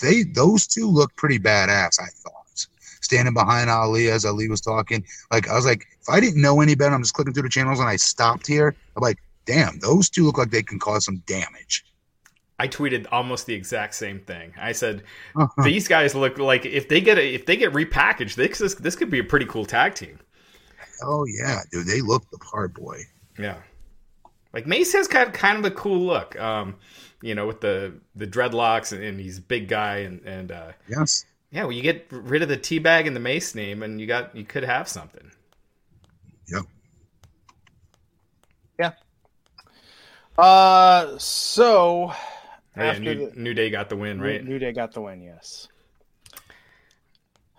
they 0.00 0.22
those 0.22 0.66
two 0.66 0.88
look 0.88 1.14
pretty 1.16 1.38
badass. 1.38 2.00
I 2.00 2.06
thought 2.06 2.36
standing 3.06 3.34
behind 3.34 3.70
Ali 3.70 4.10
as 4.10 4.24
Ali 4.24 4.48
was 4.48 4.60
talking. 4.60 5.04
Like 5.32 5.48
I 5.48 5.54
was 5.54 5.64
like, 5.64 5.86
if 6.00 6.08
I 6.08 6.20
didn't 6.20 6.42
know 6.42 6.60
any 6.60 6.74
better, 6.74 6.94
I'm 6.94 7.02
just 7.02 7.14
clicking 7.14 7.32
through 7.32 7.44
the 7.44 7.48
channels 7.48 7.80
and 7.80 7.88
I 7.88 7.96
stopped 7.96 8.46
here. 8.46 8.74
I'm 8.96 9.02
like, 9.02 9.18
damn, 9.46 9.78
those 9.78 10.10
two 10.10 10.24
look 10.24 10.36
like 10.36 10.50
they 10.50 10.62
can 10.62 10.78
cause 10.78 11.04
some 11.04 11.18
damage. 11.26 11.84
I 12.58 12.68
tweeted 12.68 13.06
almost 13.12 13.46
the 13.46 13.54
exact 13.54 13.94
same 13.94 14.20
thing. 14.20 14.52
I 14.58 14.72
said 14.72 15.02
uh-huh. 15.36 15.62
these 15.62 15.88
guys 15.88 16.14
look 16.14 16.38
like 16.38 16.64
if 16.64 16.88
they 16.88 17.00
get 17.00 17.18
a, 17.18 17.34
if 17.34 17.46
they 17.46 17.56
get 17.56 17.72
repackaged, 17.72 18.34
this 18.34 18.74
this 18.74 18.96
could 18.96 19.10
be 19.10 19.18
a 19.18 19.24
pretty 19.24 19.46
cool 19.46 19.64
tag 19.64 19.94
team. 19.94 20.18
Oh 21.02 21.26
yeah, 21.26 21.60
dude, 21.70 21.86
they 21.86 22.00
look 22.00 22.28
the 22.30 22.38
part, 22.38 22.72
boy. 22.72 23.00
Yeah, 23.38 23.58
like 24.56 24.66
Mace 24.66 24.94
has 24.94 25.06
kind 25.06 25.28
of, 25.28 25.34
kind 25.34 25.58
of 25.58 25.66
a 25.66 25.70
cool 25.70 26.00
look. 26.00 26.34
Um, 26.40 26.76
you 27.20 27.34
know, 27.34 27.46
with 27.46 27.60
the 27.60 27.92
the 28.14 28.26
dreadlocks 28.26 28.90
and, 28.92 29.04
and 29.04 29.20
he's 29.20 29.36
a 29.36 29.42
big 29.42 29.68
guy 29.68 29.98
and 29.98 30.22
and 30.24 30.50
uh, 30.50 30.72
yes, 30.88 31.26
yeah. 31.50 31.64
Well, 31.64 31.72
you 31.72 31.82
get 31.82 32.06
rid 32.10 32.42
of 32.42 32.48
the 32.48 32.56
T-Bar 32.56 33.00
and 33.00 33.14
the 33.14 33.20
mace 33.20 33.54
name, 33.54 33.82
and 33.82 34.00
you 34.00 34.06
got 34.06 34.34
you 34.34 34.44
could 34.44 34.64
have 34.64 34.88
something. 34.88 35.30
Yep. 36.48 36.62
Yeah. 38.80 38.92
Uh, 40.38 41.18
so 41.18 42.12
oh, 42.12 42.16
yeah, 42.78 42.98
New, 42.98 43.30
the, 43.30 43.38
New, 43.38 43.52
Day 43.52 43.68
got 43.68 43.90
the 43.90 43.96
win, 43.96 44.22
right? 44.22 44.42
New, 44.42 44.52
New 44.52 44.58
Day 44.58 44.72
got 44.72 44.92
the 44.92 45.02
win. 45.02 45.20
Yes. 45.20 45.68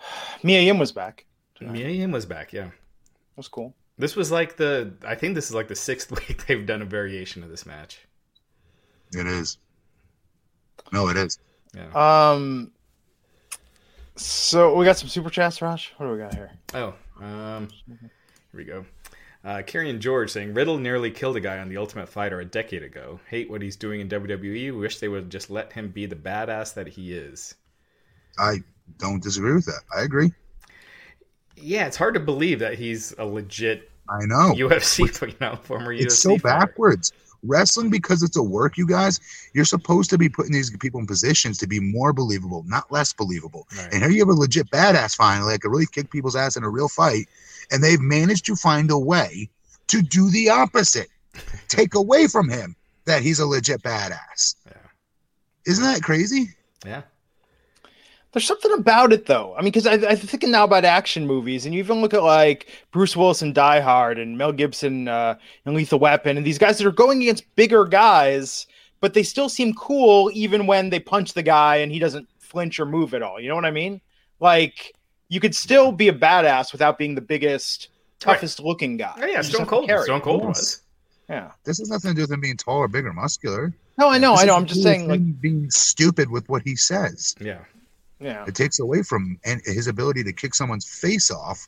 Mia 0.43 0.61
Yim 0.61 0.79
was 0.79 0.91
back. 0.91 1.25
Tonight. 1.53 1.73
Mia 1.73 1.89
Yim 1.89 2.11
was 2.11 2.25
back. 2.25 2.53
Yeah. 2.53 2.65
that 2.65 2.71
was 3.35 3.47
cool. 3.47 3.75
This 3.97 4.15
was 4.15 4.31
like 4.31 4.57
the 4.57 4.93
I 5.05 5.15
think 5.15 5.35
this 5.35 5.49
is 5.49 5.55
like 5.55 5.67
the 5.67 5.75
sixth 5.75 6.11
week 6.27 6.45
they've 6.45 6.65
done 6.65 6.81
a 6.81 6.85
variation 6.85 7.43
of 7.43 7.49
this 7.49 7.65
match. 7.65 7.99
It 9.13 9.25
is. 9.25 9.57
No, 10.91 11.09
it 11.09 11.17
is. 11.17 11.39
Yeah. 11.75 11.89
Um. 11.93 12.71
So 14.15 14.75
we 14.75 14.85
got 14.85 14.97
some 14.97 15.09
super 15.09 15.29
chats, 15.29 15.61
Raj. 15.61 15.93
What 15.97 16.07
do 16.07 16.11
we 16.11 16.17
got 16.17 16.33
here? 16.33 16.51
Oh, 16.73 16.93
um, 17.21 17.67
here 17.87 18.09
we 18.53 18.63
go. 18.63 18.85
Uh, 19.43 19.61
Carrion 19.61 20.01
George 20.01 20.31
saying 20.31 20.53
Riddle 20.53 20.77
nearly 20.77 21.11
killed 21.11 21.37
a 21.37 21.39
guy 21.39 21.59
on 21.59 21.69
the 21.69 21.77
Ultimate 21.77 22.09
Fighter 22.09 22.39
a 22.39 22.45
decade 22.45 22.83
ago. 22.83 23.19
Hate 23.29 23.49
what 23.49 23.61
he's 23.61 23.75
doing 23.75 24.01
in 24.01 24.09
WWE. 24.09 24.77
Wish 24.77 24.99
they 24.99 25.07
would 25.07 25.29
just 25.29 25.49
let 25.49 25.71
him 25.71 25.89
be 25.89 26.05
the 26.05 26.15
badass 26.15 26.73
that 26.73 26.87
he 26.87 27.13
is. 27.13 27.55
I 28.39 28.57
don't 28.97 29.21
disagree 29.21 29.53
with 29.53 29.65
that. 29.65 29.81
I 29.95 30.01
agree. 30.01 30.33
Yeah, 31.57 31.87
it's 31.87 31.97
hard 31.97 32.13
to 32.13 32.19
believe 32.19 32.59
that 32.59 32.75
he's 32.75 33.13
a 33.17 33.25
legit. 33.25 33.89
I 34.09 34.25
know 34.25 34.53
UFC, 34.53 35.27
you 35.27 35.35
know, 35.41 35.57
former 35.57 35.91
it's 35.91 36.01
UFC. 36.01 36.05
It's 36.05 36.19
so 36.19 36.37
fighter. 36.37 36.59
backwards 36.59 37.11
wrestling 37.43 37.89
because 37.89 38.23
it's 38.23 38.37
a 38.37 38.43
work 38.43 38.77
you 38.77 38.87
guys 38.87 39.19
you're 39.53 39.65
supposed 39.65 40.09
to 40.09 40.17
be 40.17 40.29
putting 40.29 40.51
these 40.51 40.75
people 40.77 40.99
in 40.99 41.05
positions 41.05 41.57
to 41.57 41.67
be 41.67 41.79
more 41.79 42.13
believable 42.13 42.63
not 42.67 42.91
less 42.91 43.13
believable 43.13 43.67
right. 43.77 43.93
and 43.93 44.01
here 44.01 44.11
you 44.11 44.19
have 44.19 44.29
a 44.29 44.33
legit 44.33 44.69
badass 44.69 45.15
finally 45.15 45.53
that 45.53 45.61
could 45.61 45.71
really 45.71 45.85
kick 45.91 46.09
people's 46.09 46.35
ass 46.35 46.57
in 46.57 46.63
a 46.63 46.69
real 46.69 46.87
fight 46.87 47.27
and 47.71 47.83
they've 47.83 48.01
managed 48.01 48.45
to 48.45 48.55
find 48.55 48.89
a 48.89 48.97
way 48.97 49.49
to 49.87 50.01
do 50.01 50.29
the 50.31 50.49
opposite 50.49 51.09
take 51.67 51.95
away 51.95 52.27
from 52.27 52.49
him 52.49 52.75
that 53.05 53.21
he's 53.21 53.39
a 53.39 53.45
legit 53.45 53.81
badass 53.83 54.55
yeah. 54.65 54.73
isn't 55.65 55.83
that 55.83 56.01
crazy 56.01 56.49
yeah 56.85 57.03
there's 58.31 58.45
something 58.45 58.73
about 58.73 59.13
it 59.13 59.25
though. 59.25 59.55
I 59.55 59.61
mean, 59.61 59.71
because 59.71 59.87
I'm 59.87 60.17
thinking 60.17 60.51
now 60.51 60.63
about 60.63 60.85
action 60.85 61.25
movies, 61.25 61.65
and 61.65 61.73
you 61.73 61.79
even 61.79 62.01
look 62.01 62.13
at 62.13 62.23
like 62.23 62.67
Bruce 62.91 63.15
Willis 63.15 63.41
and 63.41 63.55
Die 63.55 63.79
Hard, 63.79 64.19
and 64.19 64.37
Mel 64.37 64.51
Gibson 64.51 65.07
uh, 65.07 65.35
and 65.65 65.75
Lethal 65.75 65.99
Weapon, 65.99 66.37
and 66.37 66.45
these 66.45 66.57
guys 66.57 66.77
that 66.77 66.87
are 66.87 66.91
going 66.91 67.21
against 67.21 67.43
bigger 67.55 67.85
guys, 67.85 68.67
but 68.99 69.13
they 69.13 69.23
still 69.23 69.49
seem 69.49 69.73
cool 69.73 70.29
even 70.33 70.67
when 70.67 70.89
they 70.89 70.99
punch 70.99 71.33
the 71.33 71.43
guy 71.43 71.77
and 71.77 71.91
he 71.91 71.99
doesn't 71.99 72.27
flinch 72.39 72.79
or 72.79 72.85
move 72.85 73.13
at 73.13 73.21
all. 73.21 73.39
You 73.39 73.49
know 73.49 73.55
what 73.55 73.65
I 73.65 73.71
mean? 73.71 74.01
Like 74.39 74.93
you 75.29 75.39
could 75.39 75.55
still 75.55 75.91
be 75.91 76.07
a 76.07 76.13
badass 76.13 76.71
without 76.71 76.97
being 76.97 77.15
the 77.15 77.21
biggest, 77.21 77.89
toughest 78.19 78.59
right. 78.59 78.65
looking 78.65 78.97
guy. 78.97 79.13
Oh, 79.17 79.25
yeah, 79.25 79.41
Stone 79.41 79.65
Cold. 79.65 79.89
Stone 80.03 80.21
Cold 80.21 80.45
was. 80.45 80.81
Yeah. 81.29 81.51
This 81.65 81.79
has 81.79 81.89
nothing 81.89 82.11
to 82.11 82.15
do 82.15 82.21
with 82.21 82.31
him 82.31 82.39
being 82.39 82.57
taller, 82.57 82.87
bigger, 82.87 83.11
muscular. 83.11 83.73
No, 83.97 84.09
I 84.09 84.17
know, 84.17 84.33
this 84.33 84.41
I 84.41 84.45
know. 84.45 84.55
I'm 84.55 84.65
just 84.65 84.83
saying, 84.83 85.07
like 85.07 85.41
being 85.41 85.69
stupid 85.71 86.29
with 86.29 86.47
what 86.47 86.61
he 86.63 86.75
says. 86.75 87.35
Yeah. 87.41 87.59
Yeah. 88.19 88.45
It 88.47 88.55
takes 88.55 88.79
away 88.79 89.03
from 89.03 89.39
and 89.45 89.61
his 89.65 89.87
ability 89.87 90.23
to 90.23 90.33
kick 90.33 90.55
someone's 90.55 90.85
face 90.85 91.29
off 91.31 91.67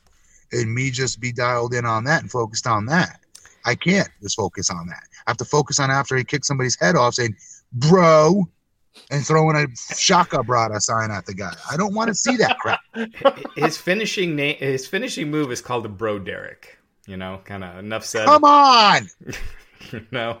and 0.52 0.72
me 0.72 0.90
just 0.90 1.20
be 1.20 1.32
dialed 1.32 1.74
in 1.74 1.86
on 1.86 2.04
that 2.04 2.22
and 2.22 2.30
focused 2.30 2.66
on 2.66 2.86
that. 2.86 3.20
I 3.64 3.74
can't 3.74 4.08
just 4.22 4.36
focus 4.36 4.70
on 4.70 4.86
that. 4.88 5.02
I 5.26 5.30
have 5.30 5.36
to 5.38 5.44
focus 5.44 5.78
on 5.78 5.90
after 5.90 6.16
he 6.16 6.24
kicks 6.24 6.48
somebody's 6.48 6.78
head 6.80 6.96
off 6.96 7.14
saying, 7.14 7.36
bro, 7.72 8.48
and 9.10 9.24
throwing 9.24 9.56
a 9.56 9.66
Shaka 9.94 10.38
Brada 10.38 10.80
sign 10.80 11.10
at 11.10 11.26
the 11.26 11.34
guy. 11.34 11.54
I 11.70 11.76
don't 11.76 11.94
want 11.94 12.08
to 12.08 12.14
see 12.14 12.36
that 12.36 12.58
crap. 12.58 12.80
his 13.56 13.76
finishing 13.76 14.34
name, 14.34 14.56
his 14.58 14.86
finishing 14.86 15.30
move 15.30 15.52
is 15.52 15.60
called 15.60 15.84
the 15.84 15.88
bro 15.88 16.18
Derek. 16.18 16.78
You 17.06 17.16
know, 17.16 17.40
kind 17.44 17.64
of 17.64 17.78
enough 17.78 18.04
said. 18.04 18.26
Come 18.26 18.44
on. 18.44 19.08
no. 20.10 20.40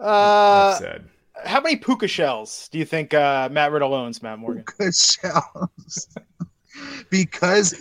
Uh, 0.00 0.74
enough 0.74 0.78
said 0.78 1.08
how 1.44 1.60
many 1.60 1.76
puka 1.76 2.08
shells 2.08 2.68
do 2.70 2.78
you 2.78 2.84
think 2.84 3.14
uh, 3.14 3.48
Matt 3.50 3.72
Riddle 3.72 3.94
owns, 3.94 4.22
Matt 4.22 4.38
Morgan? 4.38 4.64
Puka 4.64 4.92
shells. 4.96 6.08
because 7.10 7.74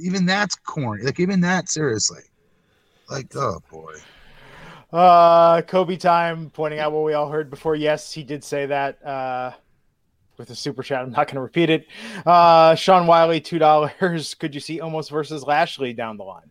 even 0.00 0.26
that's 0.26 0.54
corny. 0.56 1.04
Like 1.04 1.20
even 1.20 1.40
that, 1.42 1.68
seriously. 1.68 2.22
Like, 3.10 3.34
oh 3.36 3.60
boy. 3.70 3.94
Uh, 4.92 5.62
Kobe 5.62 5.96
time 5.96 6.50
pointing 6.50 6.78
out 6.78 6.92
what 6.92 7.04
we 7.04 7.12
all 7.12 7.28
heard 7.28 7.50
before. 7.50 7.76
Yes, 7.76 8.12
he 8.12 8.22
did 8.22 8.42
say 8.42 8.66
that. 8.66 9.04
Uh, 9.04 9.52
with 10.38 10.50
a 10.50 10.54
super 10.54 10.82
chat, 10.82 11.02
I'm 11.02 11.10
not 11.10 11.28
going 11.28 11.36
to 11.36 11.40
repeat 11.40 11.70
it. 11.70 11.86
Uh, 12.26 12.74
Sean 12.74 13.06
Wiley, 13.06 13.40
two 13.40 13.58
dollars. 13.58 14.34
Could 14.38 14.54
you 14.54 14.60
see 14.60 14.80
Omos 14.80 15.10
versus 15.10 15.42
Lashley 15.42 15.92
down 15.92 16.16
the 16.18 16.24
line? 16.24 16.50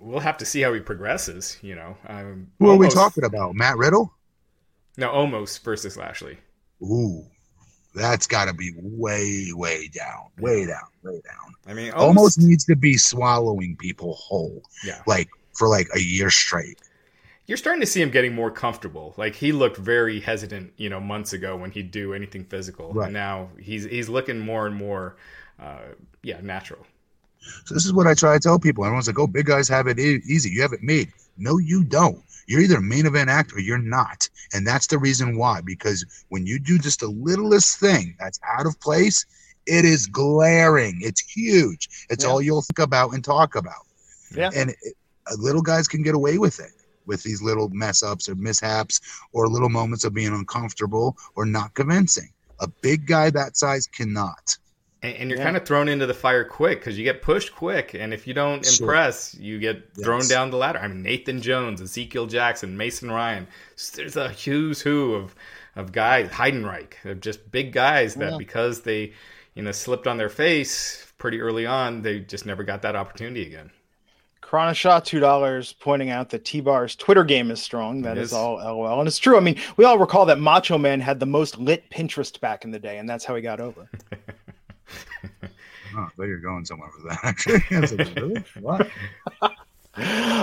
We'll 0.00 0.20
have 0.20 0.38
to 0.38 0.44
see 0.44 0.60
how 0.60 0.72
he 0.72 0.80
progresses. 0.80 1.58
You 1.62 1.74
know, 1.74 1.96
um, 2.08 2.48
who 2.58 2.70
are 2.70 2.76
we 2.76 2.88
talking 2.88 3.24
about? 3.24 3.54
Matt 3.54 3.76
Riddle? 3.76 4.12
No, 4.96 5.08
Omos 5.10 5.62
versus 5.62 5.96
Lashley. 5.96 6.38
Ooh, 6.82 7.24
that's 7.94 8.26
got 8.26 8.46
to 8.46 8.54
be 8.54 8.72
way, 8.76 9.50
way 9.52 9.88
down, 9.88 10.28
way 10.38 10.66
down, 10.66 10.88
way 11.02 11.20
down. 11.24 11.54
I 11.66 11.74
mean, 11.74 11.92
Omos, 11.92 12.14
Omos 12.14 12.38
needs 12.38 12.64
to 12.66 12.76
be 12.76 12.96
swallowing 12.96 13.76
people 13.76 14.14
whole. 14.14 14.62
Yeah, 14.84 15.02
like 15.06 15.28
for 15.54 15.68
like 15.68 15.88
a 15.94 16.00
year 16.00 16.30
straight. 16.30 16.78
you're 17.46 17.56
starting 17.56 17.80
to 17.80 17.86
see 17.86 18.02
him 18.02 18.10
getting 18.10 18.34
more 18.34 18.50
comfortable. 18.50 19.14
Like 19.16 19.34
he 19.34 19.52
looked 19.52 19.76
very 19.76 20.20
hesitant, 20.20 20.72
you 20.76 20.88
know, 20.90 21.00
months 21.00 21.32
ago 21.32 21.56
when 21.56 21.70
he'd 21.70 21.90
do 21.90 22.12
anything 22.12 22.44
physical, 22.44 22.92
right. 22.92 23.06
and 23.06 23.14
now 23.14 23.48
he's 23.58 23.84
he's 23.84 24.08
looking 24.08 24.38
more 24.38 24.66
and 24.66 24.76
more, 24.76 25.16
uh, 25.60 25.94
yeah, 26.22 26.40
natural. 26.42 26.86
So 27.64 27.74
this 27.74 27.84
is 27.84 27.92
what 27.92 28.06
I 28.06 28.14
try 28.14 28.34
to 28.34 28.40
tell 28.40 28.58
people. 28.58 28.84
Everyone's 28.84 29.06
like, 29.06 29.18
"Oh, 29.18 29.26
big 29.26 29.46
guys 29.46 29.68
have 29.68 29.86
it 29.86 29.98
easy. 29.98 30.50
You 30.50 30.62
have 30.62 30.72
it 30.72 30.82
made." 30.82 31.12
No, 31.36 31.58
you 31.58 31.84
don't. 31.84 32.22
You're 32.46 32.60
either 32.60 32.76
a 32.76 32.82
main 32.82 33.06
event 33.06 33.28
actor 33.28 33.56
or 33.56 33.60
you're 33.60 33.78
not, 33.78 34.28
and 34.52 34.66
that's 34.66 34.86
the 34.86 34.98
reason 34.98 35.36
why. 35.36 35.60
Because 35.60 36.04
when 36.28 36.46
you 36.46 36.58
do 36.58 36.78
just 36.78 37.00
the 37.00 37.08
littlest 37.08 37.78
thing 37.80 38.16
that's 38.18 38.40
out 38.58 38.66
of 38.66 38.78
place, 38.80 39.26
it 39.66 39.84
is 39.84 40.06
glaring. 40.06 41.00
It's 41.02 41.20
huge. 41.20 42.06
It's 42.08 42.24
yeah. 42.24 42.30
all 42.30 42.40
you'll 42.40 42.62
think 42.62 42.78
about 42.78 43.12
and 43.14 43.24
talk 43.24 43.56
about. 43.56 43.86
Yeah, 44.34 44.50
and 44.54 44.70
it, 44.70 44.94
uh, 45.26 45.34
little 45.38 45.62
guys 45.62 45.88
can 45.88 46.02
get 46.02 46.14
away 46.14 46.38
with 46.38 46.60
it 46.60 46.70
with 47.06 47.22
these 47.22 47.42
little 47.42 47.68
mess 47.70 48.02
ups 48.02 48.28
or 48.28 48.34
mishaps 48.34 49.00
or 49.32 49.48
little 49.48 49.68
moments 49.68 50.04
of 50.04 50.14
being 50.14 50.32
uncomfortable 50.32 51.16
or 51.34 51.46
not 51.46 51.74
convincing. 51.74 52.30
A 52.60 52.68
big 52.68 53.06
guy 53.06 53.30
that 53.30 53.56
size 53.56 53.86
cannot. 53.86 54.56
And, 55.14 55.30
you're 55.30 55.38
yeah. 55.38 55.44
kind 55.44 55.56
of 55.56 55.64
thrown 55.64 55.88
into 55.88 56.06
the 56.06 56.14
fire 56.14 56.44
quick 56.44 56.80
because 56.80 56.98
you 56.98 57.04
get 57.04 57.22
pushed 57.22 57.54
quick, 57.54 57.94
and 57.94 58.12
if 58.12 58.26
you 58.26 58.34
don't 58.34 58.64
sure. 58.64 58.86
impress, 58.86 59.34
you 59.34 59.58
get 59.58 59.82
yes. 59.96 60.04
thrown 60.04 60.26
down 60.28 60.50
the 60.50 60.56
ladder. 60.56 60.78
I 60.78 60.88
mean, 60.88 61.02
Nathan 61.02 61.40
Jones, 61.40 61.80
Ezekiel 61.80 62.26
Jackson, 62.26 62.76
Mason 62.76 63.10
Ryan. 63.10 63.46
There's 63.94 64.16
a 64.16 64.30
who's 64.30 64.80
who 64.80 65.14
of 65.14 65.34
of 65.76 65.92
guys, 65.92 66.30
Heidenreich, 66.30 67.04
of 67.04 67.20
just 67.20 67.50
big 67.52 67.72
guys 67.72 68.14
that 68.14 68.32
yeah. 68.32 68.38
because 68.38 68.80
they, 68.80 69.12
you 69.54 69.62
know, 69.62 69.72
slipped 69.72 70.06
on 70.06 70.16
their 70.16 70.30
face 70.30 71.06
pretty 71.18 71.40
early 71.40 71.66
on, 71.66 72.02
they 72.02 72.20
just 72.20 72.46
never 72.46 72.64
got 72.64 72.82
that 72.82 72.96
opportunity 72.96 73.46
again. 73.46 73.70
Chronoshaw 74.42 75.04
two 75.04 75.18
dollars, 75.18 75.74
pointing 75.80 76.10
out 76.10 76.30
that 76.30 76.44
T 76.44 76.60
Bar's 76.60 76.94
Twitter 76.94 77.24
game 77.24 77.50
is 77.50 77.60
strong. 77.60 78.02
That 78.02 78.16
is. 78.16 78.28
is. 78.28 78.32
all 78.32 78.56
LOL, 78.56 79.00
and 79.00 79.08
it's 79.08 79.18
true. 79.18 79.36
I 79.36 79.40
mean, 79.40 79.56
we 79.76 79.84
all 79.84 79.98
recall 79.98 80.24
that 80.26 80.38
Macho 80.38 80.78
Man 80.78 81.00
had 81.00 81.18
the 81.18 81.26
most 81.26 81.58
lit 81.58 81.90
Pinterest 81.90 82.38
back 82.38 82.64
in 82.64 82.70
the 82.70 82.78
day, 82.78 82.98
and 82.98 83.10
that's 83.10 83.24
how 83.24 83.34
he 83.34 83.42
got 83.42 83.60
over. 83.60 83.90
oh, 85.96 86.08
I 86.20 86.24
you're 86.24 86.38
going 86.38 86.64
somewhere 86.64 86.90
with 86.96 87.10
that. 87.10 87.20
Actually, 87.24 87.62
really? 88.14 88.44
What? 88.60 88.90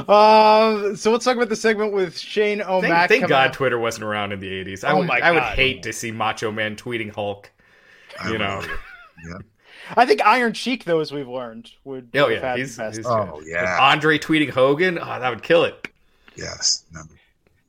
Um, 0.09 0.95
so 0.95 1.11
let's 1.11 1.23
talk 1.23 1.35
about 1.35 1.49
the 1.49 1.55
segment 1.55 1.93
with 1.93 2.17
Shane 2.17 2.61
O'Mac. 2.61 3.09
Thank, 3.09 3.21
thank 3.21 3.29
God 3.29 3.49
out. 3.49 3.53
Twitter 3.53 3.77
wasn't 3.77 4.03
around 4.05 4.31
in 4.31 4.39
the 4.39 4.49
'80s. 4.49 4.83
I 4.83 4.91
oh 4.91 4.99
would, 4.99 5.09
I 5.09 5.31
would 5.31 5.43
hate 5.43 5.83
to 5.83 5.93
see 5.93 6.11
Macho 6.11 6.51
Man 6.51 6.75
tweeting 6.75 7.13
Hulk. 7.13 7.51
You 8.25 8.37
know. 8.37 8.63
Yeah. 9.25 9.37
I 9.95 10.05
think 10.05 10.25
Iron 10.25 10.53
Sheik, 10.53 10.85
though, 10.85 10.99
as 10.99 11.11
we've 11.11 11.27
learned, 11.27 11.71
would. 11.83 12.09
Oh 12.15 12.29
yeah, 12.29 12.55
he's, 12.55 12.77
he's 12.77 13.05
oh 13.05 13.41
yeah. 13.45 13.77
Andre 13.79 14.17
tweeting 14.17 14.49
Hogan, 14.49 14.97
oh, 14.97 15.05
that 15.05 15.29
would 15.29 15.43
kill 15.43 15.63
it. 15.65 15.87
Yes. 16.35 16.85
No. 16.91 17.01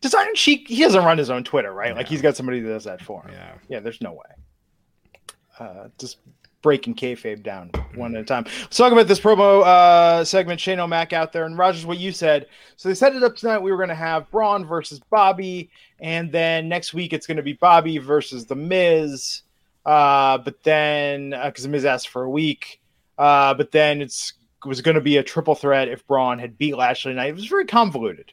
Does 0.00 0.14
Iron 0.14 0.34
Sheik? 0.34 0.68
He 0.68 0.82
doesn't 0.82 1.04
run 1.04 1.18
his 1.18 1.30
own 1.30 1.44
Twitter, 1.44 1.72
right? 1.72 1.90
Yeah. 1.90 1.96
Like 1.96 2.08
he's 2.08 2.22
got 2.22 2.36
somebody 2.36 2.60
that 2.60 2.68
does 2.68 2.84
that 2.84 3.00
for 3.00 3.22
him. 3.22 3.32
Yeah. 3.32 3.52
Yeah. 3.68 3.80
There's 3.80 4.00
no 4.00 4.12
way. 4.12 5.28
Uh, 5.58 5.88
just 5.98 6.18
breaking 6.64 6.94
kayfabe 6.94 7.42
down 7.42 7.70
one 7.94 8.16
at 8.16 8.22
a 8.22 8.24
time. 8.24 8.44
Let's 8.62 8.78
talk 8.78 8.90
about 8.90 9.06
this 9.06 9.20
promo 9.20 9.62
uh, 9.62 10.24
segment. 10.24 10.58
Shane 10.58 10.80
O'Mac 10.80 11.12
out 11.12 11.30
there, 11.30 11.44
and 11.44 11.58
Rogers, 11.58 11.84
what 11.84 11.98
you 11.98 12.10
said. 12.10 12.46
So 12.76 12.88
they 12.88 12.94
set 12.94 13.14
it 13.14 13.22
up 13.22 13.36
tonight. 13.36 13.58
We 13.58 13.70
were 13.70 13.76
going 13.76 13.90
to 13.90 13.94
have 13.94 14.30
Braun 14.30 14.64
versus 14.64 14.98
Bobby, 15.10 15.68
and 16.00 16.32
then 16.32 16.70
next 16.70 16.94
week 16.94 17.12
it's 17.12 17.26
going 17.26 17.36
to 17.36 17.42
be 17.42 17.52
Bobby 17.52 17.98
versus 17.98 18.46
The 18.46 18.56
Miz. 18.56 19.42
Uh, 19.84 20.38
but 20.38 20.62
then 20.62 21.30
because 21.44 21.66
uh, 21.66 21.68
Miz 21.68 21.84
asked 21.84 22.08
for 22.08 22.22
a 22.22 22.30
week, 22.30 22.80
uh, 23.18 23.52
but 23.52 23.70
then 23.70 24.00
it's 24.00 24.32
it 24.64 24.68
was 24.68 24.80
going 24.80 24.94
to 24.94 25.02
be 25.02 25.18
a 25.18 25.22
triple 25.22 25.54
threat 25.54 25.88
if 25.88 26.06
Braun 26.06 26.38
had 26.38 26.56
beat 26.56 26.78
Lashley 26.78 27.12
tonight. 27.12 27.28
It 27.28 27.34
was 27.34 27.46
very 27.46 27.66
convoluted. 27.66 28.32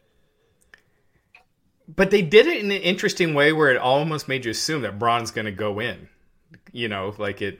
But 1.94 2.12
they 2.12 2.22
did 2.22 2.48
it 2.48 2.64
in 2.64 2.72
an 2.72 2.82
interesting 2.82 3.34
way 3.34 3.52
where 3.52 3.70
it 3.70 3.78
almost 3.78 4.30
made 4.30 4.46
you 4.46 4.52
assume 4.52 4.84
that 4.84 4.98
Braun's 4.98 5.32
going 5.32 5.44
to 5.44 5.52
go 5.52 5.82
in. 5.82 6.08
You 6.72 6.88
know, 6.88 7.14
like 7.18 7.42
it, 7.42 7.60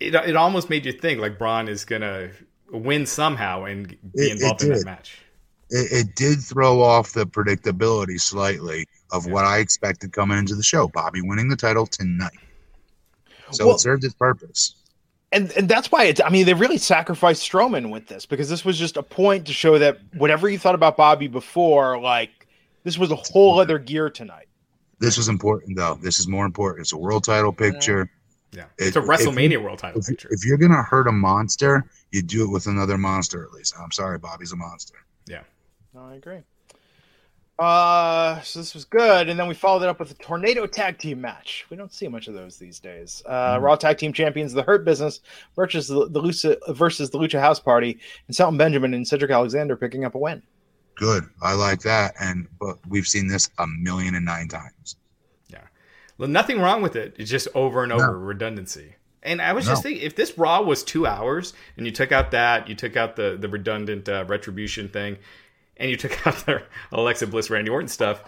it, 0.00 0.14
it 0.14 0.36
almost 0.36 0.70
made 0.70 0.86
you 0.86 0.92
think 0.92 1.20
like 1.20 1.38
Braun 1.38 1.68
is 1.68 1.84
going 1.84 2.02
to 2.02 2.30
win 2.70 3.06
somehow 3.06 3.64
and 3.64 3.96
be 4.14 4.30
involved 4.30 4.62
in 4.62 4.70
that 4.70 4.84
match. 4.84 5.18
It, 5.70 6.06
it, 6.06 6.14
did 6.14 6.40
throw 6.40 6.80
off 6.80 7.12
the 7.12 7.26
predictability 7.26 8.20
slightly 8.20 8.86
of 9.12 9.26
yeah. 9.26 9.32
what 9.32 9.44
I 9.44 9.58
expected 9.58 10.12
coming 10.12 10.38
into 10.38 10.54
the 10.54 10.62
show. 10.62 10.88
Bobby 10.88 11.20
winning 11.22 11.48
the 11.48 11.56
title 11.56 11.86
tonight. 11.86 12.38
So 13.50 13.66
well, 13.66 13.74
it 13.76 13.80
served 13.80 14.04
its 14.04 14.14
purpose. 14.14 14.74
And 15.30 15.52
and 15.52 15.68
that's 15.68 15.92
why 15.92 16.04
it's 16.04 16.22
I 16.22 16.30
mean, 16.30 16.46
they 16.46 16.54
really 16.54 16.78
sacrificed 16.78 17.50
Strowman 17.50 17.90
with 17.90 18.06
this 18.06 18.24
because 18.24 18.48
this 18.48 18.64
was 18.64 18.78
just 18.78 18.96
a 18.96 19.02
point 19.02 19.46
to 19.46 19.52
show 19.52 19.78
that 19.78 19.98
whatever 20.14 20.48
you 20.48 20.58
thought 20.58 20.74
about 20.74 20.96
Bobby 20.96 21.28
before, 21.28 22.00
like 22.00 22.46
this 22.84 22.96
was 22.96 23.10
a 23.10 23.16
whole 23.16 23.60
other 23.60 23.78
gear 23.78 24.08
tonight. 24.08 24.48
This 25.00 25.18
was 25.18 25.28
important 25.28 25.76
though. 25.76 25.98
This 26.00 26.18
is 26.18 26.28
more 26.28 26.46
important. 26.46 26.80
It's 26.82 26.92
a 26.94 26.98
world 26.98 27.24
title 27.24 27.52
picture. 27.52 28.10
Yeah. 28.52 28.64
It's 28.78 28.96
a 28.96 29.00
WrestleMania 29.00 29.52
you, 29.52 29.60
world 29.60 29.78
title 29.78 30.00
if, 30.00 30.06
picture. 30.06 30.28
If 30.30 30.44
you're 30.44 30.56
gonna 30.56 30.82
hurt 30.82 31.06
a 31.06 31.12
monster, 31.12 31.84
you 32.12 32.22
do 32.22 32.44
it 32.44 32.50
with 32.50 32.66
another 32.66 32.96
monster 32.96 33.44
at 33.44 33.52
least. 33.52 33.74
I'm 33.78 33.92
sorry, 33.92 34.18
Bobby's 34.18 34.52
a 34.52 34.56
monster. 34.56 34.94
Yeah. 35.26 35.42
No, 35.94 36.06
I 36.06 36.14
agree. 36.14 36.42
Uh, 37.58 38.40
so 38.42 38.60
this 38.60 38.72
was 38.72 38.84
good, 38.84 39.28
and 39.28 39.38
then 39.38 39.48
we 39.48 39.54
followed 39.54 39.82
it 39.82 39.88
up 39.88 39.98
with 39.98 40.12
a 40.12 40.14
tornado 40.14 40.64
tag 40.64 40.96
team 40.96 41.20
match. 41.20 41.66
We 41.70 41.76
don't 41.76 41.92
see 41.92 42.06
much 42.06 42.28
of 42.28 42.34
those 42.34 42.56
these 42.56 42.78
days. 42.78 43.20
Uh, 43.26 43.54
mm-hmm. 43.56 43.64
Raw 43.64 43.74
tag 43.74 43.98
team 43.98 44.12
champions, 44.12 44.52
the 44.52 44.62
Hurt 44.62 44.84
Business 44.84 45.20
versus 45.56 45.88
the, 45.88 46.08
the 46.08 46.22
Lucha 46.22 46.56
versus 46.68 47.10
the 47.10 47.18
Lucha 47.18 47.40
House 47.40 47.58
Party, 47.58 47.98
and 48.28 48.36
Shelton 48.36 48.58
Benjamin 48.58 48.94
and 48.94 49.06
Cedric 49.06 49.32
Alexander 49.32 49.74
picking 49.74 50.04
up 50.04 50.14
a 50.14 50.18
win. 50.18 50.40
Good, 50.94 51.24
I 51.42 51.54
like 51.54 51.80
that, 51.80 52.14
and 52.20 52.46
but 52.60 52.78
we've 52.88 53.08
seen 53.08 53.26
this 53.26 53.50
a 53.58 53.66
million 53.66 54.14
and 54.14 54.24
nine 54.24 54.46
times. 54.46 54.96
Yeah, 56.18 56.24
well, 56.24 56.28
nothing 56.28 56.60
wrong 56.60 56.82
with 56.82 56.96
it. 56.96 57.14
It's 57.18 57.30
just 57.30 57.48
over 57.54 57.82
and 57.82 57.92
over 57.92 58.06
no. 58.06 58.12
redundancy. 58.12 58.94
And 59.22 59.42
I 59.42 59.52
was 59.52 59.66
no. 59.66 59.72
just 59.72 59.82
thinking, 59.82 60.02
if 60.02 60.14
this 60.14 60.38
Raw 60.38 60.62
was 60.62 60.82
two 60.84 61.06
hours, 61.06 61.52
and 61.76 61.86
you 61.86 61.92
took 61.92 62.12
out 62.12 62.30
that, 62.32 62.68
you 62.68 62.74
took 62.74 62.96
out 62.96 63.16
the 63.16 63.36
the 63.38 63.48
redundant 63.48 64.08
uh, 64.08 64.24
retribution 64.26 64.88
thing, 64.88 65.18
and 65.76 65.90
you 65.90 65.96
took 65.96 66.26
out 66.26 66.36
the 66.46 66.62
Alexa 66.92 67.26
Bliss, 67.26 67.50
Randy 67.50 67.70
Orton 67.70 67.88
stuff, 67.88 68.22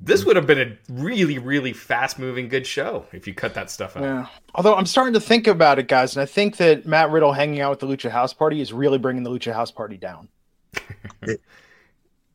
this 0.00 0.24
would 0.24 0.36
have 0.36 0.46
been 0.46 0.60
a 0.60 0.76
really, 0.92 1.38
really 1.38 1.72
fast 1.72 2.18
moving 2.18 2.48
good 2.48 2.66
show 2.66 3.06
if 3.12 3.26
you 3.26 3.34
cut 3.34 3.54
that 3.54 3.70
stuff 3.70 3.96
out. 3.96 4.02
Yeah. 4.02 4.26
Although 4.54 4.74
I'm 4.74 4.86
starting 4.86 5.14
to 5.14 5.20
think 5.20 5.46
about 5.46 5.78
it, 5.78 5.86
guys, 5.88 6.16
and 6.16 6.22
I 6.22 6.26
think 6.26 6.56
that 6.56 6.86
Matt 6.86 7.10
Riddle 7.10 7.32
hanging 7.32 7.60
out 7.60 7.70
with 7.70 7.80
the 7.80 7.86
Lucha 7.86 8.10
House 8.10 8.32
Party 8.32 8.60
is 8.60 8.72
really 8.72 8.98
bringing 8.98 9.22
the 9.22 9.30
Lucha 9.30 9.52
House 9.52 9.70
Party 9.70 9.96
down. 9.96 10.28
it, 11.22 11.40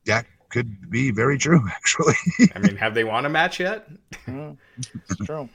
that 0.06 0.26
could 0.50 0.90
be 0.90 1.12
very 1.12 1.38
true, 1.38 1.64
actually. 1.72 2.16
I 2.56 2.60
mean, 2.60 2.76
have 2.76 2.94
they 2.94 3.04
won 3.04 3.26
a 3.26 3.30
match 3.30 3.60
yet? 3.60 3.88
mm, 4.26 4.58
it's 4.78 5.26
true. 5.26 5.50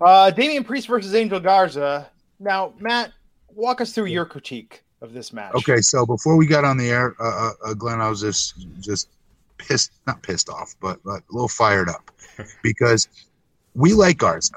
Uh, 0.00 0.30
Damian 0.30 0.64
Priest 0.64 0.88
versus 0.88 1.14
Angel 1.14 1.40
Garza. 1.40 2.08
Now, 2.38 2.72
Matt, 2.78 3.12
walk 3.54 3.80
us 3.80 3.92
through 3.92 4.06
your 4.06 4.24
critique 4.24 4.82
of 5.02 5.12
this 5.12 5.32
match. 5.32 5.54
Okay, 5.54 5.80
so 5.80 6.06
before 6.06 6.36
we 6.36 6.46
got 6.46 6.64
on 6.64 6.76
the 6.76 6.88
air, 6.88 7.14
uh, 7.20 7.24
uh, 7.24 7.52
uh 7.70 7.74
Glenn, 7.74 8.00
I 8.00 8.08
was 8.08 8.20
just 8.20 8.54
just 8.80 9.08
pissed, 9.58 9.92
not 10.06 10.22
pissed 10.22 10.48
off, 10.48 10.74
but, 10.80 11.02
but 11.04 11.20
a 11.20 11.32
little 11.32 11.48
fired 11.48 11.88
up 11.88 12.10
because 12.62 13.08
we 13.74 13.92
like 13.92 14.18
Garza. 14.18 14.54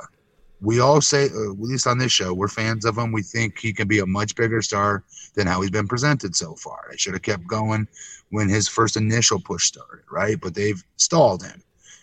We 0.61 0.79
all 0.79 1.01
say, 1.01 1.25
uh, 1.25 1.51
at 1.51 1.59
least 1.59 1.87
on 1.87 1.97
this 1.97 2.11
show, 2.11 2.33
we're 2.33 2.47
fans 2.47 2.85
of 2.85 2.97
him. 2.97 3.11
We 3.11 3.21
think 3.21 3.59
he 3.59 3.73
can 3.73 3.87
be 3.87 3.99
a 3.99 4.05
much 4.05 4.35
bigger 4.35 4.61
star 4.61 5.03
than 5.35 5.45
how 5.45 5.59
he's 5.59 5.71
been 5.71 5.89
presented 5.89 6.35
so 6.37 6.55
far. 6.55 6.89
I 6.89 6.95
should 6.95 7.13
have 7.13 7.21
kept 7.21 7.45
going 7.47 7.87
when 8.33 8.49
his 8.49 8.67
first 8.67 8.97
initial 8.97 9.39
push 9.39 9.65
started, 9.65 10.03
right? 10.11 10.41
But 10.41 10.55
they've 10.55 10.83
stalled 10.95 11.43
him. 11.43 11.61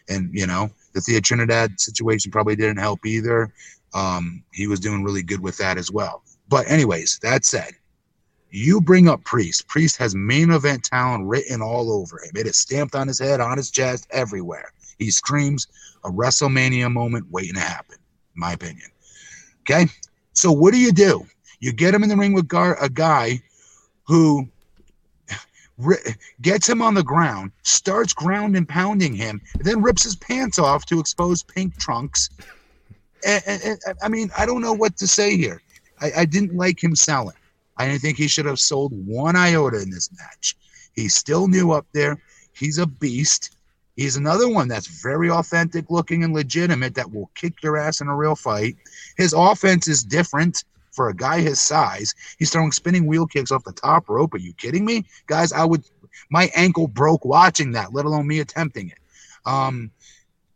And, 0.08 0.30
you 0.32 0.46
know, 0.46 0.70
the 0.92 1.00
Thea 1.00 1.20
Trinidad 1.20 1.80
situation 1.80 2.30
probably 2.30 2.54
didn't 2.54 2.76
help 2.76 3.04
either. 3.04 3.52
Um, 3.94 4.44
he 4.52 4.68
was 4.68 4.78
doing 4.78 5.02
really 5.02 5.24
good 5.24 5.40
with 5.40 5.58
that 5.58 5.76
as 5.76 5.90
well. 5.90 6.22
But, 6.48 6.70
anyways, 6.70 7.18
that 7.24 7.44
said, 7.44 7.72
you 8.48 8.80
bring 8.80 9.08
up 9.08 9.24
Priest. 9.24 9.66
Priest 9.66 9.96
has 9.96 10.14
main 10.14 10.52
event 10.52 10.84
talent 10.84 11.26
written 11.26 11.60
all 11.60 11.92
over 11.92 12.20
him. 12.22 12.30
It 12.36 12.46
is 12.46 12.56
stamped 12.56 12.94
on 12.94 13.08
his 13.08 13.18
head, 13.18 13.40
on 13.40 13.56
his 13.56 13.72
chest, 13.72 14.06
everywhere. 14.12 14.70
He 15.00 15.10
screams 15.10 15.66
a 16.04 16.10
WrestleMania 16.10 16.92
moment 16.92 17.26
waiting 17.32 17.54
to 17.54 17.60
happen, 17.60 17.96
in 17.96 18.40
my 18.40 18.52
opinion. 18.52 18.88
Okay? 19.62 19.88
So 20.34 20.52
what 20.52 20.74
do 20.74 20.78
you 20.78 20.92
do? 20.92 21.26
You 21.58 21.72
get 21.72 21.92
him 21.92 22.04
in 22.04 22.08
the 22.08 22.16
ring 22.16 22.34
with 22.34 22.46
Gar- 22.46 22.80
a 22.80 22.88
guy 22.88 23.42
who 24.06 24.48
gets 26.42 26.68
him 26.68 26.82
on 26.82 26.94
the 26.94 27.02
ground, 27.02 27.52
starts 27.62 28.12
ground 28.12 28.56
and 28.56 28.68
pounding 28.68 29.14
him, 29.14 29.40
then 29.60 29.82
rips 29.82 30.04
his 30.04 30.16
pants 30.16 30.58
off 30.58 30.86
to 30.86 31.00
expose 31.00 31.42
pink 31.42 31.76
trunks. 31.78 32.30
And, 33.26 33.42
and, 33.46 33.62
and, 33.64 33.98
I 34.02 34.08
mean, 34.08 34.30
I 34.36 34.46
don't 34.46 34.62
know 34.62 34.72
what 34.72 34.96
to 34.98 35.06
say 35.06 35.36
here. 35.36 35.62
I, 36.00 36.12
I 36.18 36.24
didn't 36.24 36.56
like 36.56 36.82
him 36.82 36.96
selling. 36.96 37.36
I 37.76 37.98
think 37.98 38.18
he 38.18 38.28
should 38.28 38.46
have 38.46 38.60
sold 38.60 38.92
one 39.06 39.36
iota 39.36 39.80
in 39.80 39.90
this 39.90 40.10
match. 40.18 40.56
He's 40.94 41.14
still 41.14 41.48
new 41.48 41.72
up 41.72 41.86
there. 41.92 42.18
He's 42.52 42.78
a 42.78 42.86
beast. 42.86 43.56
He's 43.96 44.16
another 44.16 44.48
one 44.48 44.68
that's 44.68 45.02
very 45.02 45.30
authentic 45.30 45.90
looking 45.90 46.24
and 46.24 46.34
legitimate 46.34 46.94
that 46.94 47.10
will 47.10 47.30
kick 47.34 47.62
your 47.62 47.76
ass 47.76 48.00
in 48.00 48.08
a 48.08 48.16
real 48.16 48.36
fight. 48.36 48.76
His 49.16 49.32
offense 49.32 49.88
is 49.88 50.02
different 50.02 50.64
for 51.00 51.08
a 51.08 51.14
guy 51.14 51.40
his 51.40 51.58
size. 51.58 52.14
He's 52.38 52.50
throwing 52.50 52.72
spinning 52.72 53.06
wheel 53.06 53.26
kicks 53.26 53.50
off 53.50 53.64
the 53.64 53.72
top 53.72 54.10
rope. 54.10 54.34
Are 54.34 54.38
you 54.38 54.52
kidding 54.52 54.84
me? 54.84 55.06
Guys, 55.28 55.50
I 55.50 55.64
would 55.64 55.82
My 56.28 56.50
ankle 56.54 56.88
broke 56.88 57.24
watching 57.24 57.72
that, 57.72 57.94
let 57.94 58.04
alone 58.04 58.26
me 58.26 58.40
attempting 58.40 58.90
it. 58.90 58.98
Um, 59.46 59.90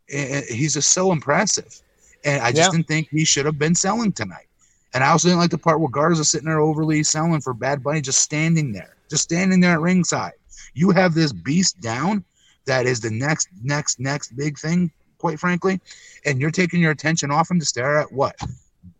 he's 0.07 0.75
just 0.75 0.93
so 0.93 1.11
impressive, 1.11 1.81
and 2.23 2.43
I 2.43 2.51
just 2.51 2.67
yeah. 2.67 2.77
didn't 2.77 2.87
think 2.87 3.07
he 3.09 3.25
should 3.25 3.47
have 3.47 3.57
been 3.57 3.73
selling 3.73 4.11
tonight. 4.11 4.45
And 4.93 5.03
I 5.03 5.09
also 5.09 5.29
didn't 5.29 5.39
like 5.39 5.49
the 5.49 5.57
part 5.57 5.79
where 5.79 5.89
Garza 5.89 6.23
sitting 6.23 6.45
there 6.45 6.59
overly 6.59 7.01
selling 7.01 7.41
for 7.41 7.55
Bad 7.55 7.81
Bunny, 7.81 8.01
just 8.01 8.21
standing 8.21 8.71
there, 8.71 8.95
just 9.09 9.23
standing 9.23 9.61
there 9.61 9.71
at 9.71 9.81
ringside. 9.81 10.33
You 10.75 10.91
have 10.91 11.15
this 11.15 11.33
beast 11.33 11.81
down 11.81 12.23
that 12.65 12.85
is 12.85 12.99
the 12.99 13.09
next, 13.09 13.49
next, 13.63 13.99
next 13.99 14.37
big 14.37 14.59
thing, 14.59 14.91
quite 15.17 15.39
frankly, 15.39 15.81
and 16.23 16.39
you're 16.39 16.51
taking 16.51 16.81
your 16.81 16.91
attention 16.91 17.31
off 17.31 17.49
him 17.49 17.59
to 17.59 17.65
stare 17.65 17.97
at 17.97 18.11
what? 18.11 18.35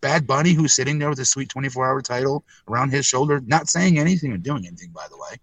Bad 0.06 0.28
Bunny, 0.28 0.54
who's 0.54 0.72
sitting 0.72 1.00
there 1.00 1.10
with 1.10 1.18
a 1.18 1.26
sweet 1.26 1.50
24 1.50 1.84
hour 1.84 2.00
title 2.00 2.44
around 2.68 2.91
his 2.91 3.08
shoulder, 3.08 3.41
not 3.48 3.68
saying 3.68 3.98
anything 3.98 4.32
or 4.32 4.38
doing 4.38 4.68
anything, 4.68 4.91
by 4.94 5.08
the 5.10 5.18
way. 5.18 5.39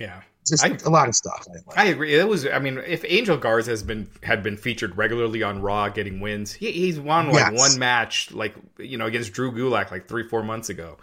Yeah. 0.00 0.20
Just 0.44 0.64
I, 0.64 0.76
a 0.84 0.90
lot 0.90 1.08
of 1.08 1.14
stuff. 1.14 1.46
I, 1.76 1.84
I, 1.84 1.86
agree. 1.86 2.12
It 2.12 2.26
was. 2.26 2.44
I 2.44 2.58
mean, 2.58 2.78
if 2.78 3.04
Angel 3.06 3.36
Garza 3.36 3.70
has 3.70 3.84
been 3.84 4.10
had 4.24 4.42
been 4.42 4.56
featured 4.56 4.96
regularly 4.96 5.44
on 5.44 5.62
Raw, 5.62 5.90
getting 5.90 6.18
wins, 6.18 6.52
he, 6.52 6.72
he's 6.72 6.98
won 6.98 7.28
like 7.30 7.52
yes. 7.52 7.58
one 7.58 7.78
match, 7.78 8.32
like 8.32 8.56
you 8.78 8.98
know, 8.98 9.06
against 9.06 9.32
Drew 9.32 9.52
Gulak 9.52 9.92
like 9.92 10.08
three, 10.08 10.26
four 10.26 10.42
months 10.42 10.70
ago, 10.70 10.96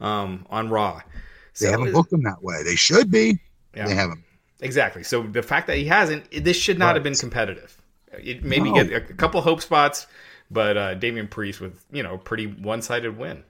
um, 0.00 0.46
on 0.48 0.70
Raw. 0.70 1.02
So 1.52 1.66
they 1.66 1.70
haven't 1.70 1.92
booked 1.92 2.14
him 2.14 2.22
that 2.22 2.42
way. 2.42 2.62
They 2.62 2.76
should 2.76 3.10
be. 3.10 3.40
Yeah. 3.76 3.88
They 3.88 3.94
haven't. 3.94 4.24
Exactly. 4.60 5.02
So 5.02 5.22
the 5.22 5.42
fact 5.42 5.66
that 5.66 5.76
he 5.76 5.84
hasn't, 5.84 6.30
this 6.30 6.56
should 6.56 6.78
not 6.78 6.86
right. 6.86 6.94
have 6.94 7.02
been 7.02 7.14
competitive. 7.14 7.76
It 8.12 8.42
maybe 8.42 8.70
no. 8.70 8.84
get 8.84 9.10
a 9.10 9.14
couple 9.14 9.42
hope 9.42 9.60
spots, 9.60 10.06
but 10.50 10.76
uh, 10.76 10.94
Damian 10.94 11.28
Priest 11.28 11.60
with 11.60 11.84
you 11.90 12.02
know 12.02 12.18
pretty 12.18 12.46
one 12.46 12.82
sided 12.82 13.16
win. 13.16 13.42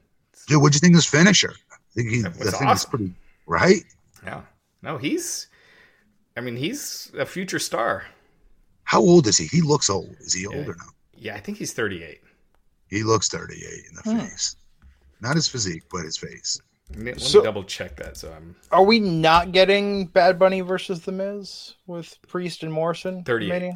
Dude, 0.47 0.61
what'd 0.61 0.75
you 0.75 0.81
think 0.81 0.95
of 0.95 0.99
his 0.99 1.07
finisher? 1.07 1.55
I 1.73 1.77
think 1.95 2.11
he, 2.11 2.25
I 2.25 2.31
think 2.31 2.63
awesome. 2.63 2.91
pretty 2.91 3.15
right. 3.47 3.85
Yeah. 4.25 4.43
No, 4.83 4.99
he's. 4.99 5.49
I 6.37 6.41
mean, 6.41 6.57
he's 6.57 7.13
a 7.17 7.25
future 7.25 7.59
star. 7.59 8.05
How 8.85 9.01
old 9.01 9.27
is 9.27 9.39
he? 9.39 9.47
He 9.47 9.63
looks 9.63 9.89
old. 9.89 10.15
Is 10.21 10.35
he 10.35 10.43
yeah. 10.43 10.57
older 10.57 10.75
now? 10.77 10.91
Yeah, 11.17 11.37
I 11.37 11.41
think 11.41 11.59
he's 11.59 11.73
38. 11.73 12.21
He 12.89 13.03
looks 13.03 13.29
38 13.29 13.63
in 13.89 13.95
the 13.95 14.03
hmm. 14.03 14.19
face. 14.27 14.57
Not 15.21 15.37
his 15.37 15.49
physique, 15.49 15.85
but 15.91 16.05
his 16.05 16.17
face. 16.17 16.61
Let 16.91 16.99
me 16.99 17.15
so, 17.17 17.43
double 17.43 17.65
check 17.65 17.97
that. 17.97 18.17
So 18.17 18.33
I'm. 18.33 18.55
Are 18.71 18.85
we 18.85 19.01
not 19.01 19.53
getting 19.53 20.07
Bad 20.07 20.39
Bunny 20.39 20.61
versus 20.61 21.01
The 21.01 21.13
Miz 21.13 21.75
with 21.87 22.19
Priest 22.29 22.63
and 22.63 22.73
Morrison? 22.73 23.25
38. 23.25 23.73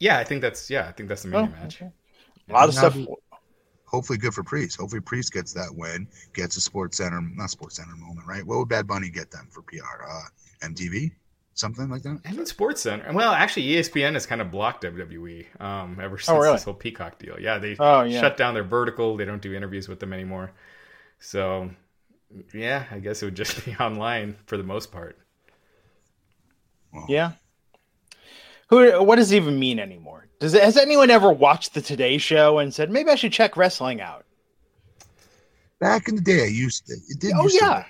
Yeah, 0.00 0.18
I 0.18 0.24
think 0.24 0.42
that's 0.42 0.68
yeah, 0.68 0.88
I 0.88 0.92
think 0.92 1.08
that's 1.08 1.22
the 1.22 1.28
main 1.28 1.40
oh, 1.40 1.60
match. 1.62 1.80
Okay. 1.80 1.90
A 2.48 2.52
lot 2.52 2.68
of 2.68 2.74
stuff. 2.74 2.96
Hopefully, 3.84 4.18
good 4.18 4.34
for 4.34 4.42
Priest. 4.42 4.78
Hopefully, 4.78 5.00
Priest 5.00 5.32
gets 5.32 5.54
that 5.54 5.74
win, 5.74 6.06
gets 6.34 6.56
a 6.56 6.60
Sports 6.60 6.98
Center, 6.98 7.22
not 7.22 7.48
Sports 7.48 7.76
Center 7.76 7.96
moment, 7.96 8.26
right? 8.26 8.44
What 8.44 8.58
would 8.58 8.68
Bad 8.68 8.86
Bunny 8.86 9.08
get 9.08 9.30
them 9.30 9.48
for 9.50 9.62
PR? 9.62 10.04
Uh, 10.06 10.68
MTV, 10.68 11.12
something 11.54 11.88
like 11.88 12.02
that. 12.02 12.20
I 12.26 12.32
mean, 12.32 12.44
Sports 12.44 12.82
Center. 12.82 13.10
Well, 13.12 13.32
actually, 13.32 13.66
ESPN 13.68 14.12
has 14.12 14.26
kind 14.26 14.42
of 14.42 14.50
blocked 14.50 14.84
WWE 14.84 15.60
um, 15.60 15.98
ever 16.02 16.14
oh, 16.14 16.18
since 16.18 16.28
oh, 16.28 16.38
really? 16.38 16.52
this 16.52 16.64
whole 16.64 16.74
Peacock 16.74 17.18
deal. 17.18 17.40
Yeah, 17.40 17.58
they 17.58 17.76
oh, 17.78 18.02
yeah. 18.02 18.20
shut 18.20 18.36
down 18.36 18.52
their 18.52 18.62
vertical. 18.62 19.16
They 19.16 19.24
don't 19.24 19.40
do 19.40 19.54
interviews 19.54 19.88
with 19.88 20.00
them 20.00 20.12
anymore. 20.12 20.52
So, 21.18 21.70
yeah, 22.52 22.84
I 22.90 22.98
guess 22.98 23.22
it 23.22 23.26
would 23.26 23.36
just 23.36 23.64
be 23.64 23.74
online 23.76 24.36
for 24.46 24.58
the 24.58 24.64
most 24.64 24.92
part. 24.92 25.18
Well, 26.92 27.06
yeah. 27.08 27.32
Who? 28.68 29.02
What 29.02 29.16
does 29.16 29.32
it 29.32 29.36
even 29.36 29.58
mean 29.58 29.78
anymore? 29.78 30.27
Does 30.40 30.54
it, 30.54 30.62
has 30.62 30.76
anyone 30.76 31.10
ever 31.10 31.32
watched 31.32 31.74
the 31.74 31.80
Today 31.80 32.18
Show 32.18 32.58
and 32.58 32.72
said 32.72 32.90
maybe 32.90 33.10
I 33.10 33.16
should 33.16 33.32
check 33.32 33.56
wrestling 33.56 34.00
out? 34.00 34.24
Back 35.80 36.08
in 36.08 36.16
the 36.16 36.22
day, 36.22 36.42
I 36.42 36.46
used 36.46 36.86
to. 36.86 36.94
It 37.08 37.20
did. 37.20 37.32
Oh 37.36 37.48
yeah. 37.48 37.82
To. 37.82 37.86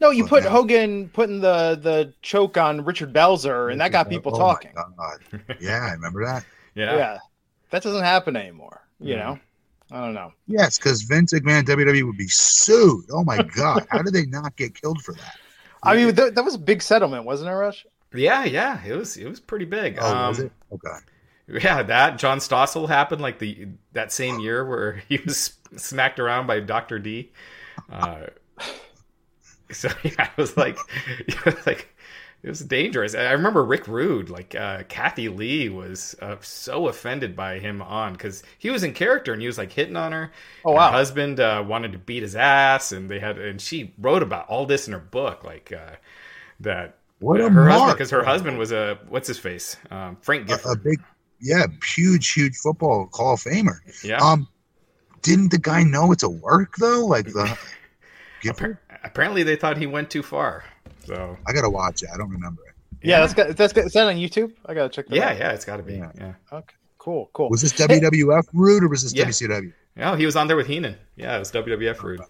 No, 0.00 0.10
you 0.10 0.26
put 0.26 0.44
Hogan 0.44 1.08
putting 1.08 1.40
the 1.40 1.78
the 1.80 2.12
choke 2.22 2.56
on 2.56 2.84
Richard 2.84 3.12
Belzer, 3.12 3.72
and 3.72 3.80
that 3.80 3.92
got 3.92 4.08
people 4.08 4.34
oh 4.34 4.38
talking. 4.38 4.72
Yeah, 5.60 5.86
I 5.88 5.92
remember 5.92 6.24
that. 6.24 6.44
yeah, 6.74 6.96
yeah, 6.96 7.18
that 7.70 7.82
doesn't 7.82 8.04
happen 8.04 8.36
anymore. 8.36 8.82
You 9.00 9.14
mm. 9.14 9.18
know, 9.18 9.38
I 9.90 10.00
don't 10.04 10.14
know. 10.14 10.32
Yes, 10.46 10.78
because 10.78 11.02
Vince 11.02 11.32
McMahon 11.32 11.62
WWE 11.62 12.04
would 12.06 12.18
be 12.18 12.28
sued. 12.28 13.06
Oh 13.10 13.24
my 13.24 13.42
god, 13.42 13.86
how 13.90 14.02
did 14.02 14.12
they 14.12 14.26
not 14.26 14.54
get 14.56 14.80
killed 14.80 15.02
for 15.02 15.14
that? 15.14 15.36
I 15.82 15.96
mean, 15.96 16.14
that, 16.14 16.34
that 16.34 16.44
was 16.44 16.54
a 16.54 16.58
big 16.58 16.82
settlement, 16.82 17.24
wasn't 17.24 17.50
it, 17.50 17.54
Rush? 17.54 17.86
Yeah, 18.12 18.44
yeah, 18.44 18.84
it 18.84 18.94
was. 18.94 19.16
It 19.16 19.28
was 19.28 19.40
pretty 19.40 19.64
big. 19.66 19.98
Oh, 20.00 20.14
um, 20.14 20.28
was 20.28 20.40
it? 20.40 20.52
Okay. 20.72 20.96
Yeah, 21.48 21.82
that 21.84 22.18
John 22.18 22.38
Stossel 22.38 22.88
happened 22.88 23.22
like 23.22 23.38
the 23.38 23.68
that 23.92 24.12
same 24.12 24.40
year 24.40 24.64
where 24.64 25.02
he 25.08 25.18
was 25.24 25.56
smacked 25.76 26.18
around 26.18 26.46
by 26.46 26.60
Doctor 26.60 26.98
D. 26.98 27.32
Uh, 27.90 28.26
so 29.70 29.88
yeah, 30.02 30.30
it 30.30 30.36
was 30.36 30.56
like, 30.56 30.78
it 31.18 31.44
was 31.44 31.66
like 31.66 31.88
it 32.42 32.48
was 32.48 32.60
dangerous. 32.60 33.14
I 33.14 33.32
remember 33.32 33.64
Rick 33.64 33.88
Rude, 33.88 34.30
like 34.30 34.54
uh, 34.54 34.82
Kathie 34.88 35.28
Lee, 35.28 35.68
was 35.68 36.14
uh, 36.20 36.36
so 36.40 36.88
offended 36.88 37.34
by 37.34 37.58
him 37.58 37.82
on 37.82 38.12
because 38.12 38.42
he 38.58 38.70
was 38.70 38.82
in 38.82 38.92
character 38.92 39.32
and 39.32 39.40
he 39.40 39.48
was 39.48 39.58
like 39.58 39.72
hitting 39.72 39.96
on 39.96 40.12
her. 40.12 40.32
Oh 40.64 40.72
wow! 40.72 40.90
Her 40.90 40.98
husband 40.98 41.40
uh, 41.40 41.64
wanted 41.66 41.92
to 41.92 41.98
beat 41.98 42.22
his 42.22 42.36
ass, 42.36 42.92
and 42.92 43.08
they 43.08 43.18
had 43.18 43.38
and 43.38 43.60
she 43.60 43.94
wrote 43.98 44.22
about 44.22 44.48
all 44.48 44.66
this 44.66 44.86
in 44.86 44.92
her 44.92 44.98
book, 44.98 45.44
like 45.44 45.72
uh, 45.72 45.96
that. 46.60 46.98
What 47.18 47.40
her 47.40 47.48
mark. 47.48 47.70
husband 47.70 47.92
because 47.94 48.10
her 48.10 48.22
husband 48.22 48.58
was 48.58 48.72
a 48.72 48.98
what's 49.08 49.26
his 49.26 49.38
face 49.38 49.78
um, 49.90 50.18
Frank 50.20 50.48
Gifford. 50.48 50.66
A, 50.66 50.72
a, 50.72 50.76
big 50.76 51.00
yeah 51.40 51.66
huge 51.94 52.32
huge 52.32 52.56
football 52.56 53.08
Hall 53.12 53.34
of 53.34 53.40
Famer. 53.40 53.78
Yeah. 54.02 54.18
Um, 54.18 54.48
didn't 55.22 55.50
the 55.50 55.58
guy 55.58 55.82
know 55.82 56.12
it's 56.12 56.22
a 56.22 56.30
work 56.30 56.76
though? 56.76 57.06
Like 57.06 57.26
the 57.26 57.58
Gifford 58.42 58.78
apparently 59.06 59.42
they 59.42 59.56
thought 59.56 59.78
he 59.78 59.86
went 59.86 60.10
too 60.10 60.22
far. 60.22 60.64
So 61.04 61.38
I 61.46 61.52
gotta 61.52 61.70
watch 61.70 62.02
it. 62.02 62.10
I 62.12 62.18
don't 62.18 62.30
remember 62.30 62.62
it. 62.66 62.74
Yeah, 63.02 63.20
that's 63.20 63.34
got, 63.34 63.56
that's 63.56 63.72
got, 63.72 63.86
is 63.86 63.92
that 63.92 64.08
on 64.08 64.16
YouTube? 64.16 64.52
I 64.66 64.74
gotta 64.74 64.88
check 64.88 65.06
that. 65.06 65.16
Yeah, 65.16 65.30
out. 65.30 65.38
yeah, 65.38 65.52
it's 65.52 65.64
got 65.64 65.76
to 65.76 65.82
be. 65.82 65.94
Yeah. 65.94 66.10
yeah. 66.18 66.34
Okay. 66.52 66.74
Cool. 66.98 67.30
Cool. 67.32 67.48
Was 67.50 67.62
this 67.62 67.72
WWF 67.74 68.48
Rude 68.52 68.82
or 68.82 68.88
was 68.88 69.04
this 69.04 69.14
yeah. 69.14 69.26
WCW? 69.26 69.72
Yeah, 69.96 70.16
he 70.16 70.26
was 70.26 70.34
on 70.34 70.48
there 70.48 70.56
with 70.56 70.66
Heenan. 70.66 70.96
Yeah, 71.14 71.36
it 71.36 71.38
was 71.38 71.52
WWF 71.52 72.02
Rude 72.02 72.20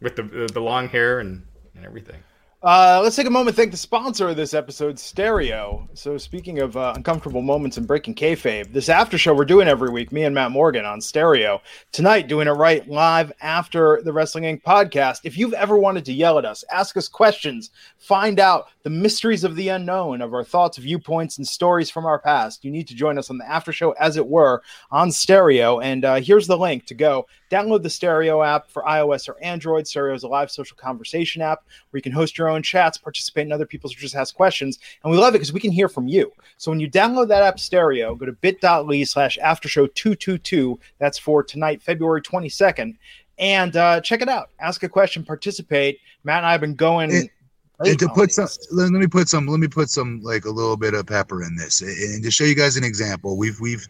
with 0.00 0.16
the 0.16 0.50
the 0.52 0.60
long 0.60 0.88
hair 0.88 1.20
and, 1.20 1.46
and 1.76 1.84
everything. 1.84 2.20
Uh, 2.66 2.98
let's 3.00 3.14
take 3.14 3.28
a 3.28 3.30
moment 3.30 3.54
to 3.54 3.62
thank 3.62 3.70
the 3.70 3.76
sponsor 3.76 4.26
of 4.26 4.34
this 4.34 4.52
episode, 4.52 4.98
Stereo. 4.98 5.88
So, 5.94 6.18
speaking 6.18 6.58
of 6.58 6.76
uh, 6.76 6.94
uncomfortable 6.96 7.40
moments 7.40 7.76
and 7.76 7.86
breaking 7.86 8.16
kayfabe, 8.16 8.72
this 8.72 8.88
after 8.88 9.16
show 9.16 9.32
we're 9.32 9.44
doing 9.44 9.68
every 9.68 9.88
week, 9.88 10.10
me 10.10 10.24
and 10.24 10.34
Matt 10.34 10.50
Morgan 10.50 10.84
on 10.84 11.00
Stereo. 11.00 11.62
Tonight, 11.92 12.26
doing 12.26 12.48
it 12.48 12.50
right 12.50 12.84
live 12.88 13.32
after 13.40 14.02
the 14.02 14.12
Wrestling 14.12 14.42
Inc. 14.42 14.64
podcast. 14.64 15.20
If 15.22 15.38
you've 15.38 15.52
ever 15.52 15.78
wanted 15.78 16.04
to 16.06 16.12
yell 16.12 16.40
at 16.40 16.44
us, 16.44 16.64
ask 16.68 16.96
us 16.96 17.06
questions, 17.06 17.70
find 17.98 18.40
out 18.40 18.66
the 18.82 18.90
mysteries 18.90 19.44
of 19.44 19.54
the 19.54 19.68
unknown, 19.68 20.20
of 20.20 20.34
our 20.34 20.42
thoughts, 20.42 20.76
viewpoints, 20.76 21.38
and 21.38 21.46
stories 21.46 21.88
from 21.88 22.04
our 22.04 22.18
past, 22.18 22.64
you 22.64 22.72
need 22.72 22.88
to 22.88 22.96
join 22.96 23.16
us 23.16 23.30
on 23.30 23.38
the 23.38 23.48
after 23.48 23.70
show, 23.70 23.92
as 23.92 24.16
it 24.16 24.26
were, 24.26 24.60
on 24.90 25.12
Stereo. 25.12 25.78
And 25.78 26.04
uh, 26.04 26.16
here's 26.16 26.48
the 26.48 26.58
link 26.58 26.86
to 26.86 26.94
go 26.94 27.28
Download 27.50 27.82
the 27.82 27.90
Stereo 27.90 28.42
app 28.42 28.68
for 28.68 28.82
iOS 28.82 29.28
or 29.28 29.40
Android. 29.40 29.86
Stereo 29.86 30.14
is 30.14 30.24
a 30.24 30.28
live 30.28 30.50
social 30.50 30.76
conversation 30.76 31.42
app 31.42 31.62
where 31.90 31.98
you 31.98 32.02
can 32.02 32.10
host 32.10 32.36
your 32.36 32.48
own 32.48 32.55
chats, 32.62 32.98
participate 32.98 33.46
in 33.46 33.52
other 33.52 33.66
people's, 33.66 33.94
or 33.94 33.98
just 33.98 34.14
ask 34.14 34.34
questions. 34.34 34.78
And 35.02 35.10
we 35.10 35.18
love 35.18 35.34
it 35.34 35.38
because 35.38 35.52
we 35.52 35.60
can 35.60 35.72
hear 35.72 35.88
from 35.88 36.08
you. 36.08 36.32
So 36.56 36.70
when 36.70 36.80
you 36.80 36.90
download 36.90 37.28
that 37.28 37.42
app, 37.42 37.58
Stereo, 37.58 38.14
go 38.14 38.26
to 38.26 38.32
bit.ly 38.32 39.04
slash 39.04 39.38
aftershow222. 39.42 40.78
That's 40.98 41.18
for 41.18 41.42
tonight, 41.42 41.82
February 41.82 42.22
22nd. 42.22 42.96
And 43.38 43.76
uh, 43.76 44.00
check 44.00 44.22
it 44.22 44.28
out. 44.28 44.50
Ask 44.58 44.82
a 44.82 44.88
question, 44.88 45.24
participate. 45.24 45.98
Matt 46.24 46.38
and 46.38 46.46
I 46.46 46.52
have 46.52 46.60
been 46.60 46.74
going. 46.74 47.10
It- 47.12 47.30
and 47.78 47.98
to 47.98 48.08
put 48.08 48.32
some 48.32 48.48
let, 48.72 48.90
me 48.90 49.06
put 49.06 49.28
some 49.28 49.46
let 49.46 49.60
me 49.60 49.68
put 49.68 49.90
some 49.90 50.22
like 50.22 50.46
a 50.46 50.50
little 50.50 50.78
bit 50.78 50.94
of 50.94 51.06
pepper 51.06 51.42
in 51.42 51.56
this 51.56 51.82
and 51.82 52.24
to 52.24 52.30
show 52.30 52.44
you 52.44 52.54
guys 52.54 52.78
an 52.78 52.84
example 52.84 53.36
we've 53.36 53.60
we've 53.60 53.86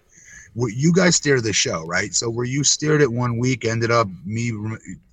you 0.57 0.92
guys 0.92 1.16
steer 1.16 1.40
the 1.40 1.52
show, 1.52 1.85
right? 1.85 2.14
So 2.14 2.31
where 2.31 2.46
you 2.46 2.64
steered 2.64 3.02
it 3.02 3.12
one 3.12 3.38
week 3.38 3.64
ended 3.64 3.90
up 3.90 4.09
me 4.24 4.52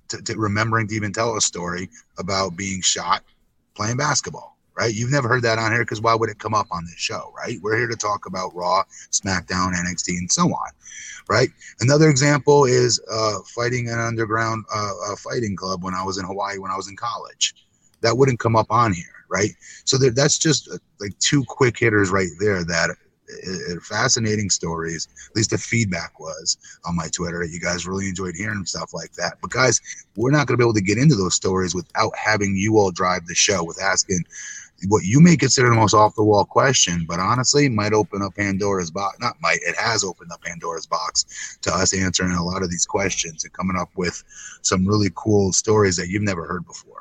t- 0.08 0.18
t- 0.24 0.34
remembering 0.36 0.88
to 0.88 0.94
even 0.94 1.12
tell 1.12 1.36
a 1.36 1.40
story 1.40 1.90
about 2.18 2.56
being 2.56 2.80
shot 2.80 3.22
playing 3.74 3.96
basketball, 3.96 4.56
right? 4.76 4.94
You've 4.94 5.10
never 5.10 5.28
heard 5.28 5.42
that 5.42 5.58
on 5.58 5.72
here 5.72 5.82
because 5.82 6.00
why 6.00 6.14
would 6.14 6.30
it 6.30 6.38
come 6.38 6.54
up 6.54 6.66
on 6.70 6.84
this 6.84 6.98
show, 6.98 7.32
right? 7.36 7.58
We're 7.62 7.76
here 7.76 7.88
to 7.88 7.96
talk 7.96 8.26
about 8.26 8.54
Raw, 8.54 8.82
SmackDown, 9.10 9.72
NXT, 9.74 10.18
and 10.18 10.30
so 10.30 10.44
on, 10.44 10.70
right? 11.28 11.48
Another 11.80 12.08
example 12.08 12.64
is 12.64 13.00
uh, 13.10 13.38
fighting 13.54 13.88
an 13.88 13.98
underground 13.98 14.64
uh, 14.74 15.16
fighting 15.16 15.56
club 15.56 15.82
when 15.82 15.94
I 15.94 16.02
was 16.02 16.18
in 16.18 16.24
Hawaii 16.24 16.58
when 16.58 16.70
I 16.70 16.76
was 16.76 16.88
in 16.88 16.96
college. 16.96 17.54
That 18.00 18.16
wouldn't 18.16 18.38
come 18.38 18.56
up 18.56 18.66
on 18.70 18.92
here, 18.92 19.24
right? 19.30 19.50
So 19.84 19.96
that's 19.96 20.38
just 20.38 20.68
uh, 20.70 20.78
like 21.00 21.18
two 21.18 21.44
quick 21.46 21.78
hitters 21.78 22.10
right 22.10 22.28
there 22.38 22.64
that 22.64 22.90
fascinating 23.82 24.50
stories. 24.50 25.08
At 25.30 25.36
least 25.36 25.50
the 25.50 25.58
feedback 25.58 26.18
was 26.20 26.56
on 26.84 26.96
my 26.96 27.08
Twitter. 27.08 27.44
You 27.44 27.60
guys 27.60 27.86
really 27.86 28.08
enjoyed 28.08 28.34
hearing 28.36 28.64
stuff 28.64 28.92
like 28.94 29.12
that. 29.14 29.34
But 29.40 29.50
guys, 29.50 29.80
we're 30.16 30.30
not 30.30 30.46
going 30.46 30.58
to 30.58 30.62
be 30.62 30.64
able 30.64 30.74
to 30.74 30.80
get 30.80 30.98
into 30.98 31.14
those 31.14 31.34
stories 31.34 31.74
without 31.74 32.12
having 32.16 32.56
you 32.56 32.78
all 32.78 32.90
drive 32.90 33.26
the 33.26 33.34
show 33.34 33.64
with 33.64 33.80
asking 33.82 34.24
what 34.88 35.04
you 35.04 35.20
may 35.20 35.36
consider 35.36 35.70
the 35.70 35.76
most 35.76 35.94
off 35.94 36.14
the 36.14 36.24
wall 36.24 36.44
question, 36.44 37.04
but 37.08 37.20
honestly 37.20 37.68
might 37.68 37.92
open 37.92 38.22
up 38.22 38.34
Pandora's 38.34 38.90
box. 38.90 39.18
Not 39.20 39.36
might, 39.40 39.58
it 39.62 39.76
has 39.76 40.04
opened 40.04 40.32
up 40.32 40.42
Pandora's 40.42 40.86
box 40.86 41.58
to 41.62 41.72
us 41.72 41.94
answering 41.94 42.32
a 42.32 42.44
lot 42.44 42.62
of 42.62 42.70
these 42.70 42.86
questions 42.86 43.44
and 43.44 43.52
coming 43.52 43.76
up 43.76 43.90
with 43.96 44.22
some 44.62 44.86
really 44.86 45.10
cool 45.14 45.52
stories 45.52 45.96
that 45.96 46.08
you've 46.08 46.22
never 46.22 46.46
heard 46.46 46.66
before. 46.66 46.93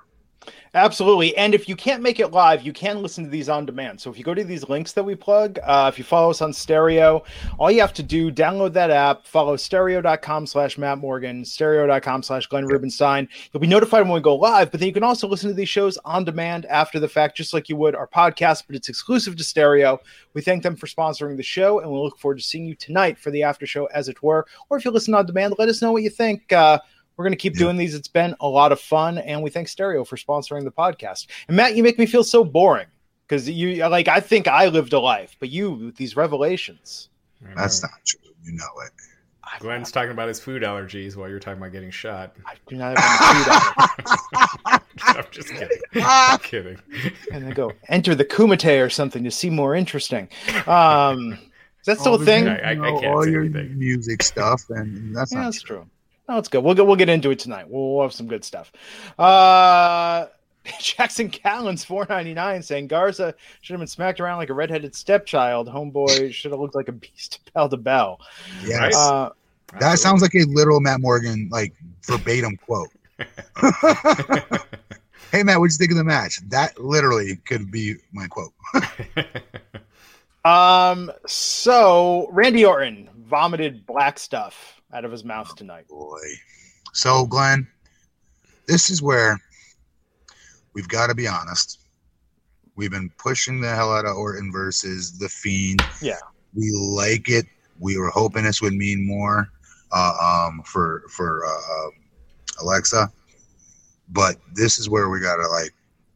Absolutely. 0.75 1.37
And 1.37 1.53
if 1.53 1.69
you 1.69 1.75
can't 1.75 2.01
make 2.01 2.19
it 2.19 2.29
live, 2.29 2.63
you 2.63 2.73
can 2.73 3.03
listen 3.03 3.23
to 3.23 3.29
these 3.29 3.47
on 3.47 3.63
demand. 3.63 4.01
So 4.01 4.09
if 4.09 4.17
you 4.17 4.23
go 4.23 4.33
to 4.33 4.43
these 4.43 4.67
links 4.69 4.93
that 4.93 5.03
we 5.03 5.13
plug, 5.13 5.59
uh, 5.61 5.91
if 5.93 5.99
you 5.99 6.03
follow 6.03 6.31
us 6.31 6.41
on 6.41 6.51
stereo, 6.51 7.23
all 7.59 7.69
you 7.69 7.79
have 7.79 7.93
to 7.93 8.01
do, 8.01 8.31
download 8.31 8.73
that 8.73 8.89
app, 8.89 9.27
follow 9.27 9.55
stereo.com 9.55 10.47
slash 10.47 10.79
Matt 10.79 10.97
Morgan, 10.97 11.45
stereo.com 11.45 12.23
slash 12.23 12.47
Glenn 12.47 12.65
Rubenstein. 12.65 13.29
You'll 13.51 13.61
be 13.61 13.67
notified 13.67 14.01
when 14.01 14.13
we 14.13 14.19
go 14.21 14.35
live, 14.35 14.71
but 14.71 14.79
then 14.79 14.87
you 14.87 14.93
can 14.93 15.03
also 15.03 15.27
listen 15.27 15.47
to 15.47 15.53
these 15.53 15.69
shows 15.69 15.99
on 16.05 16.23
demand 16.25 16.65
after 16.65 16.99
the 16.99 17.07
fact, 17.07 17.37
just 17.37 17.53
like 17.53 17.69
you 17.69 17.75
would 17.75 17.93
our 17.93 18.07
podcast, 18.07 18.63
but 18.65 18.75
it's 18.75 18.89
exclusive 18.89 19.35
to 19.35 19.43
stereo. 19.43 19.99
We 20.33 20.41
thank 20.41 20.63
them 20.63 20.75
for 20.75 20.87
sponsoring 20.87 21.37
the 21.37 21.43
show, 21.43 21.81
and 21.81 21.91
we 21.91 21.99
look 21.99 22.17
forward 22.17 22.39
to 22.39 22.43
seeing 22.43 22.65
you 22.65 22.73
tonight 22.73 23.19
for 23.19 23.29
the 23.29 23.43
after 23.43 23.67
show, 23.67 23.85
as 23.87 24.09
it 24.09 24.23
were. 24.23 24.47
Or 24.69 24.77
if 24.77 24.85
you 24.85 24.89
listen 24.91 25.13
on 25.13 25.27
demand, 25.27 25.53
let 25.59 25.69
us 25.69 25.83
know 25.83 25.91
what 25.91 26.01
you 26.01 26.09
think. 26.09 26.51
Uh, 26.51 26.79
we're 27.15 27.25
going 27.25 27.33
to 27.33 27.37
keep 27.37 27.53
yeah. 27.53 27.59
doing 27.59 27.77
these. 27.77 27.95
It's 27.95 28.07
been 28.07 28.35
a 28.39 28.47
lot 28.47 28.71
of 28.71 28.79
fun, 28.79 29.17
and 29.17 29.43
we 29.43 29.49
thank 29.49 29.67
Stereo 29.67 30.03
for 30.03 30.17
sponsoring 30.17 30.63
the 30.63 30.71
podcast. 30.71 31.27
And 31.47 31.57
Matt, 31.57 31.75
you 31.75 31.83
make 31.83 31.99
me 31.99 32.05
feel 32.05 32.23
so 32.23 32.43
boring 32.43 32.87
because 33.27 33.49
you 33.49 33.87
like 33.87 34.07
I 34.07 34.19
think 34.19 34.47
I 34.47 34.67
lived 34.67 34.93
a 34.93 34.99
life, 34.99 35.35
but 35.39 35.49
you 35.49 35.71
with 35.71 35.95
these 35.95 36.15
revelations. 36.15 37.09
That's 37.55 37.81
not 37.81 37.91
true. 38.05 38.19
You 38.43 38.53
know 38.53 38.65
it. 38.85 38.91
Glenn's 39.59 39.91
talking 39.91 40.11
about 40.11 40.27
his 40.29 40.39
food 40.39 40.63
allergies 40.63 41.15
while 41.15 41.29
you're 41.29 41.39
talking 41.39 41.59
about 41.59 41.71
getting 41.71 41.91
shot. 41.91 42.35
I 42.45 42.55
do 42.65 42.75
not 42.75 42.97
have 42.97 43.35
any 43.35 43.43
food 43.43 44.05
allergies. 44.05 44.81
I'm 45.01 45.25
just 45.31 45.49
kidding. 45.49 45.81
I'm 45.95 46.39
kidding. 46.43 46.77
And 47.31 47.45
then 47.45 47.53
go 47.53 47.71
enter 47.89 48.15
the 48.15 48.25
Kumite 48.25 48.83
or 48.83 48.89
something 48.89 49.23
to 49.23 49.31
see 49.31 49.49
more 49.49 49.75
interesting. 49.75 50.29
Um, 50.65 51.33
is 51.33 51.85
that 51.85 51.99
still 51.99 52.15
a 52.15 52.25
thing? 52.25 52.47
I, 52.47 52.55
I, 52.55 52.71
I 52.71 52.75
can't 52.75 53.05
all 53.05 53.27
your 53.27 53.41
anything. 53.41 53.77
music 53.77 54.23
stuff, 54.23 54.63
and 54.69 55.15
that's 55.15 55.33
yeah, 55.33 55.43
that's 55.43 55.61
true. 55.61 55.77
true. 55.77 55.89
No, 56.27 56.37
it's 56.37 56.47
good. 56.47 56.63
We'll 56.63 56.73
get 56.73 56.85
we'll 56.85 56.95
get 56.95 57.09
into 57.09 57.31
it 57.31 57.39
tonight. 57.39 57.69
We'll, 57.69 57.95
we'll 57.95 58.03
have 58.03 58.13
some 58.13 58.27
good 58.27 58.45
stuff. 58.45 58.71
Uh, 59.19 60.27
Jackson 60.79 61.29
Callens 61.29 61.85
four 61.85 62.05
ninety 62.09 62.33
nine 62.33 62.61
saying 62.63 62.87
Garza 62.87 63.35
should 63.61 63.73
have 63.73 63.79
been 63.79 63.87
smacked 63.87 64.19
around 64.21 64.37
like 64.37 64.49
a 64.49 64.53
redheaded 64.53 64.95
stepchild. 64.95 65.67
Homeboy 65.67 66.33
should 66.33 66.51
have 66.51 66.59
looked 66.59 66.75
like 66.75 66.87
a 66.87 66.93
beast 66.93 67.39
bell 67.53 67.67
to 67.67 67.77
bell. 67.77 68.21
Yes, 68.63 68.95
uh, 68.95 69.31
that 69.79 69.99
sounds 69.99 70.21
like 70.21 70.35
a 70.35 70.45
literal 70.45 70.79
Matt 70.79 71.01
Morgan 71.01 71.49
like 71.51 71.73
verbatim 72.03 72.57
quote. 72.57 72.89
hey 75.31 75.43
Matt, 75.43 75.59
what'd 75.59 75.73
you 75.73 75.77
think 75.77 75.91
of 75.91 75.97
the 75.97 76.03
match? 76.05 76.39
That 76.49 76.79
literally 76.79 77.35
could 77.45 77.69
be 77.69 77.95
my 78.13 78.27
quote. 78.27 78.53
um. 80.45 81.11
So 81.27 82.29
Randy 82.31 82.63
Orton 82.63 83.09
vomited 83.25 83.85
black 83.85 84.17
stuff 84.17 84.81
out 84.93 85.05
of 85.05 85.11
his 85.11 85.23
mouth 85.23 85.49
oh, 85.51 85.55
tonight. 85.55 85.87
Boy. 85.87 86.19
So, 86.93 87.25
Glenn, 87.25 87.67
this 88.67 88.89
is 88.89 89.01
where 89.01 89.39
we've 90.73 90.87
got 90.87 91.07
to 91.07 91.15
be 91.15 91.27
honest. 91.27 91.79
We've 92.75 92.91
been 92.91 93.11
pushing 93.17 93.61
the 93.61 93.69
hell 93.69 93.93
out 93.93 94.05
of 94.05 94.15
Orton 94.15 94.51
versus 94.51 95.17
the 95.17 95.29
Fiend. 95.29 95.81
Yeah. 96.01 96.17
We 96.55 96.71
like 96.71 97.29
it. 97.29 97.45
We 97.79 97.97
were 97.97 98.09
hoping 98.09 98.43
this 98.43 98.61
would 98.61 98.73
mean 98.73 99.05
more 99.05 99.49
uh, 99.91 100.47
um, 100.47 100.61
for 100.63 101.03
for 101.09 101.45
uh, 101.45 101.49
uh 101.49 101.89
Alexa, 102.61 103.11
but 104.09 104.37
this 104.53 104.77
is 104.77 104.89
where 104.89 105.09
we 105.09 105.19
gotta 105.19 105.47
like 105.47 105.71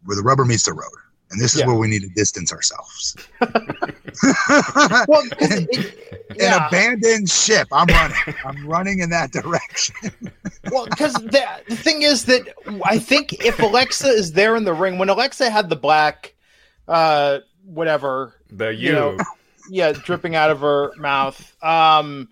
where 0.06 0.16
the 0.16 0.22
rubber 0.22 0.46
meets 0.46 0.66
the 0.66 0.74
road 0.74 0.90
and 1.32 1.42
this 1.42 1.54
is 1.54 1.62
yeah. 1.62 1.68
where 1.68 1.76
we 1.76 1.88
need 1.88 2.02
to 2.02 2.10
distance 2.10 2.52
ourselves. 2.52 3.16
well, 4.24 5.24
it, 5.40 6.18
yeah. 6.36 6.58
An 6.58 6.68
abandoned 6.68 7.30
ship. 7.30 7.68
I'm 7.72 7.88
running. 7.88 8.36
I'm 8.46 8.68
running 8.68 9.00
in 9.00 9.10
that 9.10 9.32
direction. 9.32 9.96
well, 10.72 10.86
because 10.86 11.14
the, 11.14 11.46
the 11.68 11.76
thing 11.76 12.02
is 12.02 12.26
that 12.26 12.42
I 12.84 13.00
think 13.00 13.46
if 13.46 13.60
Alexa 13.60 14.08
is 14.08 14.34
there 14.34 14.56
in 14.56 14.64
the 14.64 14.74
ring, 14.74 14.98
when 14.98 15.10
Alexa 15.10 15.50
had 15.50 15.70
the 15.70 15.76
black, 15.76 16.36
uh, 16.88 17.40
whatever, 17.66 18.36
the 18.50 18.74
you, 18.74 18.88
you 18.88 18.92
know, 18.94 19.18
yeah, 19.70 19.92
dripping 19.92 20.36
out 20.36 20.50
of 20.50 20.62
her 20.62 20.94
mouth, 20.98 21.56
um, 21.64 22.30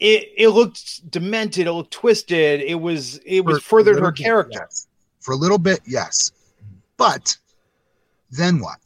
it 0.00 0.28
it 0.36 0.48
looked 0.48 1.10
demented. 1.10 1.66
It 1.66 1.72
looked 1.72 1.92
twisted. 1.92 2.60
It 2.60 2.80
was 2.80 3.18
it 3.18 3.44
was 3.44 3.58
For 3.58 3.78
furthered 3.78 4.00
her 4.00 4.10
bit, 4.10 4.22
character. 4.22 4.58
Yes. 4.60 4.88
For 5.20 5.32
a 5.32 5.36
little 5.36 5.58
bit, 5.58 5.80
yes, 5.86 6.32
but 6.96 7.36
then 8.30 8.58
what? 8.58 8.78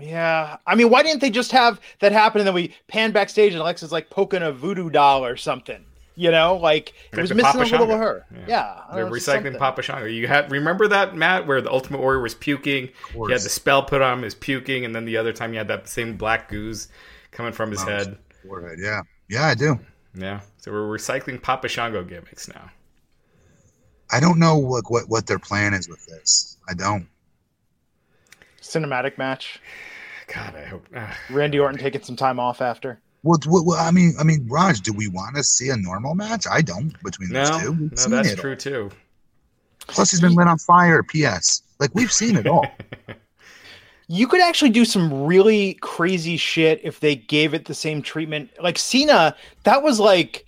Yeah, 0.00 0.56
I 0.66 0.74
mean, 0.74 0.90
why 0.90 1.02
didn't 1.02 1.20
they 1.20 1.30
just 1.30 1.52
have 1.52 1.80
that 2.00 2.12
happen 2.12 2.40
and 2.40 2.46
then 2.46 2.54
we 2.54 2.74
pan 2.88 3.12
backstage 3.12 3.52
and 3.52 3.60
Alexa's 3.60 3.92
like 3.92 4.10
poking 4.10 4.42
a 4.42 4.52
voodoo 4.52 4.90
doll 4.90 5.24
or 5.24 5.36
something? 5.36 5.84
You 6.16 6.30
know, 6.30 6.56
like 6.56 6.92
it 7.12 7.18
was 7.18 7.32
missing 7.32 7.60
a 7.60 7.64
little 7.64 7.92
of 7.92 7.98
her. 7.98 8.26
Yeah, 8.30 8.44
yeah 8.46 8.82
they're 8.92 9.06
know, 9.06 9.12
recycling 9.12 9.58
Papa 9.58 9.82
Shango. 9.82 10.06
You 10.06 10.26
had 10.26 10.50
remember 10.50 10.88
that 10.88 11.16
Matt 11.16 11.46
where 11.46 11.60
the 11.60 11.70
Ultimate 11.70 12.00
Warrior 12.00 12.20
was 12.20 12.34
puking. 12.34 12.88
He 13.12 13.32
had 13.32 13.40
the 13.40 13.48
spell 13.48 13.82
put 13.82 14.02
on 14.02 14.18
him, 14.18 14.24
is 14.24 14.34
puking, 14.34 14.84
and 14.84 14.94
then 14.94 15.04
the 15.04 15.16
other 15.16 15.32
time 15.32 15.52
you 15.52 15.58
had 15.58 15.68
that 15.68 15.88
same 15.88 16.16
black 16.16 16.48
goose 16.48 16.88
coming 17.30 17.52
from 17.52 17.70
his 17.70 17.82
head. 17.82 18.18
Forehead. 18.46 18.78
Yeah, 18.82 19.02
yeah, 19.28 19.46
I 19.46 19.54
do. 19.54 19.78
Yeah, 20.14 20.40
so 20.58 20.72
we're 20.72 20.98
recycling 20.98 21.40
Papa 21.40 21.68
Shango 21.68 22.04
gimmicks 22.04 22.48
now. 22.48 22.70
I 24.10 24.20
don't 24.20 24.38
know 24.38 24.58
what 24.58 24.84
what 24.88 25.08
what 25.08 25.26
their 25.26 25.38
plan 25.38 25.72
is 25.72 25.88
with 25.88 26.04
this. 26.06 26.58
I 26.68 26.74
don't 26.74 27.08
cinematic 28.60 29.18
match. 29.18 29.60
God, 30.34 30.54
I 30.56 30.64
hope 30.64 30.86
uh, 30.94 31.12
Randy 31.30 31.58
Orton 31.58 31.78
taking 31.78 32.02
some 32.02 32.16
time 32.16 32.38
off 32.38 32.60
after. 32.60 33.00
Well, 33.22 33.38
well, 33.46 33.78
I 33.78 33.90
mean, 33.90 34.14
I 34.18 34.24
mean, 34.24 34.46
Raj, 34.48 34.80
do 34.80 34.92
we 34.92 35.08
want 35.08 35.36
to 35.36 35.42
see 35.42 35.68
a 35.68 35.76
normal 35.76 36.14
match? 36.14 36.46
I 36.50 36.62
don't. 36.62 36.94
Between 37.02 37.30
no, 37.30 37.44
those 37.44 37.62
two, 37.62 37.72
we've 37.72 38.08
no, 38.08 38.22
that's 38.22 38.34
true 38.34 38.52
all. 38.52 38.56
too. 38.56 38.90
Plus, 39.88 40.10
he's 40.10 40.20
been 40.20 40.34
lit 40.34 40.46
on 40.46 40.58
fire. 40.58 41.02
P.S. 41.02 41.62
Like 41.78 41.94
we've 41.94 42.12
seen 42.12 42.36
it 42.36 42.46
all. 42.46 42.66
you 44.08 44.26
could 44.26 44.40
actually 44.40 44.70
do 44.70 44.84
some 44.84 45.24
really 45.24 45.74
crazy 45.74 46.36
shit 46.36 46.80
if 46.82 47.00
they 47.00 47.16
gave 47.16 47.52
it 47.52 47.64
the 47.66 47.74
same 47.74 48.00
treatment. 48.00 48.50
Like 48.62 48.78
Cena, 48.78 49.36
that 49.64 49.82
was 49.82 50.00
like, 50.00 50.46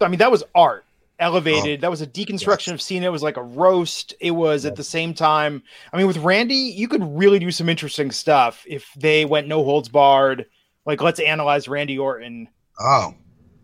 I 0.00 0.08
mean, 0.08 0.18
that 0.18 0.30
was 0.30 0.44
art 0.54 0.84
elevated. 1.20 1.78
Oh, 1.78 1.82
that 1.82 1.90
was 1.90 2.00
a 2.00 2.06
deconstruction 2.06 2.68
yes. 2.68 2.74
of 2.74 2.82
Cena. 2.82 3.06
It 3.06 3.12
was 3.12 3.22
like 3.22 3.36
a 3.36 3.42
roast. 3.42 4.14
It 4.20 4.32
was 4.32 4.64
yes. 4.64 4.70
at 4.70 4.76
the 4.76 4.84
same 4.84 5.14
time. 5.14 5.62
I 5.92 5.96
mean, 5.96 6.06
with 6.06 6.16
Randy, 6.18 6.54
you 6.54 6.88
could 6.88 7.02
really 7.04 7.38
do 7.38 7.50
some 7.50 7.68
interesting 7.68 8.10
stuff 8.10 8.64
if 8.66 8.92
they 8.96 9.24
went 9.24 9.46
no 9.46 9.62
holds 9.62 9.88
barred. 9.88 10.46
Like, 10.86 11.02
let's 11.02 11.20
analyze 11.20 11.68
Randy 11.68 11.98
Orton. 11.98 12.48
Oh, 12.80 13.14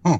huh. 0.04 0.18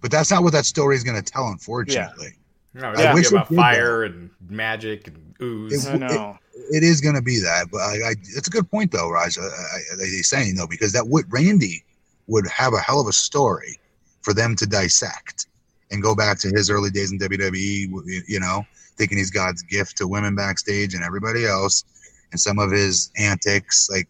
but 0.00 0.10
that's 0.10 0.30
not 0.30 0.42
what 0.42 0.52
that 0.54 0.64
story 0.64 0.96
is 0.96 1.04
going 1.04 1.22
to 1.22 1.32
tell. 1.32 1.48
Unfortunately, 1.48 2.30
yeah. 2.74 2.80
no, 2.80 2.88
I 2.88 3.14
wish 3.14 3.30
about 3.30 3.54
fire 3.54 4.08
that. 4.08 4.14
and 4.14 4.30
magic 4.48 5.06
and 5.06 5.34
ooze. 5.40 5.86
It, 5.86 5.94
I 5.94 5.96
know. 5.98 6.38
It, 6.54 6.76
it 6.76 6.82
is 6.82 7.00
going 7.00 7.14
to 7.14 7.22
be 7.22 7.38
that, 7.40 7.66
but 7.70 7.78
I, 7.78 7.92
I, 7.92 8.10
it's 8.12 8.48
a 8.48 8.50
good 8.50 8.70
point 8.70 8.90
though, 8.90 9.10
Raj. 9.10 9.36
I, 9.38 9.42
I, 9.42 10.04
he's 10.04 10.28
saying 10.28 10.54
though 10.54 10.66
because 10.66 10.92
that 10.92 11.08
would 11.08 11.30
Randy 11.30 11.84
would 12.26 12.46
have 12.48 12.72
a 12.72 12.78
hell 12.78 13.00
of 13.00 13.06
a 13.06 13.12
story 13.12 13.78
for 14.22 14.32
them 14.32 14.56
to 14.56 14.66
dissect 14.66 15.46
and 15.94 16.02
go 16.02 16.14
back 16.14 16.38
to 16.40 16.48
his 16.48 16.68
early 16.68 16.90
days 16.90 17.12
in 17.12 17.18
WWE, 17.18 18.28
you 18.28 18.40
know, 18.40 18.66
thinking 18.96 19.16
he's 19.16 19.30
God's 19.30 19.62
gift 19.62 19.96
to 19.98 20.08
women 20.08 20.34
backstage 20.34 20.94
and 20.94 21.02
everybody 21.02 21.46
else, 21.46 21.84
and 22.32 22.40
some 22.40 22.58
of 22.58 22.70
his 22.70 23.10
antics. 23.16 23.88
Like, 23.90 24.08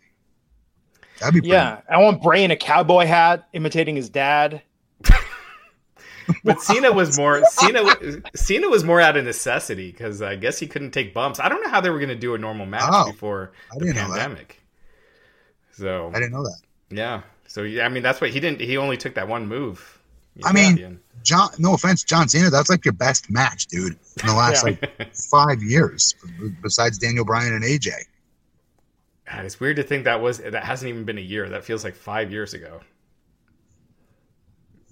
that'd 1.21 1.41
be 1.41 1.49
yeah. 1.49 1.83
I 1.89 1.99
want 1.99 2.23
Bray 2.23 2.43
in 2.43 2.51
a 2.51 2.57
cowboy 2.57 3.07
hat, 3.07 3.49
imitating 3.53 3.95
his 3.95 4.09
dad. 4.09 4.63
but 6.45 6.61
Cena 6.61 6.91
was 6.91 7.17
more 7.17 7.45
Cena. 7.45 7.85
Cena 8.35 8.69
was 8.69 8.83
more 8.83 9.01
out 9.01 9.17
of 9.17 9.25
necessity 9.25 9.93
because 9.93 10.23
I 10.23 10.37
guess 10.37 10.59
he 10.59 10.67
couldn't 10.67 10.91
take 10.91 11.15
bumps. 11.15 11.39
I 11.39 11.49
don't 11.49 11.63
know 11.63 11.71
how 11.71 11.81
they 11.81 11.91
were 11.91 11.99
going 11.99 12.09
to 12.09 12.15
do 12.15 12.35
a 12.35 12.39
normal 12.39 12.67
match 12.67 12.83
oh, 12.87 13.11
before 13.11 13.53
the 13.77 13.93
pandemic. 13.93 14.61
So 15.73 16.11
I 16.15 16.19
didn't 16.19 16.33
know 16.33 16.45
that. 16.45 16.61
Yeah. 16.91 17.23
So 17.47 17.65
I 17.65 17.89
mean, 17.89 18.03
that's 18.03 18.21
what 18.21 18.31
he 18.31 18.41
didn't. 18.41 18.61
He 18.61 18.77
only 18.77 18.97
took 18.97 19.15
that 19.15 19.29
one 19.29 19.47
move. 19.47 20.01
I 20.43 20.53
mean, 20.53 20.99
John. 21.25 21.51
No 21.59 21.75
offense, 21.75 22.05
John 22.05 22.29
Cena. 22.29 22.51
That's 22.51 22.71
like 22.71 22.85
your 22.85 22.93
best 22.93 23.31
match, 23.31 23.67
dude, 23.67 23.97
in 24.21 24.27
the 24.27 24.35
last 24.37 24.65
yeah. 24.65 24.77
like 24.81 25.15
five 25.15 25.63
years, 25.63 26.15
besides 26.63 26.99
Daniel 26.99 27.25
Bryan 27.25 27.55
and 27.55 27.65
AJ. 27.65 27.91
God, 29.31 29.45
it's 29.45 29.59
weird 29.59 29.77
to 29.77 29.83
think 29.83 30.05
that 30.05 30.21
was 30.21 30.39
that 30.39 30.65
hasn't 30.65 30.89
even 30.89 31.05
been 31.05 31.19
a 31.19 31.23
year. 31.23 31.49
That 31.49 31.65
feels 31.65 31.83
like 31.83 31.95
five 31.95 32.31
years 32.31 32.55
ago. 32.55 32.81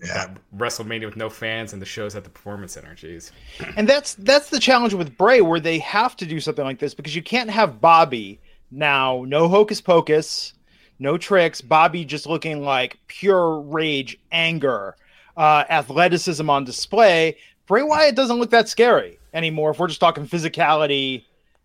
Yeah. 0.03 0.15
That 0.15 0.39
WrestleMania 0.57 1.05
with 1.05 1.17
no 1.17 1.31
fans 1.31 1.73
and 1.73 1.81
the 1.81 1.87
shows 1.87 2.17
at 2.17 2.25
the 2.25 2.31
Performance 2.31 2.73
Center. 2.73 2.95
Jeez. 2.95 3.31
And 3.77 3.89
that's 3.89 4.15
that's 4.15 4.51
the 4.51 4.59
challenge 4.59 4.95
with 4.95 5.17
Bray, 5.17 5.43
where 5.43 5.61
they 5.61 5.79
have 5.81 6.17
to 6.17 6.27
do 6.27 6.41
something 6.41 6.65
like 6.65 6.79
this 6.79 6.95
because 6.95 7.15
you 7.15 7.23
can't 7.23 7.51
have 7.51 7.81
Bobby 7.81 8.41
now. 8.71 9.25
No 9.29 9.49
hocus 9.49 9.83
pocus, 9.83 10.55
no 10.99 11.19
tricks. 11.19 11.61
Bobby 11.61 12.05
just 12.07 12.27
looking 12.27 12.63
like 12.63 12.99
pure 13.07 13.61
rage, 13.61 14.19
anger 14.33 14.97
uh, 15.37 15.65
athleticism 15.69 16.49
on 16.49 16.65
display, 16.65 17.37
Bray 17.67 17.83
Wyatt 17.83 18.15
doesn't 18.15 18.39
look 18.39 18.51
that 18.51 18.69
scary 18.69 19.19
anymore. 19.33 19.71
If 19.71 19.79
we're 19.79 19.89
just 19.89 20.01
talking 20.01 20.27
physicality 20.27 21.25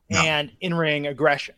no. 0.09 0.19
and 0.19 0.51
in 0.61 0.73
ring 0.73 1.07
aggression, 1.07 1.55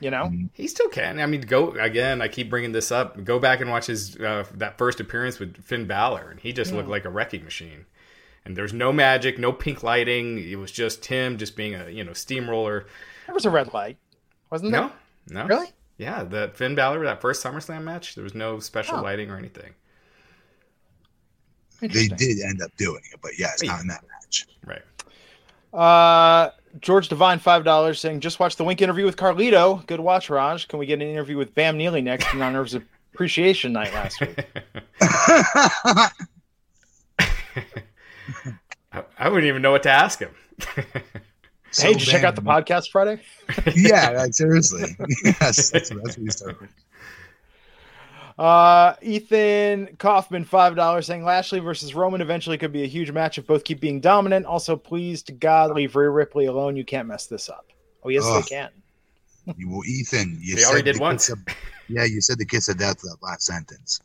you 0.00 0.10
know, 0.10 0.24
mm-hmm. 0.24 0.46
he 0.54 0.66
still 0.66 0.88
can. 0.88 1.20
I 1.20 1.26
mean, 1.26 1.42
go 1.42 1.72
again. 1.72 2.22
I 2.22 2.28
keep 2.28 2.50
bringing 2.50 2.72
this 2.72 2.90
up. 2.90 3.22
Go 3.24 3.38
back 3.38 3.60
and 3.60 3.70
watch 3.70 3.86
his 3.86 4.16
uh, 4.16 4.44
that 4.54 4.78
first 4.78 5.00
appearance 5.00 5.38
with 5.38 5.62
Finn 5.62 5.86
Balor, 5.86 6.30
and 6.30 6.40
he 6.40 6.52
just 6.52 6.70
yeah. 6.70 6.78
looked 6.78 6.88
like 6.88 7.04
a 7.04 7.10
wrecking 7.10 7.44
machine. 7.44 7.86
And 8.44 8.56
there's 8.56 8.72
no 8.72 8.92
magic, 8.92 9.38
no 9.38 9.52
pink 9.52 9.82
lighting. 9.82 10.38
It 10.38 10.56
was 10.56 10.72
just 10.72 11.04
him, 11.04 11.36
just 11.36 11.56
being 11.56 11.74
a 11.74 11.90
you 11.90 12.02
know 12.02 12.14
steamroller. 12.14 12.86
There 13.26 13.34
was 13.34 13.44
a 13.44 13.50
red 13.50 13.74
light, 13.74 13.98
wasn't 14.50 14.72
there? 14.72 14.80
No, 14.80 14.92
no. 15.28 15.46
Really? 15.46 15.68
Yeah, 15.98 16.24
the 16.24 16.50
Finn 16.54 16.74
Balor 16.74 17.04
that 17.04 17.20
first 17.20 17.44
SummerSlam 17.44 17.84
match, 17.84 18.14
there 18.14 18.24
was 18.24 18.34
no 18.34 18.58
special 18.58 18.96
oh. 18.96 19.02
lighting 19.02 19.30
or 19.30 19.36
anything. 19.36 19.74
They 21.80 22.08
did 22.08 22.40
end 22.40 22.62
up 22.62 22.76
doing 22.76 23.02
it, 23.12 23.20
but 23.22 23.38
yeah, 23.38 23.48
it's 23.52 23.62
not 23.62 23.80
in 23.80 23.88
that 23.88 24.02
match. 24.02 24.46
Right. 24.64 24.82
Uh, 25.72 26.50
George 26.80 27.08
Devine, 27.08 27.38
five 27.38 27.64
dollars, 27.64 28.00
saying 28.00 28.20
just 28.20 28.38
watch 28.38 28.56
the 28.56 28.64
Wink 28.64 28.82
interview 28.82 29.04
with 29.04 29.16
Carlito. 29.16 29.86
Good 29.86 30.00
watch, 30.00 30.30
Raj. 30.30 30.68
Can 30.68 30.78
we 30.78 30.86
get 30.86 30.94
an 30.94 31.08
interview 31.08 31.36
with 31.36 31.54
Bam 31.54 31.76
Neely 31.76 32.02
next 32.02 32.32
in 32.32 32.42
honor 32.42 32.60
of 32.60 32.74
appreciation 33.14 33.72
night 33.72 33.92
last 33.92 34.20
week? 34.20 34.44
I, 35.00 36.10
I 39.18 39.28
wouldn't 39.28 39.46
even 39.46 39.62
know 39.62 39.70
what 39.70 39.82
to 39.84 39.90
ask 39.90 40.18
him. 40.18 40.30
So 41.72 41.86
hey, 41.86 41.92
did 41.92 42.04
you 42.04 42.12
check 42.12 42.24
out 42.24 42.34
the 42.34 42.42
podcast 42.42 42.90
Friday? 42.90 43.22
yeah, 43.76 44.10
like, 44.10 44.34
seriously. 44.34 44.96
yes, 45.24 45.70
that's, 45.70 45.72
that's 45.90 45.90
what 45.92 46.18
we 46.18 46.28
started. 46.30 46.68
Uh, 48.40 48.96
Ethan 49.02 49.96
Kaufman, 49.98 50.46
five 50.46 50.74
dollars, 50.74 51.04
saying 51.04 51.24
Lashley 51.24 51.60
versus 51.60 51.94
Roman 51.94 52.22
eventually 52.22 52.56
could 52.56 52.72
be 52.72 52.84
a 52.84 52.86
huge 52.86 53.10
match 53.10 53.36
if 53.36 53.46
both 53.46 53.64
keep 53.64 53.80
being 53.80 54.00
dominant. 54.00 54.46
Also, 54.46 54.76
please 54.76 55.22
to 55.24 55.32
God, 55.32 55.74
leave 55.74 55.94
Rhea 55.94 56.08
Ripley 56.08 56.46
alone. 56.46 56.74
You 56.74 56.82
can't 56.82 57.06
mess 57.06 57.26
this 57.26 57.50
up. 57.50 57.66
Oh 58.02 58.08
yes, 58.08 58.24
Ugh. 58.24 58.42
they 58.42 58.48
can. 58.48 58.70
well, 59.68 59.82
Ethan, 59.84 60.38
you 60.40 60.56
they 60.56 60.64
already 60.64 60.90
did 60.90 60.98
once. 60.98 61.28
Of, 61.28 61.38
yeah, 61.90 62.04
you 62.04 62.22
said 62.22 62.38
the 62.38 62.46
kiss 62.46 62.70
of 62.70 62.78
death 62.78 63.02
that 63.02 63.18
last 63.20 63.42
sentence. 63.42 64.00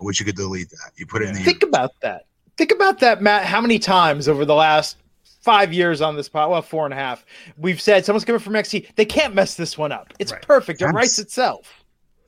I 0.00 0.04
wish 0.04 0.18
you 0.18 0.26
could 0.26 0.34
delete 0.34 0.70
that. 0.70 0.90
You 0.96 1.06
put 1.06 1.22
it 1.22 1.28
in 1.28 1.36
the. 1.36 1.40
Think 1.44 1.62
about 1.62 1.92
that. 2.00 2.26
Think 2.56 2.72
about 2.72 2.98
that, 2.98 3.22
Matt. 3.22 3.44
How 3.44 3.60
many 3.60 3.78
times 3.78 4.26
over 4.26 4.44
the 4.44 4.56
last 4.56 4.96
five 5.42 5.72
years 5.72 6.00
on 6.00 6.16
this 6.16 6.28
pod, 6.28 6.50
well, 6.50 6.60
four 6.60 6.86
and 6.86 6.92
a 6.92 6.96
half, 6.96 7.24
we've 7.56 7.80
said 7.80 8.04
someone's 8.04 8.24
coming 8.24 8.40
from 8.40 8.54
NXT. 8.54 8.96
They 8.96 9.04
can't 9.04 9.32
mess 9.32 9.54
this 9.54 9.78
one 9.78 9.92
up. 9.92 10.12
It's 10.18 10.32
right. 10.32 10.42
perfect. 10.42 10.82
It 10.82 10.86
writes 10.86 11.20
itself. 11.20 11.83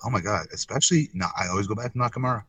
Oh 0.07 0.11
my 0.11 0.21
god! 0.21 0.47
Especially, 0.53 1.11
no, 1.15 1.27
I 1.37 1.49
always 1.49 1.67
go 1.67 1.75
back 1.75 1.93
to 1.93 1.99
Nakamura. 1.99 2.45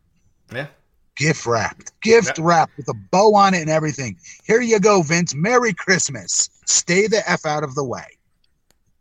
Yeah. 0.53 0.67
Gift 1.15 1.47
wrapped, 1.47 1.99
gift 2.01 2.37
wrapped 2.37 2.77
with 2.77 2.87
a 2.89 2.93
bow 2.93 3.33
on 3.33 3.55
it 3.55 3.61
and 3.61 3.69
everything. 3.71 4.15
Here 4.43 4.61
you 4.61 4.79
go, 4.79 5.01
Vince. 5.01 5.33
Merry 5.33 5.73
Christmas. 5.73 6.51
Stay 6.65 7.07
the 7.07 7.27
f 7.27 7.47
out 7.47 7.63
of 7.63 7.73
the 7.73 7.83
way. 7.83 8.05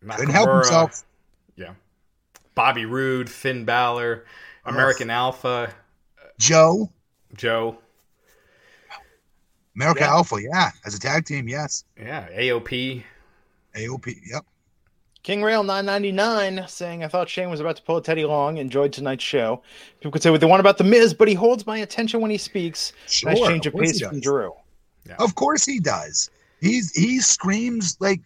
Nakamura, 0.03 0.17
Couldn't 0.17 0.35
help 0.35 0.51
himself. 0.51 1.05
Yeah. 1.57 1.75
Bobby 2.55 2.87
Roode, 2.87 3.29
Finn 3.29 3.67
Balor, 3.67 4.25
American 4.65 5.11
Alpha, 5.11 5.75
Joe. 6.39 6.91
Joe. 7.37 7.77
America 9.75 10.01
yeah. 10.01 10.09
Alpha, 10.09 10.37
yeah, 10.43 10.71
as 10.87 10.95
a 10.95 10.99
tag 10.99 11.27
team, 11.27 11.47
yes. 11.47 11.85
Yeah, 11.99 12.27
AOP. 12.31 13.03
AOP, 13.75 14.17
yep. 14.27 14.47
King 15.27 15.43
Rail 15.43 15.65
999 15.65 16.69
saying, 16.69 17.03
I 17.03 17.09
thought 17.09 17.29
Shane 17.29 17.51
was 17.51 17.59
about 17.59 17.75
to 17.75 17.83
pull 17.83 17.97
a 17.97 18.03
Teddy 18.03 18.25
Long. 18.25 18.59
Enjoyed 18.59 18.93
tonight's 18.93 19.25
show. 19.25 19.61
People 19.99 20.13
could 20.13 20.23
say 20.23 20.31
what 20.31 20.41
they 20.41 20.47
want 20.47 20.61
about 20.61 20.79
The 20.79 20.85
Miz, 20.85 21.13
but 21.13 21.27
he 21.27 21.35
holds 21.35 21.67
my 21.67 21.79
attention 21.79 22.21
when 22.21 22.31
he 22.31 22.39
speaks. 22.39 22.93
Sure, 23.09 23.31
nice 23.31 23.41
change 23.41 23.67
of, 23.67 23.75
of 23.75 23.81
pace 23.81 24.01
from 24.01 24.21
Drew. 24.21 24.53
Yeah. 25.05 25.17
Of 25.19 25.35
course 25.35 25.65
he 25.65 25.81
does. 25.81 26.31
He's 26.61 26.93
He 26.93 27.19
screams 27.19 27.97
like 27.99 28.21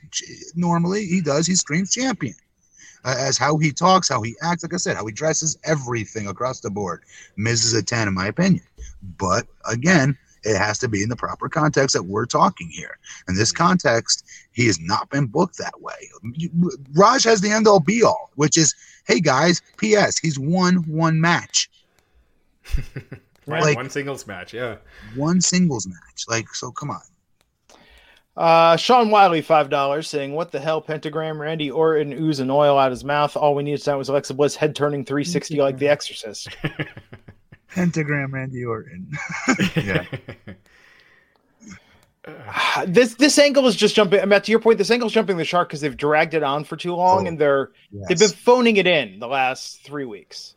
normally 0.54 1.06
he 1.06 1.22
does. 1.22 1.46
He 1.46 1.54
screams 1.54 1.90
champion. 1.90 2.34
Uh, 3.02 3.14
as 3.18 3.38
how 3.38 3.56
he 3.56 3.72
talks, 3.72 4.10
how 4.10 4.20
he 4.20 4.36
acts, 4.42 4.62
like 4.62 4.74
I 4.74 4.76
said, 4.76 4.94
how 4.94 5.06
he 5.06 5.12
dresses, 5.14 5.56
everything 5.64 6.26
across 6.26 6.60
the 6.60 6.68
board. 6.68 7.04
Miz 7.34 7.64
is 7.64 7.72
a 7.72 7.82
10, 7.82 8.08
in 8.08 8.14
my 8.14 8.26
opinion. 8.26 8.64
But 9.16 9.46
again, 9.64 10.18
it 10.44 10.56
has 10.56 10.78
to 10.78 10.88
be 10.88 11.02
in 11.02 11.08
the 11.08 11.16
proper 11.16 11.48
context 11.48 11.94
that 11.94 12.04
we're 12.04 12.26
talking 12.26 12.68
here. 12.68 12.98
In 13.28 13.34
this 13.34 13.52
mm-hmm. 13.52 13.64
context, 13.64 14.26
he 14.52 14.66
has 14.66 14.80
not 14.80 15.08
been 15.10 15.26
booked 15.26 15.58
that 15.58 15.80
way. 15.80 15.94
Raj 16.94 17.24
has 17.24 17.40
the 17.40 17.50
end 17.50 17.66
all 17.66 17.80
be 17.80 18.02
all, 18.02 18.30
which 18.34 18.56
is, 18.56 18.74
hey 19.06 19.20
guys, 19.20 19.62
P.S. 19.76 20.18
He's 20.18 20.38
won 20.38 20.76
one 20.88 21.20
match. 21.20 21.70
right, 23.46 23.62
like, 23.62 23.76
one 23.76 23.90
singles 23.90 24.26
match, 24.26 24.54
yeah. 24.54 24.76
One 25.14 25.40
singles 25.40 25.86
match. 25.86 26.24
Like, 26.28 26.48
so 26.54 26.70
come 26.70 26.90
on. 26.90 27.00
Uh, 28.36 28.76
Sean 28.76 29.10
Wiley, 29.10 29.42
five 29.42 29.68
dollars, 29.68 30.08
saying, 30.08 30.32
"What 30.32 30.52
the 30.52 30.60
hell, 30.60 30.80
pentagram? 30.80 31.40
Randy 31.40 31.70
Orton 31.70 32.12
oozing 32.12 32.50
oil 32.50 32.78
out 32.78 32.86
of 32.86 32.92
his 32.92 33.04
mouth. 33.04 33.36
All 33.36 33.54
we 33.54 33.62
needed 33.62 33.82
tonight 33.82 33.96
was 33.96 34.08
Alexa 34.08 34.34
Bliss 34.34 34.56
head 34.56 34.74
turning 34.74 35.04
360 35.04 35.60
like 35.60 35.78
The 35.78 35.88
Exorcist." 35.90 36.48
Pentagram 37.72 38.34
Randy 38.34 38.64
Orton. 38.64 39.12
yeah. 39.76 40.04
this 42.86 43.14
this 43.14 43.38
angle 43.38 43.66
is 43.66 43.76
just 43.76 43.94
jumping. 43.94 44.20
I 44.20 44.24
mean, 44.24 44.40
to 44.40 44.50
your 44.50 44.60
point, 44.60 44.78
this 44.78 44.90
angle 44.90 45.06
is 45.06 45.12
jumping 45.12 45.36
the 45.36 45.44
shark 45.44 45.68
because 45.68 45.80
they've 45.80 45.96
dragged 45.96 46.34
it 46.34 46.42
on 46.42 46.64
for 46.64 46.76
too 46.76 46.94
long, 46.94 47.24
oh, 47.24 47.28
and 47.28 47.38
they're 47.38 47.70
yes. 47.90 48.08
they've 48.08 48.18
been 48.18 48.30
phoning 48.30 48.76
it 48.76 48.86
in 48.86 49.18
the 49.18 49.28
last 49.28 49.82
three 49.84 50.04
weeks. 50.04 50.54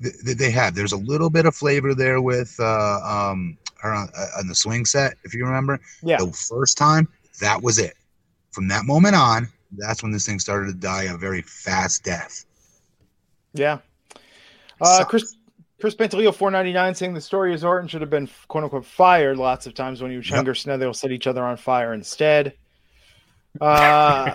They, 0.00 0.34
they 0.34 0.50
have. 0.50 0.74
There's 0.74 0.92
a 0.92 0.96
little 0.96 1.30
bit 1.30 1.46
of 1.46 1.54
flavor 1.54 1.94
there 1.94 2.20
with 2.20 2.56
uh, 2.58 3.00
um 3.04 3.58
her 3.80 3.92
on, 3.92 4.08
uh, 4.16 4.38
on 4.38 4.46
the 4.46 4.54
swing 4.54 4.84
set, 4.84 5.14
if 5.24 5.34
you 5.34 5.44
remember. 5.44 5.80
Yeah. 6.02 6.18
The 6.18 6.32
first 6.32 6.78
time, 6.78 7.08
that 7.40 7.62
was 7.62 7.78
it. 7.78 7.94
From 8.52 8.68
that 8.68 8.84
moment 8.84 9.16
on, 9.16 9.48
that's 9.76 10.02
when 10.02 10.12
this 10.12 10.26
thing 10.26 10.38
started 10.38 10.66
to 10.68 10.74
die 10.74 11.04
a 11.04 11.16
very 11.16 11.42
fast 11.42 12.04
death. 12.04 12.44
Yeah. 13.54 13.78
Uh, 14.80 15.04
Chris 15.04 15.36
Chris 15.82 15.96
Pantaleo, 15.96 16.32
four 16.32 16.48
ninety 16.52 16.72
nine, 16.72 16.94
saying 16.94 17.12
the 17.12 17.20
story 17.20 17.52
is 17.52 17.64
Orton 17.64 17.88
should 17.88 18.02
have 18.02 18.08
been 18.08 18.28
quote 18.46 18.62
unquote 18.62 18.86
fired 18.86 19.36
lots 19.36 19.66
of 19.66 19.74
times 19.74 20.00
when 20.00 20.12
he 20.12 20.16
was 20.16 20.30
younger. 20.30 20.54
So 20.54 20.70
now 20.70 20.76
they'll 20.76 20.94
set 20.94 21.10
each 21.10 21.26
other 21.26 21.42
on 21.42 21.56
fire 21.56 21.92
instead. 21.92 22.52
Uh, 23.60 24.32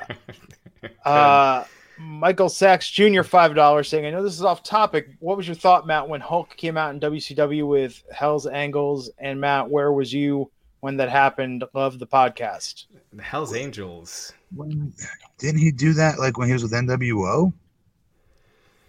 uh, 1.06 1.64
Michael 1.98 2.50
Sachs 2.50 2.92
Jr. 2.92 3.24
five 3.24 3.56
dollars 3.56 3.88
saying, 3.88 4.06
I 4.06 4.10
know 4.10 4.24
this 4.24 4.34
is 4.34 4.44
off 4.44 4.62
topic. 4.62 5.08
What 5.22 5.38
was 5.38 5.48
your 5.48 5.56
thought, 5.56 5.88
Matt, 5.88 6.10
when 6.10 6.20
Hulk 6.20 6.54
came 6.58 6.76
out 6.76 6.94
in 6.94 7.00
WCW 7.00 7.66
with 7.66 8.04
Hell's 8.12 8.46
Angels? 8.46 9.10
And 9.18 9.40
Matt, 9.40 9.70
where 9.70 9.94
was 9.94 10.12
you 10.12 10.52
when 10.82 10.98
that 10.98 11.08
happened? 11.08 11.64
Love 11.74 11.98
the 11.98 12.08
podcast. 12.08 12.88
The 13.14 13.24
Hell's 13.24 13.56
Angels. 13.56 14.34
When, 14.54 14.92
didn't 15.38 15.62
he 15.62 15.72
do 15.72 15.94
that 15.94 16.20
like 16.20 16.38
when 16.38 16.48
he 16.50 16.54
was 16.54 16.64
with 16.64 16.74
NWO? 16.74 17.54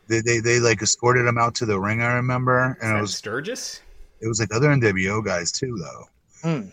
They, 0.09 0.21
they 0.21 0.41
they 0.41 0.59
like 0.59 0.83
escorted 0.83 1.27
him 1.27 1.39
out 1.39 1.55
to 1.57 1.67
the 1.67 1.79
ring. 1.79 2.03
I 2.03 2.15
remember, 2.15 2.79
and 2.81 2.97
it 2.97 3.01
was 3.01 3.17
Sturgis. 3.17 3.83
It 4.21 4.27
was 4.27 4.41
like 4.41 4.55
other 4.55 4.69
NWO 4.69 5.25
guys 5.25 5.53
too, 5.53 5.77
though. 5.79 6.49
Hmm. 6.49 6.69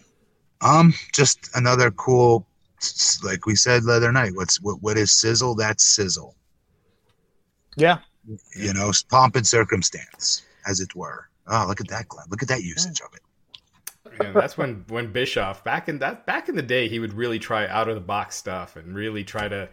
Um, 0.62 0.94
just 1.14 1.50
another 1.54 1.92
cool, 1.92 2.48
like 3.24 3.46
we 3.46 3.56
said 3.56 3.84
the 3.84 3.94
other 3.94 4.12
night. 4.12 4.32
What's 4.36 4.62
what? 4.62 4.82
What 4.82 4.98
is 4.98 5.12
sizzle? 5.12 5.56
That's 5.56 5.84
sizzle. 5.84 6.36
Yeah. 7.76 8.00
You 8.56 8.74
know, 8.74 8.92
pomp 9.10 9.36
and 9.36 9.46
circumstance, 9.46 10.44
as 10.66 10.80
it 10.80 10.96
were. 10.96 11.30
Oh, 11.48 11.66
look 11.68 11.82
at 11.82 11.88
that, 11.90 12.08
Glenn. 12.08 12.26
Look 12.30 12.42
at 12.42 12.48
that 12.48 12.64
usage 12.64 13.02
of 13.02 13.14
it. 13.14 13.22
Yeah, 14.22 14.32
that's 14.32 14.58
when 14.58 14.86
when 14.88 15.12
Bischoff 15.12 15.64
back 15.64 15.90
in 15.90 16.00
that 16.00 16.26
back 16.26 16.48
in 16.48 16.56
the 16.56 16.62
day 16.62 16.88
he 16.88 17.00
would 17.00 17.14
really 17.14 17.38
try 17.38 17.68
out 17.68 17.90
of 17.90 17.96
the 17.96 18.02
box 18.02 18.36
stuff 18.36 18.76
and 18.78 18.96
really 18.96 19.24
try 19.24 19.48
to 19.48 19.68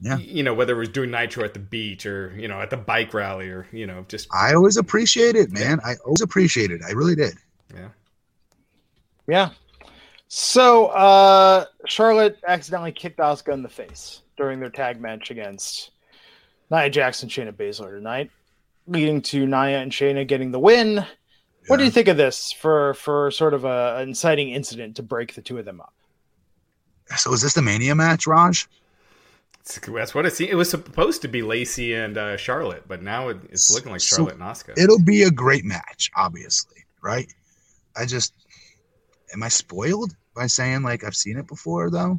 yeah. 0.00 0.18
you 0.18 0.42
know, 0.42 0.54
whether 0.54 0.74
it 0.74 0.78
was 0.78 0.88
doing 0.88 1.10
nitro 1.10 1.44
at 1.44 1.54
the 1.54 1.60
beach 1.60 2.06
or, 2.06 2.34
you 2.36 2.48
know, 2.48 2.60
at 2.60 2.70
the 2.70 2.76
bike 2.76 3.12
rally 3.12 3.48
or, 3.48 3.66
you 3.72 3.86
know, 3.86 4.04
just. 4.08 4.28
I 4.32 4.54
always 4.54 4.76
appreciate 4.76 5.36
it, 5.36 5.50
man. 5.50 5.80
I 5.84 5.94
always 6.04 6.20
appreciate 6.22 6.70
it. 6.70 6.80
I 6.86 6.92
really 6.92 7.14
did. 7.14 7.34
Yeah. 7.74 7.88
Yeah. 9.26 9.50
So, 10.28 10.86
uh, 10.86 11.64
Charlotte 11.86 12.38
accidentally 12.46 12.92
kicked 12.92 13.18
Asuka 13.18 13.52
in 13.52 13.62
the 13.62 13.68
face 13.68 14.22
during 14.36 14.60
their 14.60 14.70
tag 14.70 15.00
match 15.00 15.30
against 15.30 15.90
Nia 16.70 16.88
Jax 16.88 17.22
and, 17.22 17.30
Shayna 17.30 17.52
Baszler 17.52 17.90
tonight, 17.90 18.30
leading 18.86 19.22
to 19.22 19.46
Nia 19.46 19.80
and 19.80 19.90
Shayna 19.90 20.26
getting 20.26 20.52
the 20.52 20.58
win. 20.58 20.96
Yeah. 20.96 21.04
What 21.66 21.78
do 21.78 21.84
you 21.84 21.90
think 21.90 22.08
of 22.08 22.16
this 22.16 22.52
for 22.52 22.94
for 22.94 23.30
sort 23.32 23.54
of 23.54 23.64
a, 23.64 23.96
an 23.98 24.08
inciting 24.08 24.50
incident 24.50 24.96
to 24.96 25.02
break 25.02 25.34
the 25.34 25.42
two 25.42 25.58
of 25.58 25.64
them 25.64 25.80
up? 25.80 25.92
So 27.16 27.32
is 27.32 27.42
this 27.42 27.54
the 27.54 27.62
Mania 27.62 27.94
match, 27.94 28.26
Raj? 28.26 28.68
That's 29.64 30.14
what 30.14 30.26
it 30.26 30.32
seemed. 30.32 30.50
It 30.50 30.54
was 30.54 30.70
supposed 30.70 31.22
to 31.22 31.28
be 31.28 31.42
Lacey 31.42 31.94
and 31.94 32.16
uh, 32.16 32.36
Charlotte, 32.36 32.84
but 32.88 33.02
now 33.02 33.28
it, 33.28 33.38
it's 33.50 33.72
looking 33.72 33.92
like 33.92 34.00
Charlotte 34.00 34.36
so 34.38 34.42
and 34.42 34.42
Asuka. 34.42 34.82
It'll 34.82 35.02
be 35.02 35.22
a 35.22 35.30
great 35.30 35.64
match, 35.64 36.10
obviously, 36.16 36.84
right? 37.02 37.32
I 37.96 38.06
just 38.06 38.32
am 39.32 39.42
I 39.42 39.48
spoiled 39.48 40.16
by 40.34 40.46
saying 40.46 40.82
like 40.82 41.04
I've 41.04 41.14
seen 41.14 41.36
it 41.36 41.46
before 41.46 41.90
though? 41.90 42.18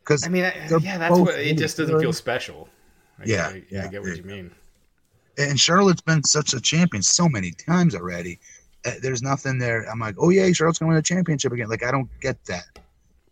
Because 0.00 0.26
I 0.26 0.28
mean, 0.28 0.44
I, 0.44 0.68
yeah, 0.80 0.98
that's 0.98 1.18
what 1.18 1.34
it 1.38 1.56
just 1.56 1.76
doesn't 1.76 2.00
feel 2.00 2.12
special. 2.12 2.68
I, 3.18 3.22
yeah, 3.24 3.48
I, 3.48 3.62
yeah, 3.70 3.84
I 3.84 3.88
get 3.88 4.02
what 4.02 4.16
you 4.16 4.24
mean. 4.24 4.50
And 5.38 5.58
Charlotte's 5.58 6.02
been 6.02 6.22
such 6.24 6.52
a 6.52 6.60
champion 6.60 7.02
so 7.02 7.28
many 7.28 7.52
times 7.52 7.94
already. 7.94 8.38
Uh, 8.84 8.92
there's 9.00 9.22
nothing 9.22 9.58
there. 9.58 9.88
I'm 9.90 9.98
like, 9.98 10.16
oh 10.18 10.30
yeah, 10.30 10.50
Charlotte's 10.52 10.78
gonna 10.78 10.90
win 10.90 10.98
a 10.98 11.02
championship 11.02 11.52
again. 11.52 11.68
Like 11.68 11.84
I 11.84 11.90
don't 11.90 12.08
get 12.20 12.44
that 12.46 12.78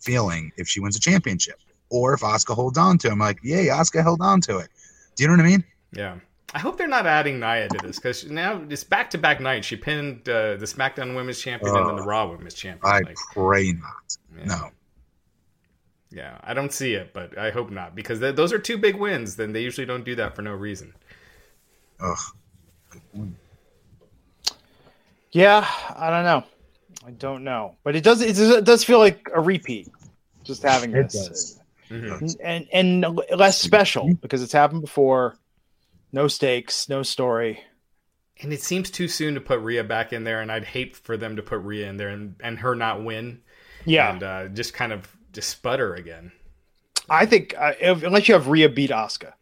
feeling 0.01 0.51
if 0.57 0.66
she 0.66 0.81
wins 0.81 0.97
a 0.97 1.01
championship 1.01 1.61
or 1.91 2.14
if 2.14 2.20
Asuka 2.20 2.55
holds 2.55 2.78
on 2.78 2.99
to 2.99 3.09
him. 3.11 3.18
Like, 3.18 3.38
yay, 3.43 3.66
Asuka 3.66 4.03
held 4.03 4.22
on 4.22 4.41
to 4.43 4.59
it. 4.59 4.68
Do 5.16 5.22
you 5.22 5.28
know 5.28 5.34
what 5.34 5.47
I 5.47 5.49
mean? 5.49 5.64
Yeah. 5.93 6.16
I 6.53 6.59
hope 6.59 6.78
they're 6.78 6.88
not 6.88 7.07
adding 7.07 7.38
Nia 7.38 7.68
to 7.68 7.78
this 7.86 7.97
because 7.97 8.28
now 8.28 8.61
it's 8.68 8.82
back 8.82 9.11
to 9.11 9.18
back 9.18 9.41
night. 9.41 9.64
She 9.64 9.76
pinned 9.76 10.28
uh, 10.28 10.57
the 10.57 10.66
SmackDown 10.66 11.14
Women's 11.14 11.38
Champion 11.38 11.74
uh, 11.74 11.78
and 11.78 11.88
then 11.91 11.97
the 11.97 12.03
Raw 12.03 12.26
Women's 12.26 12.55
Champion. 12.55 12.93
I 12.93 13.01
like, 13.01 13.16
pray 13.32 13.72
not. 13.72 14.16
Yeah. 14.36 14.45
No. 14.45 14.70
Yeah, 16.11 16.38
I 16.43 16.55
don't 16.55 16.72
see 16.72 16.95
it, 16.95 17.12
but 17.12 17.38
I 17.38 17.51
hope 17.51 17.70
not 17.70 17.95
because 17.95 18.18
th- 18.18 18.34
those 18.34 18.53
are 18.53 18.59
two 18.59 18.78
big 18.78 18.97
wins. 18.97 19.36
Then 19.36 19.53
they 19.53 19.62
usually 19.62 19.86
don't 19.86 20.05
do 20.05 20.16
that 20.16 20.34
for 20.34 20.43
no 20.43 20.53
reason. 20.53 20.93
Ugh. 22.01 22.18
Yeah, 25.30 25.68
I 25.97 26.11
don't 26.11 26.24
know. 26.24 26.43
I 27.07 27.12
don't 27.12 27.45
know, 27.45 27.76
but 27.84 27.95
it 27.95 28.03
does. 28.03 28.20
It 28.20 28.64
does 28.64 28.82
feel 28.82 28.99
like 28.99 29.28
a 29.32 29.41
repeat. 29.41 29.88
Just 30.43 30.62
having 30.62 30.91
It 30.97 31.05
this, 31.12 31.28
does. 31.28 31.60
Mm-hmm. 31.91 32.26
and 32.43 32.68
and 32.72 33.20
less 33.36 33.59
special 33.59 34.14
because 34.14 34.43
it's 34.43 34.53
happened 34.53 34.82
before. 34.82 35.36
No 36.12 36.28
stakes, 36.28 36.88
no 36.88 37.03
story. 37.03 37.61
And 38.43 38.53
it 38.53 38.62
seems 38.62 38.91
too 38.91 39.09
soon 39.09 39.34
to 39.34 39.41
put 39.41 39.61
Rhea 39.61 39.84
back 39.84 40.12
in 40.12 40.24
there, 40.24 40.41
and 40.41 40.51
I'd 40.51 40.64
hate 40.64 40.97
for 40.97 41.16
them 41.16 41.36
to 41.36 41.43
put 41.43 41.61
Rhea 41.61 41.88
in 41.88 41.97
there 41.97 42.09
and, 42.09 42.36
and 42.43 42.59
her 42.61 42.74
not 42.74 43.05
win. 43.05 43.43
Yeah, 43.84 44.12
and 44.12 44.22
uh, 44.22 44.49
just 44.49 44.72
kind 44.72 44.93
of 44.93 45.14
just 45.32 45.51
sputter 45.51 45.95
again. 45.95 46.32
I 47.09 47.26
think 47.26 47.55
uh, 47.59 47.72
if, 47.80 48.03
unless 48.03 48.28
you 48.28 48.34
have 48.34 48.49
Rhea 48.49 48.68
beat 48.68 48.91
Asuka, 48.91 49.32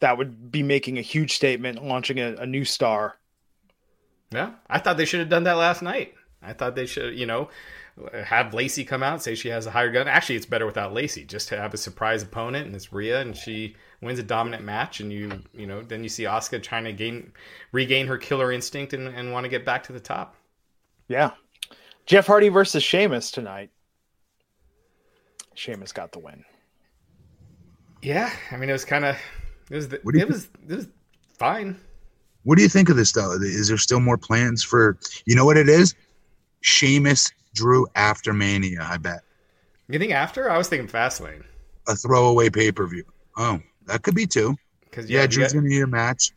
that 0.00 0.18
would 0.18 0.50
be 0.50 0.62
making 0.62 0.98
a 0.98 1.02
huge 1.02 1.34
statement, 1.34 1.84
launching 1.84 2.18
a, 2.18 2.34
a 2.36 2.46
new 2.46 2.64
star. 2.64 3.18
Yeah, 4.30 4.52
I 4.68 4.78
thought 4.78 4.96
they 4.96 5.04
should 5.04 5.20
have 5.20 5.28
done 5.28 5.44
that 5.44 5.58
last 5.58 5.82
night. 5.82 6.14
I 6.42 6.52
thought 6.54 6.74
they 6.74 6.86
should, 6.86 7.16
you 7.16 7.26
know, 7.26 7.50
have 8.24 8.54
Lacey 8.54 8.84
come 8.84 9.02
out 9.02 9.22
say 9.22 9.34
she 9.34 9.48
has 9.48 9.66
a 9.66 9.70
higher 9.70 9.90
gun. 9.90 10.08
Actually, 10.08 10.36
it's 10.36 10.46
better 10.46 10.66
without 10.66 10.94
Lacey. 10.94 11.24
Just 11.24 11.48
to 11.48 11.56
have 11.56 11.74
a 11.74 11.76
surprise 11.76 12.22
opponent, 12.22 12.66
and 12.66 12.74
it's 12.74 12.92
Rhea, 12.92 13.20
and 13.20 13.36
she 13.36 13.76
wins 14.00 14.18
a 14.18 14.22
dominant 14.22 14.64
match, 14.64 15.00
and 15.00 15.12
you, 15.12 15.30
you 15.54 15.66
know, 15.66 15.82
then 15.82 16.02
you 16.02 16.08
see 16.08 16.24
Asuka 16.24 16.62
trying 16.62 16.84
to 16.84 16.92
gain, 16.92 17.32
regain 17.72 18.06
her 18.06 18.18
killer 18.18 18.50
instinct 18.50 18.94
and, 18.94 19.08
and 19.08 19.32
want 19.32 19.44
to 19.44 19.50
get 19.50 19.64
back 19.64 19.82
to 19.84 19.92
the 19.92 20.00
top. 20.00 20.36
Yeah, 21.08 21.32
Jeff 22.06 22.26
Hardy 22.26 22.48
versus 22.48 22.82
Sheamus 22.82 23.30
tonight. 23.30 23.70
Sheamus 25.54 25.92
got 25.92 26.12
the 26.12 26.18
win. 26.18 26.44
Yeah, 28.00 28.32
I 28.50 28.56
mean, 28.56 28.68
it 28.70 28.72
was 28.72 28.84
kind 28.84 29.04
of, 29.04 29.16
it 29.70 29.76
was, 29.76 29.88
the, 29.88 30.00
What 30.02 30.14
do 30.14 30.20
it 30.20 30.28
was, 30.28 30.48
it 30.68 30.76
was 30.76 30.88
fine. 31.38 31.78
What 32.44 32.56
do 32.56 32.62
you 32.62 32.68
think 32.68 32.88
of 32.88 32.96
this 32.96 33.12
though? 33.12 33.32
Is 33.34 33.68
there 33.68 33.78
still 33.78 34.00
more 34.00 34.18
plans 34.18 34.64
for 34.64 34.98
you 35.26 35.36
know 35.36 35.44
what 35.44 35.56
it 35.56 35.68
is? 35.68 35.94
Sheamus 36.62 37.30
Drew 37.54 37.86
after 37.94 38.32
Mania, 38.32 38.86
I 38.88 38.96
bet. 38.98 39.22
You 39.88 39.98
think 40.00 40.12
after? 40.12 40.50
I 40.50 40.58
was 40.58 40.68
thinking 40.68 40.88
Fastlane. 40.88 41.44
A 41.86 41.94
throwaway 41.94 42.50
pay 42.50 42.72
per 42.72 42.86
view. 42.88 43.04
Oh, 43.36 43.60
that 43.86 44.02
could 44.02 44.14
be 44.16 44.26
too. 44.26 44.56
Because 44.84 45.08
Yeah, 45.08 45.26
yeah, 45.26 45.26
Drew's 45.26 45.52
we 45.52 45.60
got, 45.60 45.60
gonna 45.60 45.68
need 45.68 45.82
a 45.82 45.86
match. 45.86 46.32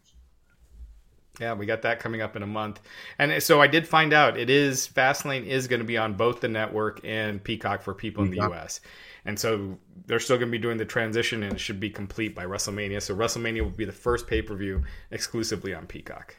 yeah, 1.39 1.53
we 1.53 1.66
got 1.66 1.82
that 1.82 1.99
coming 1.99 2.22
up 2.22 2.36
in 2.38 2.43
a 2.43 2.47
month, 2.47 2.80
and 3.20 3.43
so 3.43 3.61
I 3.61 3.68
did 3.68 3.86
find 3.88 4.13
out 4.13 4.38
it 4.38 4.49
is 4.49 4.88
Fastlane 4.88 5.45
is 5.45 5.68
going 5.68 5.82
to 5.82 5.86
be 5.86 5.97
on 5.97 6.13
both 6.13 6.39
the 6.39 6.47
network 6.47 7.01
and 7.03 7.43
Peacock 7.43 7.82
for 7.82 7.93
people 7.93 8.24
in 8.24 8.30
the 8.30 8.38
Peacock. 8.38 8.51
U.S. 8.51 8.80
And 9.26 9.38
so 9.38 9.78
they're 10.05 10.20
still 10.20 10.38
going 10.38 10.47
to 10.47 10.51
be 10.51 10.61
doing 10.61 10.78
the 10.78 10.86
transition, 10.86 11.43
and 11.43 11.53
it 11.53 11.59
should 11.59 11.80
be 11.80 11.89
complete 11.89 12.36
by 12.36 12.45
WrestleMania. 12.45 13.01
So 13.01 13.16
WrestleMania 13.16 13.61
will 13.63 13.70
be 13.72 13.86
the 13.86 13.91
first 13.91 14.28
pay 14.28 14.41
per 14.41 14.55
view 14.55 14.84
exclusively 15.11 15.74
on 15.74 15.88
Peacock. 15.88 16.38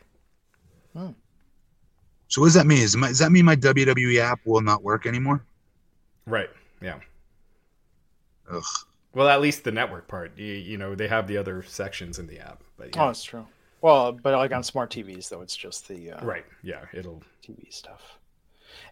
Hmm. 0.94 1.10
So 2.28 2.40
what 2.40 2.48
does 2.48 2.54
that 2.54 2.66
mean? 2.66 2.82
Is 2.82 2.96
my, 2.96 3.08
does 3.08 3.18
that 3.20 3.30
mean 3.30 3.44
my 3.44 3.56
WWE 3.56 4.18
app 4.18 4.40
will 4.44 4.60
not 4.60 4.82
work 4.82 5.06
anymore? 5.06 5.44
Right. 6.26 6.50
Yeah. 6.82 6.98
Ugh. 8.50 8.64
Well, 9.14 9.28
at 9.28 9.40
least 9.40 9.64
the 9.64 9.72
network 9.72 10.08
part. 10.08 10.36
You, 10.36 10.52
you 10.52 10.76
know, 10.76 10.94
they 10.94 11.08
have 11.08 11.26
the 11.26 11.38
other 11.38 11.62
sections 11.62 12.18
in 12.18 12.26
the 12.26 12.38
app. 12.40 12.62
But 12.76 12.94
yeah. 12.94 13.02
Oh, 13.02 13.04
yeah. 13.04 13.10
it's 13.10 13.24
true. 13.24 13.46
Well, 13.80 14.12
but 14.12 14.36
like 14.36 14.52
on 14.52 14.62
smart 14.62 14.90
TVs, 14.90 15.28
though, 15.28 15.42
it's 15.42 15.56
just 15.56 15.88
the 15.88 16.12
uh, 16.12 16.24
right. 16.24 16.44
Yeah. 16.62 16.84
It'll. 16.92 17.22
TV 17.46 17.72
stuff. 17.72 18.18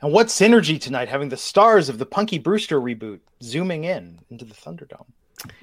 And 0.01 0.13
what 0.13 0.29
synergy 0.29 0.81
tonight 0.81 1.09
having 1.09 1.29
the 1.29 1.37
stars 1.37 1.89
of 1.89 1.99
the 1.99 2.07
Punky 2.07 2.39
Brewster 2.39 2.81
reboot 2.81 3.21
zooming 3.43 3.85
in 3.85 4.21
into 4.31 4.45
the 4.45 4.55
Thunderdome? 4.55 5.07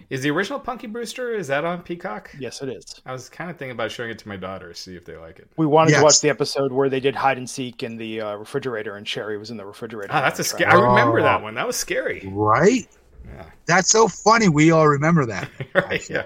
Is 0.09 0.21
the 0.21 0.29
original 0.31 0.59
Punky 0.59 0.87
Brewster? 0.87 1.33
Is 1.33 1.47
that 1.47 1.63
on 1.65 1.81
Peacock? 1.81 2.29
Yes, 2.37 2.61
it 2.61 2.69
is. 2.69 3.01
I 3.05 3.11
was 3.13 3.29
kind 3.29 3.49
of 3.49 3.57
thinking 3.57 3.71
about 3.71 3.91
showing 3.91 4.09
it 4.11 4.19
to 4.19 4.27
my 4.27 4.35
daughter, 4.35 4.73
see 4.73 4.95
if 4.95 5.05
they 5.05 5.15
like 5.17 5.39
it. 5.39 5.47
We 5.57 5.65
wanted 5.65 5.91
Yes. 5.91 5.99
to 5.99 6.03
watch 6.03 6.21
the 6.21 6.29
episode 6.29 6.71
where 6.71 6.89
they 6.89 6.99
did 6.99 7.15
hide 7.15 7.37
and 7.37 7.49
seek 7.49 7.81
in 7.81 7.95
the 7.97 8.21
uh, 8.21 8.35
refrigerator, 8.35 8.95
and 8.97 9.07
Cherie 9.07 9.37
was 9.37 9.49
in 9.51 9.57
the 9.57 9.65
refrigerator. 9.65 10.11
Ah, 10.13 10.21
that's 10.21 10.39
a 10.39 10.43
Trash. 10.43 10.61
scary. 10.69 10.71
I 10.71 10.75
remember 10.89 11.19
Oh. 11.21 11.23
that 11.23 11.41
one. 11.41 11.55
That 11.55 11.65
was 11.65 11.77
scary. 11.77 12.23
Right? 12.31 12.87
Yeah. 13.25 13.45
That's 13.65 13.89
so 13.89 14.07
funny. 14.07 14.49
We 14.49 14.71
all 14.71 14.87
remember 14.87 15.25
that. 15.27 15.49
right. 15.75 16.07
Yeah. 16.09 16.23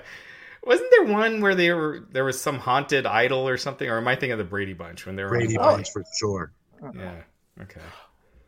Wasn't 0.63 0.89
there 0.91 1.03
one 1.13 1.39
where 1.41 1.53
they 1.53 1.71
were 1.71 2.05
there 2.11 2.25
was 2.25 2.41
some 2.41 2.57
haunted 2.57 3.05
idol 3.05 3.47
or 3.47 3.57
something? 3.57 3.87
Or 3.87 3.97
am 3.97 4.07
I 4.07 4.15
thinking 4.15 4.31
of 4.31 4.37
the 4.39 4.43
Brady 4.43 4.73
Bunch 4.73 5.05
when 5.05 5.15
they 5.15 5.23
were 5.23 5.29
Brady 5.29 5.55
on 5.57 5.75
Bunch 5.75 5.91
for 5.91 6.03
sure. 6.17 6.51
Yeah. 6.95 7.21
Okay. 7.61 7.81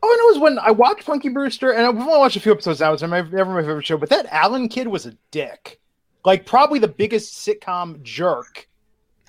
Oh, 0.02 0.10
and 0.10 0.18
it 0.20 0.32
was 0.32 0.38
when 0.38 0.58
I 0.58 0.70
watched 0.70 1.06
Punky 1.06 1.28
Brewster, 1.28 1.72
and 1.72 1.86
I've 1.86 1.96
only 1.96 2.18
watched 2.18 2.36
a 2.36 2.40
few 2.40 2.52
episodes 2.52 2.80
now. 2.80 2.92
It's 2.92 3.02
my, 3.02 3.20
never 3.20 3.52
my 3.52 3.62
favorite 3.62 3.86
show, 3.86 3.96
but 3.96 4.10
that 4.10 4.26
Allen 4.30 4.68
kid 4.68 4.88
was 4.88 5.06
a 5.06 5.14
dick. 5.30 5.80
Like, 6.24 6.46
probably 6.46 6.78
the 6.78 6.88
biggest 6.88 7.34
sitcom 7.46 8.02
jerk. 8.02 8.68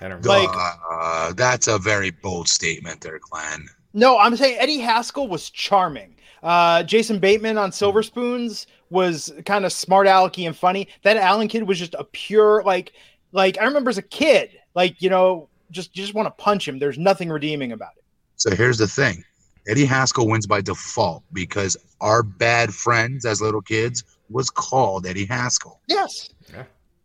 I 0.02 0.08
don't 0.08 0.24
remember. 0.24 0.30
Like- 0.30 0.74
uh, 0.92 1.34
that's 1.34 1.68
a 1.68 1.78
very 1.80 2.12
bold 2.12 2.48
statement 2.48 3.02
there, 3.02 3.20
Glenn. 3.30 3.68
No, 3.94 4.18
I'm 4.20 4.36
saying 4.36 4.58
Eddie 4.60 4.80
Haskell 4.80 5.28
was 5.28 5.50
charming. 5.50 6.16
Uh, 6.44 6.84
Jason 6.84 7.20
Bateman 7.20 7.58
on 7.58 7.72
Silver 7.72 8.04
Spoons 8.04 8.68
was 8.90 9.34
kind 9.46 9.66
of 9.66 9.74
smart 9.74 10.08
alecky 10.08 10.46
and 10.46 10.56
funny. 10.56 10.88
That 11.04 11.18
Allen 11.18 11.48
kid 11.48 11.64
was 11.64 11.80
just 11.80 11.96
a 11.96 12.04
pure 12.04 12.64
like 12.64 12.94
like 13.32 13.58
I 13.60 13.66
remember 13.66 13.90
as 13.90 13.98
a 13.98 14.04
kid, 14.04 14.52
like 14.74 15.02
you 15.02 15.10
know, 15.10 15.50
just 15.72 15.96
you 15.98 16.04
just 16.04 16.14
want 16.14 16.28
to 16.28 16.44
punch 16.44 16.68
him. 16.68 16.80
There's 16.80 16.98
nothing 16.98 17.30
redeeming 17.30 17.72
about 17.72 17.92
it. 17.98 18.04
So 18.38 18.56
here's 18.56 18.78
the 18.78 18.88
thing 18.88 19.24
Eddie 19.68 19.86
Haskell 19.86 20.28
wins 20.28 20.48
by 20.48 20.62
default 20.62 21.24
because 21.34 21.78
our 22.02 22.24
bad 22.24 22.74
friends 22.74 23.26
as 23.26 23.42
little 23.42 23.62
kids 23.62 24.04
was 24.30 24.50
called 24.50 25.06
Eddie 25.06 25.26
Haskell. 25.26 25.80
Yes. 25.88 26.30
Yeah. 26.52 26.64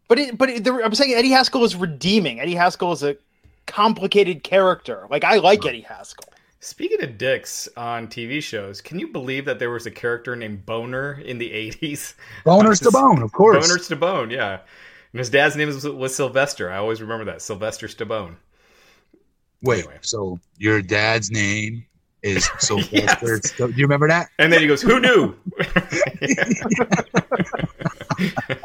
But 0.09 0.18
it, 0.18 0.38
but 0.38 0.50
it, 0.50 0.66
I'm 0.66 0.94
saying 0.94 1.14
Eddie 1.14 1.30
Haskell 1.30 1.64
is 1.64 1.74
redeeming. 1.76 2.40
Eddie 2.40 2.55
Haskell 2.55 2.92
is 2.92 3.02
a 3.02 3.16
complicated 3.66 4.42
character. 4.42 5.07
Like 5.11 5.24
I 5.24 5.36
like 5.36 5.64
Eddie 5.66 5.80
Haskell. 5.80 6.28
Speaking 6.61 7.02
of 7.02 7.18
dicks 7.18 7.68
on 7.76 8.07
TV 8.09 8.42
shows, 8.42 8.80
can 8.80 8.98
you 8.98 9.09
believe 9.09 9.44
that 9.44 9.59
there 9.59 9.70
was 9.70 9.84
a 9.84 9.90
character 9.90 10.34
named 10.34 10.64
Boner 10.64 11.20
in 11.24 11.36
the 11.36 11.50
80s? 11.50 12.14
Boner 12.44 12.70
Stabone, 12.70 13.22
of 13.22 13.32
course. 13.32 13.68
Boner 13.68 14.00
Bone, 14.00 14.30
yeah. 14.30 14.61
And 15.12 15.18
his 15.18 15.28
dad's 15.28 15.57
name 15.57 15.68
was, 15.68 15.84
was 15.86 16.16
Sylvester. 16.16 16.70
I 16.70 16.78
always 16.78 17.02
remember 17.02 17.26
that. 17.26 17.42
Sylvester 17.42 17.86
Stabone. 17.86 18.36
Wait, 19.62 19.80
Anyway. 19.80 19.98
so 20.00 20.38
your 20.57 20.80
dad's 20.80 21.30
name 21.30 21.84
is 22.25 22.49
Sylvester. 22.59 23.41
Sto- 23.45 23.68
Do 23.68 23.75
you 23.75 23.85
remember 23.85 24.09
that? 24.09 24.31
And 24.39 24.53
then 24.53 24.61
he 24.61 24.66
goes, 24.66 24.83
Who 24.83 24.99
knew? 24.99 25.35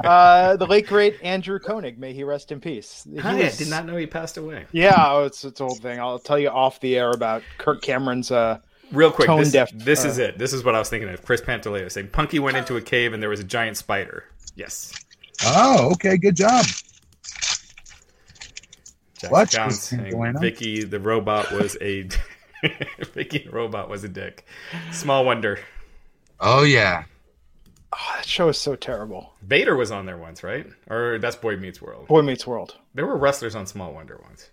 Uh, 0.03 0.55
the 0.55 0.65
late 0.65 0.87
great 0.87 1.17
Andrew 1.23 1.59
Koenig, 1.59 1.99
may 1.99 2.13
he 2.13 2.23
rest 2.23 2.51
in 2.51 2.59
peace. 2.59 3.05
He 3.11 3.17
Hi, 3.17 3.37
I 3.37 3.49
did 3.49 3.69
not 3.69 3.85
know 3.85 3.95
he 3.95 4.05
passed 4.05 4.37
away. 4.37 4.65
Yeah, 4.71 4.93
oh, 4.97 5.25
it's 5.25 5.43
it's 5.43 5.59
an 5.59 5.67
old 5.67 5.79
thing. 5.79 5.99
I'll 5.99 6.19
tell 6.19 6.39
you 6.39 6.49
off 6.49 6.79
the 6.79 6.97
air 6.97 7.11
about 7.11 7.41
Kirk 7.57 7.81
Cameron's. 7.81 8.31
Uh, 8.31 8.59
Real 8.91 9.11
quick, 9.11 9.27
Tone 9.27 9.39
this, 9.39 9.51
deaf, 9.51 9.71
this 9.73 10.05
uh, 10.05 10.07
is 10.07 10.17
it. 10.17 10.37
This 10.39 10.53
is 10.53 10.63
what 10.63 10.73
I 10.75 10.79
was 10.79 10.89
thinking 10.89 11.09
of. 11.09 11.23
Chris 11.23 11.41
Pantaleo 11.41 11.91
saying 11.91 12.09
Punky 12.09 12.39
went 12.39 12.57
into 12.57 12.75
a 12.75 12.81
cave 12.81 13.13
and 13.13 13.21
there 13.21 13.29
was 13.29 13.39
a 13.39 13.43
giant 13.43 13.77
spider. 13.77 14.25
Yes. 14.55 14.93
Oh, 15.45 15.91
okay, 15.93 16.17
good 16.17 16.35
job. 16.35 16.65
Jack 19.19 19.31
What? 19.31 19.49
Jones 19.49 19.65
Chris 19.73 19.81
saying 19.81 20.13
Pantaleo? 20.13 20.39
Vicky 20.41 20.83
the 20.83 20.99
robot 20.99 21.51
was 21.51 21.77
a 21.81 22.07
Vicky 23.13 23.39
the 23.39 23.51
robot 23.51 23.89
was 23.89 24.03
a 24.03 24.09
dick. 24.09 24.45
Small 24.91 25.25
wonder. 25.25 25.59
Oh 26.39 26.63
yeah, 26.63 27.03
oh, 27.93 28.13
that 28.15 28.25
show 28.25 28.49
is 28.49 28.57
so 28.57 28.75
terrible. 28.75 29.33
Vader 29.43 29.75
was 29.75 29.91
on 29.91 30.05
there 30.05 30.17
once, 30.17 30.43
right? 30.43 30.65
Or 30.89 31.17
that's 31.19 31.35
Boy 31.35 31.57
Meets 31.57 31.81
World. 31.81 32.07
Boy 32.07 32.21
Meets 32.21 32.45
World. 32.47 32.75
There 32.93 33.05
were 33.05 33.17
wrestlers 33.17 33.55
on 33.55 33.65
Small 33.65 33.93
Wonder 33.93 34.19
once. 34.23 34.49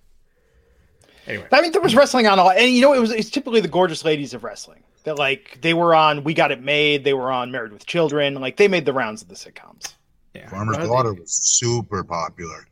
Anyway, 1.27 1.47
I 1.53 1.61
mean, 1.61 1.73
there 1.73 1.81
was 1.81 1.97
wrestling 1.97 2.27
on 2.29 2.39
a 2.39 2.45
lot, 2.45 2.57
and 2.57 2.71
you 2.71 2.81
know, 2.81 2.93
it 2.93 3.01
was 3.01 3.11
it's 3.11 3.31
typically 3.31 3.61
the 3.61 3.69
gorgeous 3.69 4.05
ladies 4.05 4.35
of 4.35 4.45
wrestling. 4.45 4.83
That 5.05 5.19
like 5.19 5.59
they 5.61 5.75
were 5.75 5.95
on 5.95 6.25
We 6.25 6.35
Got 6.35 6.53
It 6.53 6.63
Made, 6.63 7.05
they 7.05 7.15
were 7.15 7.31
on 7.31 7.51
Married 7.51 7.73
with 7.73 7.87
Children, 7.87 8.35
like 8.35 8.57
they 8.57 8.69
made 8.69 8.85
the 8.85 8.93
rounds 8.93 9.23
of 9.23 9.29
the 9.29 9.35
sitcoms. 9.35 9.95
yeah. 10.35 10.49
Farmer's 10.49 10.79
Daughter 10.79 11.15
was 11.15 11.33
super 11.33 12.05
popular. 12.05 12.67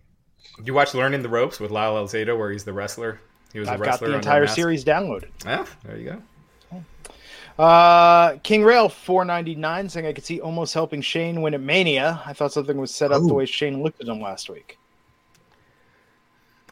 You 0.65 0.75
watch 0.75 0.95
Learning 0.95 1.23
the 1.23 1.29
Ropes 1.29 1.59
with 1.59 1.73
Lyle 1.73 1.95
Alzado, 1.95 2.39
where 2.39 2.51
he's 2.51 2.65
the 2.65 2.73
wrestler. 2.73 3.21
He 3.55 3.61
was 3.61 3.69
I've 3.69 3.81
a 3.81 3.85
got 3.85 4.01
the 4.01 4.13
entire 4.15 4.47
series 4.49 4.85
downloaded. 4.85 5.29
Yeah, 5.47 5.65
there 5.85 5.97
you 5.97 6.05
go. 6.11 7.63
Uh, 7.63 8.37
King 8.43 8.65
Rail 8.65 8.89
four 8.89 9.25
ninety 9.25 9.55
nine 9.55 9.89
saying 9.89 10.07
I 10.07 10.13
could 10.13 10.25
see 10.25 10.41
Omos 10.41 10.75
helping 10.75 11.01
Shane 11.01 11.41
win 11.41 11.55
at 11.55 11.61
Mania. 11.61 12.21
I 12.27 12.33
thought 12.33 12.53
something 12.53 12.77
was 12.77 12.93
set 12.93 13.13
up 13.13 13.23
the 13.23 13.29
Oh. 13.31 13.35
way 13.35 13.47
Shane 13.47 13.81
looked 13.81 14.01
at 14.01 14.09
him 14.09 14.21
last 14.21 14.51
week. 14.51 14.77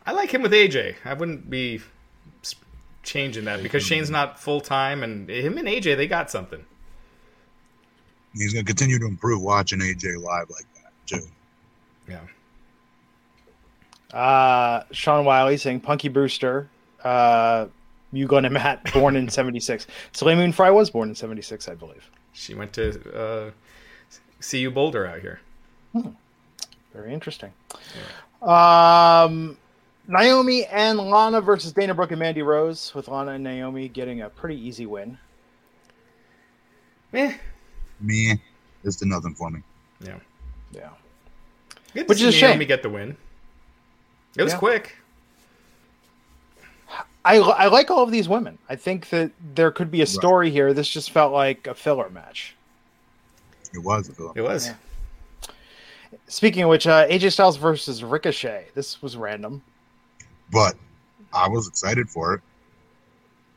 I 0.05 0.11
like 0.11 0.35
him 0.35 0.43
with 0.43 0.53
AJ. 0.53 0.97
I 1.05 1.15
wouldn't 1.15 1.49
be 1.49 1.81
changing 3.05 3.45
that 3.45 3.63
because 3.63 3.85
Shane's 3.85 4.11
not 4.11 4.41
full 4.41 4.61
time, 4.61 5.05
and 5.05 5.31
him 5.31 5.57
and 5.59 5.69
AJ 5.69 5.97
they 5.97 6.09
got 6.09 6.33
something. 6.33 6.65
He's 8.35 8.53
gonna 8.53 8.65
continue 8.65 8.99
to 8.99 9.07
improve 9.07 9.41
watching 9.41 9.79
AJ 9.79 10.17
live 10.21 10.51
like 10.51 10.67
that 10.83 10.93
too. 11.07 11.29
Yeah. 12.09 12.19
Uh, 14.19 14.83
Sean 14.91 15.25
Wiley 15.25 15.57
saying 15.57 15.81
Punky 15.81 16.09
Brewster, 16.09 16.69
uh, 17.05 17.67
you 18.13 18.27
going 18.27 18.45
to 18.45 18.51
Matt, 18.51 18.93
born 18.93 19.17
in 19.17 19.29
76. 19.29 19.87
Soleil 20.13 20.37
Moon 20.37 20.53
Fry 20.53 20.71
was 20.71 20.91
born 20.91 21.09
in 21.09 21.15
76, 21.15 21.69
I 21.69 21.75
believe. 21.75 22.09
She 22.33 22.55
went 22.55 22.73
to 22.75 23.15
uh, 23.15 23.51
CU 24.41 24.71
Boulder 24.71 25.07
out 25.07 25.21
here. 25.21 25.41
Hmm. 25.93 26.11
Very 26.93 27.13
interesting. 27.13 27.53
Yeah. 28.43 29.23
Um, 29.25 29.57
Naomi 30.09 30.67
and 30.67 30.99
Lana 30.99 31.41
versus 31.41 31.73
Dana 31.73 31.95
Brooke 31.95 32.11
and 32.11 32.21
Mandy 32.21 32.43
Rose, 32.43 32.95
with 32.95 33.09
Lana 33.09 33.33
and 33.33 33.45
Naomi 33.45 33.89
getting 33.89 34.23
a 34.23 34.29
pretty 34.29 34.57
easy 34.57 34.87
win. 34.87 35.17
Meh. 37.13 37.35
Me, 38.01 38.41
it's 38.85 38.97
did 38.97 39.09
nothing 39.09 39.35
for 39.35 39.51
me. 39.51 39.61
Yeah. 40.01 40.19
Yeah. 40.73 40.91
Good 41.95 42.09
Which 42.09 42.21
is 42.21 42.35
a 42.35 42.41
Naomi 42.41 42.61
shame. 42.61 42.69
get 42.69 42.83
the 42.83 42.91
win. 42.91 43.17
It 44.37 44.43
was 44.43 44.53
yeah. 44.53 44.59
quick. 44.59 44.97
I, 47.25 47.37
I 47.37 47.67
like 47.67 47.91
all 47.91 48.03
of 48.03 48.11
these 48.11 48.29
women. 48.29 48.59
I 48.69 48.77
think 48.77 49.09
that 49.11 49.31
there 49.55 49.71
could 49.71 49.91
be 49.91 50.03
a 50.03 50.07
story 50.07 50.47
right. 50.47 50.53
here. 50.53 50.75
This 50.75 50.89
just 50.89 51.11
felt 51.11 51.33
like 51.33 51.67
a 51.67 51.75
filler 51.75 52.11
match. 52.11 52.57
It 53.75 53.79
was. 53.79 54.09
A 54.09 54.13
filler. 54.13 54.33
It 54.35 54.43
was. 54.43 54.69
Yeah. 54.69 54.75
Speaking 56.27 56.65
of 56.65 56.69
which, 56.69 56.87
uh, 56.87 57.07
AJ 57.09 57.33
Styles 57.33 57.57
versus 57.57 58.03
Ricochet. 58.03 58.67
This 58.75 59.01
was 59.03 59.17
random, 59.17 59.63
but 60.51 60.75
I 61.33 61.49
was 61.49 61.69
excited 61.69 62.09
for 62.09 62.35
it 62.35 62.41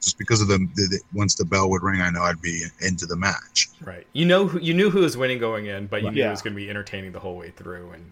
just 0.06 0.18
because 0.20 0.40
of 0.40 0.48
the, 0.48 0.60
the, 0.76 0.88
the, 0.92 1.00
once 1.14 1.36
the 1.36 1.44
bell 1.44 1.70
would 1.70 1.82
ring, 1.82 2.00
I 2.00 2.12
know 2.12 2.22
I'd 2.22 2.42
be 2.42 2.64
into 2.82 3.06
the 3.08 3.16
match. 3.16 3.70
Right. 3.82 4.06
You 4.14 4.26
know, 4.26 4.48
who, 4.48 4.60
you 4.60 4.74
knew 4.74 4.90
who 4.90 5.02
was 5.02 5.18
winning 5.18 5.40
going 5.40 5.66
in, 5.66 5.88
but 5.88 6.02
you 6.02 6.08
right. 6.08 6.14
knew 6.14 6.22
yeah. 6.22 6.28
it 6.28 6.32
was 6.32 6.44
going 6.44 6.54
to 6.54 6.58
be 6.58 6.70
entertaining 6.70 7.12
the 7.12 7.20
whole 7.20 7.36
way 7.36 7.50
through, 7.50 7.92
and 7.92 8.12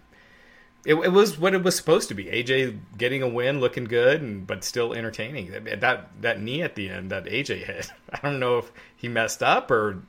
it, 0.84 0.94
it, 0.94 1.12
was 1.12 1.38
what 1.38 1.54
it 1.54 1.62
was 1.62 1.76
supposed 1.76 2.08
to 2.08 2.14
be. 2.14 2.24
AJ 2.24 2.78
getting 2.98 3.22
a 3.22 3.28
win, 3.28 3.60
looking 3.60 3.84
good, 3.84 4.20
and 4.20 4.46
but 4.46 4.64
still 4.64 4.92
entertaining. 4.92 5.50
That 5.50 5.80
that 5.80 6.10
that 6.20 6.40
knee 6.40 6.62
at 6.62 6.74
the 6.74 6.90
end 6.90 7.10
that 7.10 7.24
AJ 7.24 7.64
hit. 7.64 7.90
I 8.12 8.18
don't 8.18 8.38
know 8.38 8.58
if 8.58 8.70
he 8.96 9.08
messed 9.08 9.42
up 9.42 9.70
or 9.70 10.02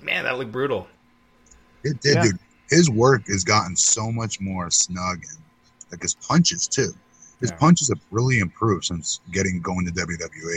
man, 0.00 0.24
that 0.24 0.38
looked 0.38 0.52
brutal. 0.52 0.86
It 1.84 2.00
did, 2.00 2.14
yeah. 2.16 2.22
dude. 2.22 2.38
His 2.70 2.88
work 2.88 3.26
has 3.26 3.44
gotten 3.44 3.76
so 3.76 4.10
much 4.10 4.40
more 4.40 4.70
snug 4.70 5.18
and 5.28 5.38
like 5.90 6.02
his 6.02 6.14
punches 6.14 6.66
too. 6.66 6.94
His 7.40 7.50
yeah. 7.50 7.56
punches 7.56 7.88
have 7.88 8.00
really 8.10 8.38
improved 8.38 8.86
since 8.86 9.20
getting 9.30 9.60
going 9.60 9.84
to 9.84 9.92
WWE. 9.92 10.56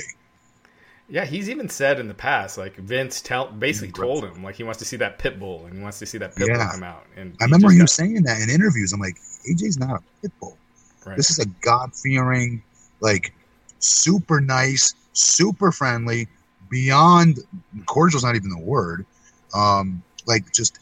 Yeah, 1.08 1.26
he's 1.26 1.50
even 1.50 1.70
said 1.70 2.00
in 2.00 2.08
the 2.08 2.16
past, 2.16 2.58
like 2.58 2.76
Vince 2.78 3.22
tell 3.22 3.48
basically 3.48 3.92
told 3.92 4.24
him, 4.24 4.44
like 4.44 4.56
he 4.56 4.64
wants 4.64 4.80
to 4.80 4.86
see 4.86 4.98
that 4.98 5.20
pit 5.20 5.40
bull 5.40 5.66
and 5.66 5.78
he 5.78 5.82
wants 5.82 6.00
to 6.00 6.06
see 6.06 6.18
that 6.18 6.36
pit 6.36 6.48
yeah. 6.50 6.58
bull 6.58 6.68
come 6.72 6.84
out. 6.84 7.06
And 7.16 7.36
I 7.40 7.46
remember 7.46 7.70
him 7.70 7.80
got... 7.80 7.90
saying 7.90 8.24
that 8.24 8.42
in 8.42 8.50
interviews. 8.50 8.92
I'm 8.92 9.00
like, 9.00 9.18
AJ's 9.48 9.78
not 9.78 10.00
a 10.00 10.04
pit 10.22 10.32
bull. 10.40 10.58
Right. 11.06 11.16
This 11.16 11.30
is 11.30 11.38
a 11.38 11.46
God 11.62 11.94
fearing, 11.94 12.64
like 13.02 13.34
super 13.78 14.42
nice, 14.42 14.96
super 15.14 15.72
friendly, 15.72 16.28
beyond 16.70 17.40
cordial's 17.86 18.24
not 18.24 18.36
even 18.36 18.50
the 18.50 18.60
word. 18.60 19.06
Um, 19.54 20.02
like 20.26 20.52
just 20.52 20.80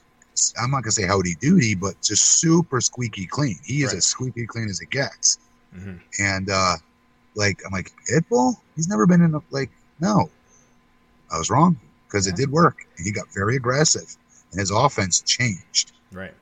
I'm 0.61 0.71
not 0.71 0.83
gonna 0.83 0.91
say 0.91 1.05
howdy 1.05 1.35
doody, 1.35 1.75
but 1.75 2.01
just 2.01 2.39
super 2.39 2.81
squeaky 2.81 3.25
clean. 3.25 3.57
He 3.65 3.83
is 3.83 3.89
right. 3.89 3.97
as 3.97 4.05
squeaky 4.05 4.47
clean 4.47 4.69
as 4.69 4.79
it 4.81 4.89
gets. 4.89 5.37
Mm-hmm. 5.75 5.97
And 6.19 6.49
uh 6.49 6.75
like 7.35 7.61
I'm 7.65 7.71
like 7.71 7.91
Pitbull, 8.09 8.55
he's 8.75 8.87
never 8.87 9.05
been 9.05 9.21
in 9.21 9.35
a 9.35 9.41
like 9.51 9.69
no, 10.03 10.29
I 11.31 11.37
was 11.37 11.49
wrong 11.49 11.79
because 12.05 12.27
yeah. 12.27 12.33
it 12.33 12.35
did 12.35 12.51
work. 12.51 12.85
He 13.01 13.11
got 13.11 13.33
very 13.33 13.55
aggressive, 13.55 14.15
and 14.51 14.59
his 14.59 14.69
offense 14.69 15.21
changed. 15.21 15.93
Right. 16.11 16.33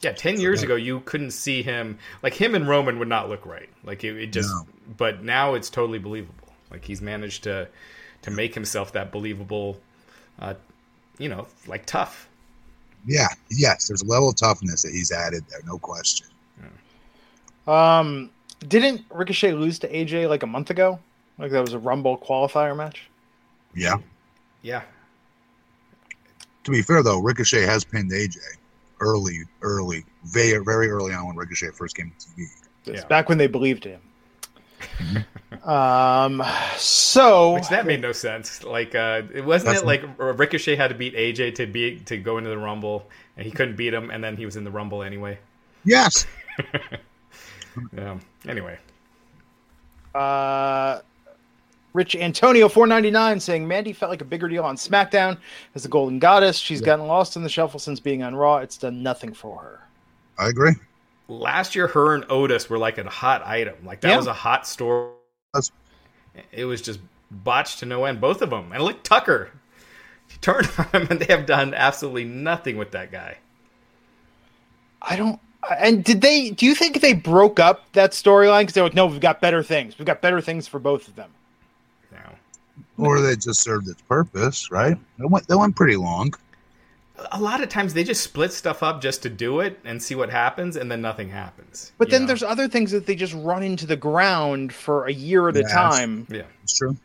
Yeah, 0.00 0.12
ten 0.12 0.40
years 0.40 0.62
ago 0.62 0.74
you 0.74 1.00
couldn't 1.00 1.30
see 1.30 1.62
him 1.62 1.98
like 2.22 2.34
him 2.34 2.54
and 2.54 2.68
Roman 2.68 2.98
would 2.98 3.08
not 3.08 3.28
look 3.28 3.46
right. 3.46 3.68
Like 3.84 4.04
it, 4.04 4.16
it 4.16 4.32
just, 4.32 4.50
no. 4.50 4.66
but 4.98 5.22
now 5.22 5.54
it's 5.54 5.70
totally 5.70 5.98
believable. 5.98 6.48
Like 6.70 6.84
he's 6.84 7.00
managed 7.00 7.44
to 7.44 7.68
to 8.22 8.30
make 8.30 8.54
himself 8.54 8.92
that 8.92 9.12
believable, 9.12 9.78
uh, 10.38 10.54
you 11.18 11.28
know, 11.28 11.46
like 11.66 11.86
tough. 11.86 12.28
Yeah. 13.06 13.28
Yes, 13.50 13.88
there's 13.88 14.02
a 14.02 14.06
level 14.06 14.30
of 14.30 14.36
toughness 14.36 14.82
that 14.82 14.92
he's 14.92 15.12
added 15.12 15.44
there, 15.48 15.60
no 15.66 15.78
question. 15.78 16.26
Yeah. 17.66 17.98
Um, 17.98 18.30
didn't 18.66 19.02
Ricochet 19.10 19.52
lose 19.52 19.78
to 19.80 19.88
AJ 19.92 20.28
like 20.28 20.42
a 20.42 20.46
month 20.46 20.70
ago? 20.70 20.98
Like 21.38 21.50
that 21.50 21.60
was 21.60 21.72
a 21.72 21.78
Rumble 21.78 22.16
qualifier 22.16 22.76
match. 22.76 23.08
Yeah. 23.74 23.96
Yeah. 24.62 24.82
To 26.64 26.70
be 26.70 26.82
fair 26.82 27.02
though, 27.02 27.20
Ricochet 27.20 27.62
has 27.62 27.84
pinned 27.84 28.10
AJ 28.10 28.36
early, 29.00 29.40
early, 29.62 30.04
very, 30.24 30.64
very 30.64 30.88
early 30.88 31.12
on 31.12 31.26
when 31.26 31.36
Ricochet 31.36 31.70
first 31.70 31.96
came 31.96 32.12
to 32.18 32.26
TV. 32.26 32.46
It's 32.86 33.02
yeah. 33.02 33.06
back 33.06 33.28
when 33.28 33.38
they 33.38 33.46
believed 33.46 33.84
him. 33.84 34.00
um. 35.64 36.42
So 36.76 37.54
Which 37.54 37.68
that 37.68 37.86
made 37.86 38.00
no 38.00 38.12
sense. 38.12 38.62
Like, 38.64 38.94
uh, 38.94 39.22
it 39.32 39.44
wasn't 39.44 39.76
it 39.76 39.84
like 39.84 40.02
Ricochet 40.18 40.76
had 40.76 40.88
to 40.88 40.94
beat 40.94 41.14
AJ 41.14 41.56
to 41.56 41.66
be 41.66 42.00
to 42.00 42.16
go 42.18 42.38
into 42.38 42.50
the 42.50 42.58
Rumble, 42.58 43.08
and 43.36 43.46
he 43.46 43.52
couldn't 43.52 43.76
beat 43.76 43.94
him, 43.94 44.10
and 44.10 44.22
then 44.22 44.36
he 44.36 44.44
was 44.44 44.56
in 44.56 44.64
the 44.64 44.70
Rumble 44.70 45.02
anyway. 45.02 45.38
Yes. 45.84 46.26
yeah. 47.92 48.18
Anyway. 48.46 48.78
Uh. 50.14 51.00
Rich 51.94 52.16
Antonio, 52.16 52.68
four 52.68 52.88
ninety 52.88 53.10
nine, 53.12 53.38
saying 53.38 53.66
Mandy 53.66 53.92
felt 53.92 54.10
like 54.10 54.20
a 54.20 54.24
bigger 54.24 54.48
deal 54.48 54.64
on 54.64 54.74
SmackDown 54.74 55.38
as 55.76 55.84
the 55.84 55.88
Golden 55.88 56.18
Goddess. 56.18 56.58
She's 56.58 56.80
yeah. 56.80 56.86
gotten 56.86 57.06
lost 57.06 57.36
in 57.36 57.44
the 57.44 57.48
shuffle 57.48 57.78
since 57.78 58.00
being 58.00 58.24
on 58.24 58.34
Raw. 58.34 58.56
It's 58.56 58.76
done 58.76 59.02
nothing 59.02 59.32
for 59.32 59.60
her. 59.60 59.80
I 60.36 60.48
agree. 60.48 60.72
Last 61.28 61.76
year, 61.76 61.86
her 61.86 62.16
and 62.16 62.24
Otis 62.28 62.68
were 62.68 62.78
like 62.78 62.98
a 62.98 63.08
hot 63.08 63.46
item. 63.46 63.76
Like 63.84 64.00
that 64.00 64.10
yeah. 64.10 64.16
was 64.16 64.26
a 64.26 64.32
hot 64.32 64.66
story. 64.66 65.12
That's... 65.54 65.70
It 66.50 66.64
was 66.64 66.82
just 66.82 66.98
botched 67.30 67.78
to 67.78 67.86
no 67.86 68.04
end, 68.06 68.20
both 68.20 68.42
of 68.42 68.50
them. 68.50 68.72
And 68.72 68.82
look, 68.82 69.04
Tucker, 69.04 69.52
he 70.26 70.36
turned 70.38 70.68
on 70.78 70.86
him, 70.86 71.06
and 71.10 71.20
they 71.20 71.32
have 71.32 71.46
done 71.46 71.74
absolutely 71.74 72.24
nothing 72.24 72.76
with 72.76 72.90
that 72.90 73.12
guy. 73.12 73.38
I 75.00 75.14
don't. 75.14 75.38
And 75.78 76.02
did 76.02 76.22
they? 76.22 76.50
Do 76.50 76.66
you 76.66 76.74
think 76.74 77.00
they 77.00 77.12
broke 77.12 77.60
up 77.60 77.84
that 77.92 78.10
storyline 78.10 78.62
because 78.62 78.74
they're 78.74 78.82
like, 78.82 78.94
no, 78.94 79.06
we've 79.06 79.20
got 79.20 79.40
better 79.40 79.62
things. 79.62 79.96
We've 79.96 80.06
got 80.06 80.20
better 80.20 80.40
things 80.40 80.66
for 80.66 80.80
both 80.80 81.06
of 81.06 81.14
them 81.14 81.30
or 82.98 83.20
they 83.20 83.36
just 83.36 83.60
served 83.60 83.88
its 83.88 84.02
purpose, 84.02 84.70
right? 84.70 84.96
They 85.18 85.24
went, 85.24 85.46
they 85.48 85.54
went 85.54 85.76
pretty 85.76 85.96
long. 85.96 86.34
A 87.32 87.40
lot 87.40 87.62
of 87.62 87.68
times 87.68 87.94
they 87.94 88.02
just 88.02 88.22
split 88.22 88.52
stuff 88.52 88.82
up 88.82 89.00
just 89.00 89.22
to 89.22 89.30
do 89.30 89.60
it 89.60 89.78
and 89.84 90.02
see 90.02 90.14
what 90.14 90.30
happens, 90.30 90.76
and 90.76 90.90
then 90.90 91.00
nothing 91.00 91.28
happens. 91.28 91.92
But 91.96 92.10
then 92.10 92.22
know? 92.22 92.28
there's 92.28 92.42
other 92.42 92.66
things 92.66 92.90
that 92.90 93.06
they 93.06 93.14
just 93.14 93.34
run 93.34 93.62
into 93.62 93.86
the 93.86 93.96
ground 93.96 94.72
for 94.72 95.06
a 95.06 95.12
year 95.12 95.48
at 95.48 95.54
yeah, 95.54 95.62
a 95.62 95.68
time. 95.68 96.26
Yeah, 96.28 96.42
it's 96.62 96.76
true. 96.76 96.96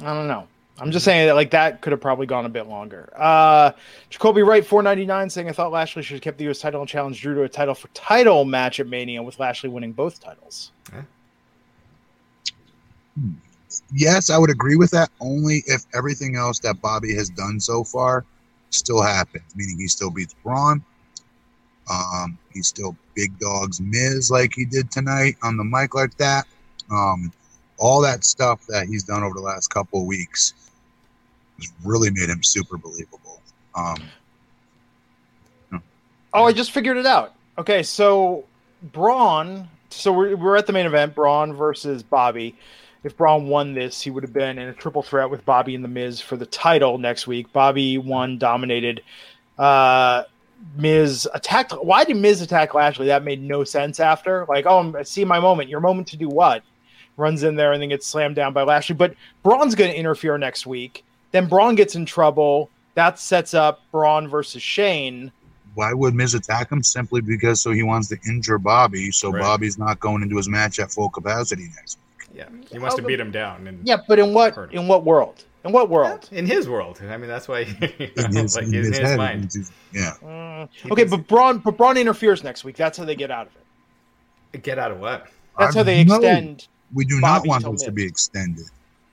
I 0.00 0.14
don't 0.14 0.26
know. 0.26 0.48
I'm 0.78 0.90
just 0.90 1.06
saying 1.06 1.26
that 1.26 1.34
like 1.34 1.50
that 1.50 1.80
could 1.80 1.92
have 1.92 2.02
probably 2.02 2.26
gone 2.26 2.44
a 2.44 2.50
bit 2.50 2.66
longer. 2.66 3.10
Uh 3.16 3.72
Jacoby 4.10 4.42
Wright 4.42 4.64
499 4.64 5.30
saying 5.30 5.48
I 5.48 5.52
thought 5.52 5.72
Lashley 5.72 6.02
should 6.02 6.16
have 6.16 6.22
kept 6.22 6.36
the 6.36 6.50
US 6.50 6.58
title 6.58 6.82
and 6.82 6.88
challenged 6.88 7.22
Drew 7.22 7.34
to 7.34 7.44
a 7.44 7.48
title 7.48 7.74
for 7.74 7.88
title 7.88 8.44
match 8.44 8.78
at 8.78 8.86
Mania 8.86 9.22
with 9.22 9.38
Lashley 9.38 9.70
winning 9.70 9.92
both 9.92 10.20
titles. 10.20 10.72
Huh? 10.92 11.00
Hmm 13.18 13.32
yes, 13.92 14.30
I 14.30 14.38
would 14.38 14.50
agree 14.50 14.76
with 14.76 14.90
that 14.92 15.10
only 15.20 15.62
if 15.66 15.84
everything 15.94 16.36
else 16.36 16.58
that 16.60 16.80
Bobby 16.80 17.14
has 17.14 17.28
done 17.30 17.60
so 17.60 17.84
far 17.84 18.24
still 18.70 19.02
happens, 19.02 19.44
meaning 19.54 19.78
he 19.78 19.88
still 19.88 20.10
beats 20.10 20.34
Braun. 20.42 20.84
Um, 21.90 22.38
he 22.52 22.62
still 22.62 22.96
big 23.14 23.38
dogs 23.38 23.80
Miz 23.80 24.30
like 24.30 24.52
he 24.54 24.64
did 24.64 24.90
tonight 24.90 25.36
on 25.42 25.56
the 25.56 25.64
mic 25.64 25.94
like 25.94 26.16
that. 26.16 26.46
Um, 26.90 27.32
all 27.78 28.00
that 28.02 28.24
stuff 28.24 28.66
that 28.66 28.86
he's 28.86 29.04
done 29.04 29.22
over 29.22 29.34
the 29.34 29.40
last 29.40 29.68
couple 29.68 30.00
of 30.00 30.06
weeks 30.06 30.54
has 31.58 31.72
really 31.84 32.10
made 32.10 32.28
him 32.28 32.42
super 32.42 32.76
believable. 32.76 33.40
Um, 33.74 33.96
oh, 36.32 36.44
I 36.44 36.52
just 36.52 36.70
figured 36.70 36.96
it 36.96 37.06
out. 37.06 37.34
Okay, 37.58 37.82
so 37.82 38.44
Braun. 38.82 39.68
So 39.90 40.12
we're, 40.12 40.36
we're 40.36 40.56
at 40.56 40.66
the 40.66 40.72
main 40.72 40.86
event, 40.86 41.14
Braun 41.14 41.52
versus 41.54 42.02
Bobby 42.02 42.56
if 43.06 43.16
Braun 43.16 43.46
won 43.46 43.72
this, 43.72 44.02
he 44.02 44.10
would 44.10 44.24
have 44.24 44.32
been 44.32 44.58
in 44.58 44.68
a 44.68 44.72
triple 44.72 45.02
threat 45.02 45.30
with 45.30 45.44
Bobby 45.44 45.76
and 45.76 45.84
The 45.84 45.88
Miz 45.88 46.20
for 46.20 46.36
the 46.36 46.44
title 46.44 46.98
next 46.98 47.28
week. 47.28 47.52
Bobby 47.52 47.98
won, 47.98 48.36
dominated. 48.36 49.00
Uh, 49.56 50.24
Miz 50.76 51.28
attacked. 51.32 51.72
Why 51.72 52.04
did 52.04 52.16
Miz 52.16 52.40
attack 52.40 52.74
Lashley? 52.74 53.06
That 53.06 53.22
made 53.22 53.40
no 53.40 53.62
sense 53.62 54.00
after. 54.00 54.44
Like, 54.48 54.66
oh, 54.66 54.92
I 54.98 55.04
see 55.04 55.24
my 55.24 55.38
moment. 55.38 55.70
Your 55.70 55.78
moment 55.78 56.08
to 56.08 56.16
do 56.16 56.28
what? 56.28 56.64
Runs 57.16 57.44
in 57.44 57.54
there 57.54 57.72
and 57.72 57.80
then 57.80 57.90
gets 57.90 58.08
slammed 58.08 58.34
down 58.34 58.52
by 58.52 58.64
Lashley. 58.64 58.96
But 58.96 59.14
Braun's 59.44 59.76
going 59.76 59.92
to 59.92 59.96
interfere 59.96 60.36
next 60.36 60.66
week. 60.66 61.04
Then 61.30 61.46
Braun 61.46 61.76
gets 61.76 61.94
in 61.94 62.06
trouble. 62.06 62.70
That 62.94 63.20
sets 63.20 63.54
up 63.54 63.82
Braun 63.92 64.26
versus 64.26 64.62
Shane. 64.62 65.30
Why 65.74 65.92
would 65.92 66.14
Miz 66.14 66.34
attack 66.34 66.72
him? 66.72 66.82
Simply 66.82 67.20
because 67.20 67.60
so 67.60 67.70
he 67.70 67.84
wants 67.84 68.08
to 68.08 68.16
injure 68.26 68.58
Bobby, 68.58 69.12
so 69.12 69.30
right. 69.30 69.42
Bobby's 69.42 69.78
not 69.78 70.00
going 70.00 70.22
into 70.22 70.38
his 70.38 70.48
match 70.48 70.80
at 70.80 70.90
full 70.90 71.10
capacity 71.10 71.68
next 71.76 71.98
week. 71.98 72.05
Yeah, 72.36 72.48
he 72.70 72.78
wants 72.78 72.96
to 72.96 73.02
beat 73.02 73.18
him 73.18 73.30
down. 73.30 73.66
And 73.66 73.86
yeah, 73.86 73.96
but 74.06 74.18
in 74.18 74.34
what 74.34 74.54
in 74.70 74.86
what 74.86 75.04
world? 75.04 75.44
In 75.64 75.72
what 75.72 75.88
world? 75.88 76.28
In 76.30 76.44
his 76.44 76.68
world. 76.68 77.00
I 77.02 77.16
mean, 77.16 77.28
that's 77.28 77.48
why. 77.48 77.60
in 78.16 78.36
his, 78.36 78.54
like, 78.54 78.66
in 78.66 78.72
his, 78.74 78.88
his 78.88 78.98
head, 78.98 79.16
mind. 79.16 79.52
yeah. 79.92 80.12
Uh, 80.22 80.66
okay, 80.92 81.04
but 81.04 81.26
Braun, 81.26 81.58
but 81.58 81.78
Braun 81.78 81.96
interferes 81.96 82.44
next 82.44 82.62
week. 82.62 82.76
That's 82.76 82.98
how 82.98 83.04
they 83.04 83.16
get 83.16 83.30
out 83.30 83.46
of 83.46 83.52
it. 84.52 84.62
Get 84.62 84.78
out 84.78 84.92
of 84.92 85.00
what? 85.00 85.28
That's 85.58 85.74
how 85.74 85.82
they 85.82 86.02
extend. 86.02 86.68
We 86.94 87.04
do 87.04 87.20
Bobby 87.20 87.48
not 87.48 87.62
want 87.64 87.78
this 87.78 87.82
to 87.84 87.90
be 87.90 88.04
extended. 88.04 88.66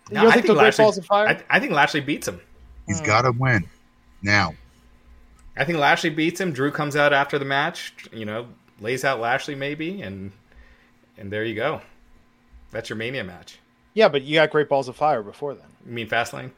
You 0.10 0.16
don't 0.16 0.26
no, 0.26 0.32
think, 0.32 0.46
think 0.46 0.58
Lashley, 0.58 0.86
I, 1.10 1.42
I, 1.50 1.60
think 1.60 1.72
Lashley 1.72 2.02
beats 2.02 2.28
him. 2.28 2.40
He's 2.88 3.00
hmm. 3.00 3.06
got 3.06 3.22
to 3.22 3.32
win 3.32 3.68
now. 4.22 4.54
I 5.56 5.64
think 5.64 5.80
Lashley 5.80 6.10
beats 6.10 6.42
him. 6.42 6.52
Drew 6.52 6.72
comes 6.72 6.96
out 6.96 7.14
after 7.14 7.40
the 7.40 7.46
match. 7.46 7.94
You 8.12 8.26
know, 8.26 8.48
lays 8.80 9.06
out 9.06 9.20
Lashley 9.20 9.56
maybe, 9.56 10.02
and 10.02 10.32
and 11.18 11.32
there 11.32 11.46
you 11.46 11.56
go. 11.56 11.82
That's 12.74 12.90
your 12.90 12.98
Mania 12.98 13.24
match. 13.24 13.60
Yeah, 13.94 14.10
but 14.10 14.24
you 14.24 14.36
got 14.36 14.50
Great 14.50 14.68
Balls 14.68 14.88
of 14.88 14.96
Fire 14.96 15.22
before 15.24 15.54
then. 15.54 15.68
You 15.86 15.94
mean 15.94 16.10
Fastlane? 16.10 16.52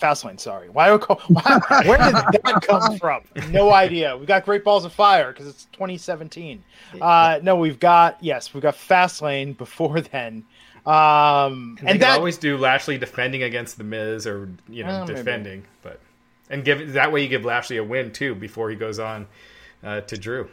Fastlane, 0.00 0.38
sorry. 0.38 0.68
Why, 0.68 0.90
why 0.90 1.82
where 1.84 1.98
did 1.98 2.14
that 2.14 2.64
come 2.66 2.98
from? 2.98 3.22
No 3.50 3.72
idea. 3.72 4.16
We 4.16 4.26
got 4.26 4.44
Great 4.44 4.62
Balls 4.62 4.84
of 4.84 4.92
Fire 4.92 5.32
because 5.32 5.48
it's 5.48 5.64
2017. 5.72 6.62
Uh, 7.00 7.40
no, 7.42 7.56
we've 7.56 7.80
got 7.80 8.18
yes, 8.20 8.52
we've 8.52 8.62
got 8.62 8.74
Fastlane 8.74 9.56
before 9.56 10.00
then. 10.00 10.44
Um, 10.84 11.76
and, 11.80 11.90
and 11.90 12.02
that 12.02 12.18
always 12.18 12.38
do 12.38 12.56
Lashley 12.56 12.96
defending 12.96 13.42
against 13.42 13.76
the 13.76 13.84
Miz 13.84 14.26
or 14.26 14.48
you 14.68 14.84
know 14.84 15.02
uh, 15.02 15.04
defending, 15.04 15.60
maybe. 15.60 15.68
but 15.82 16.00
and 16.48 16.64
give 16.64 16.92
that 16.92 17.10
way 17.10 17.22
you 17.22 17.28
give 17.28 17.44
Lashley 17.44 17.78
a 17.78 17.84
win 17.84 18.12
too 18.12 18.34
before 18.34 18.70
he 18.70 18.76
goes 18.76 18.98
on 18.98 19.26
uh, 19.82 20.02
to 20.02 20.16
Drew. 20.16 20.48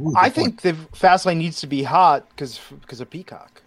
Ooh, 0.00 0.12
I 0.14 0.28
think 0.28 0.60
the 0.60 0.72
Fastlane 0.92 1.38
needs 1.38 1.60
to 1.60 1.66
be 1.66 1.84
hot 1.84 2.28
because 2.30 2.60
because 2.80 3.00
of 3.00 3.08
Peacock. 3.08 3.62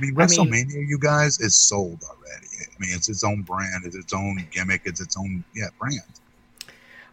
I 0.00 0.06
mean, 0.06 0.14
WrestleMania, 0.14 0.72
I 0.72 0.78
mean, 0.78 0.86
you 0.88 0.98
guys, 0.98 1.40
is 1.40 1.54
sold 1.54 2.02
already. 2.04 2.46
I 2.60 2.80
mean, 2.80 2.90
it's 2.94 3.08
its 3.08 3.22
own 3.22 3.42
brand, 3.42 3.84
it's 3.84 3.96
its 3.96 4.14
own 4.14 4.46
gimmick, 4.50 4.82
it's 4.84 5.00
its 5.00 5.16
own 5.16 5.44
yeah 5.54 5.66
brand. 5.78 6.00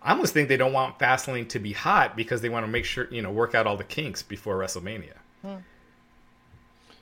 I 0.01 0.11
almost 0.11 0.33
think 0.33 0.47
they 0.47 0.57
don't 0.57 0.73
want 0.73 0.97
Fastlane 0.99 1.49
to 1.49 1.59
be 1.59 1.73
hot 1.73 2.15
because 2.15 2.39
they 2.39 2.49
want 2.49 2.65
to 2.65 2.71
make 2.71 2.85
sure 2.85 3.07
you 3.11 3.21
know 3.21 3.31
work 3.31 3.55
out 3.55 3.67
all 3.67 3.75
the 3.75 3.83
kinks 3.83 4.23
before 4.23 4.57
WrestleMania. 4.57 5.17
Hmm. 5.41 5.55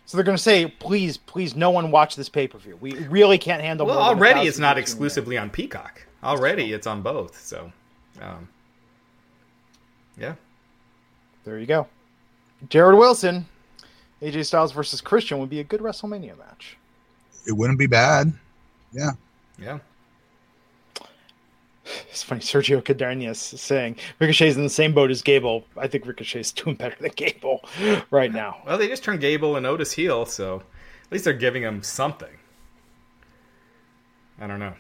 So 0.08 0.18
they're 0.18 0.24
going 0.24 0.38
to 0.38 0.44
say, 0.44 0.68
please, 0.68 1.18
please, 1.18 1.56
no 1.56 1.72
one 1.72 1.90
watch 1.90 2.16
this 2.16 2.30
pay 2.30 2.48
per 2.48 2.58
view. 2.58 2.78
We 2.80 2.94
really 3.08 3.38
can't 3.38 3.62
handle. 3.62 3.88
Well, 3.88 4.00
already 4.00 4.42
it's 4.42 4.60
not 4.60 4.78
exclusively 4.78 5.38
on 5.38 5.50
Peacock. 5.50 6.06
Already 6.24 6.74
it's 6.74 6.88
on 6.88 7.02
both. 7.02 7.40
So, 7.44 7.72
um, 8.22 8.48
yeah. 10.18 10.36
There 11.44 11.60
you 11.60 11.66
go. 11.66 11.88
Jared 12.70 12.98
Wilson 12.98 13.46
AJ 14.22 14.46
Styles 14.46 14.72
versus 14.72 15.02
Christian 15.02 15.40
would 15.40 15.50
be 15.50 15.60
a 15.60 15.64
good 15.64 15.82
WrestleMania 15.82 16.38
match. 16.38 16.78
It 17.48 17.52
wouldn't 17.52 17.80
be 17.80 17.88
bad. 17.88 18.34
Yeah. 18.92 19.12
Yeah. 19.60 19.80
It's 22.10 22.24
funny. 22.24 22.42
Sergio 22.42 22.82
Cadenas 22.82 23.38
saying 23.38 23.98
Ricochet's 24.20 24.56
in 24.56 24.64
the 24.64 24.70
same 24.70 24.92
boat 24.94 25.12
as 25.12 25.22
Gable. 25.22 25.66
I 25.78 25.88
think 25.88 26.08
Ricochet's 26.08 26.52
doing 26.52 26.76
better 26.76 26.96
than 27.00 27.12
Gable 27.16 27.64
right 28.10 28.34
now. 28.34 28.58
Well, 28.66 28.80
they 28.80 28.88
just 28.88 29.04
turned 29.04 29.22
Gable 29.22 29.56
and 29.56 29.68
Otis 29.68 29.92
heel, 29.92 30.26
so 30.26 30.64
at 31.04 31.12
least 31.12 31.26
they're 31.26 31.34
giving 31.34 31.62
him 31.62 31.84
something. 31.84 32.36
I 34.42 34.48
don't 34.48 34.60
know. 34.60 34.74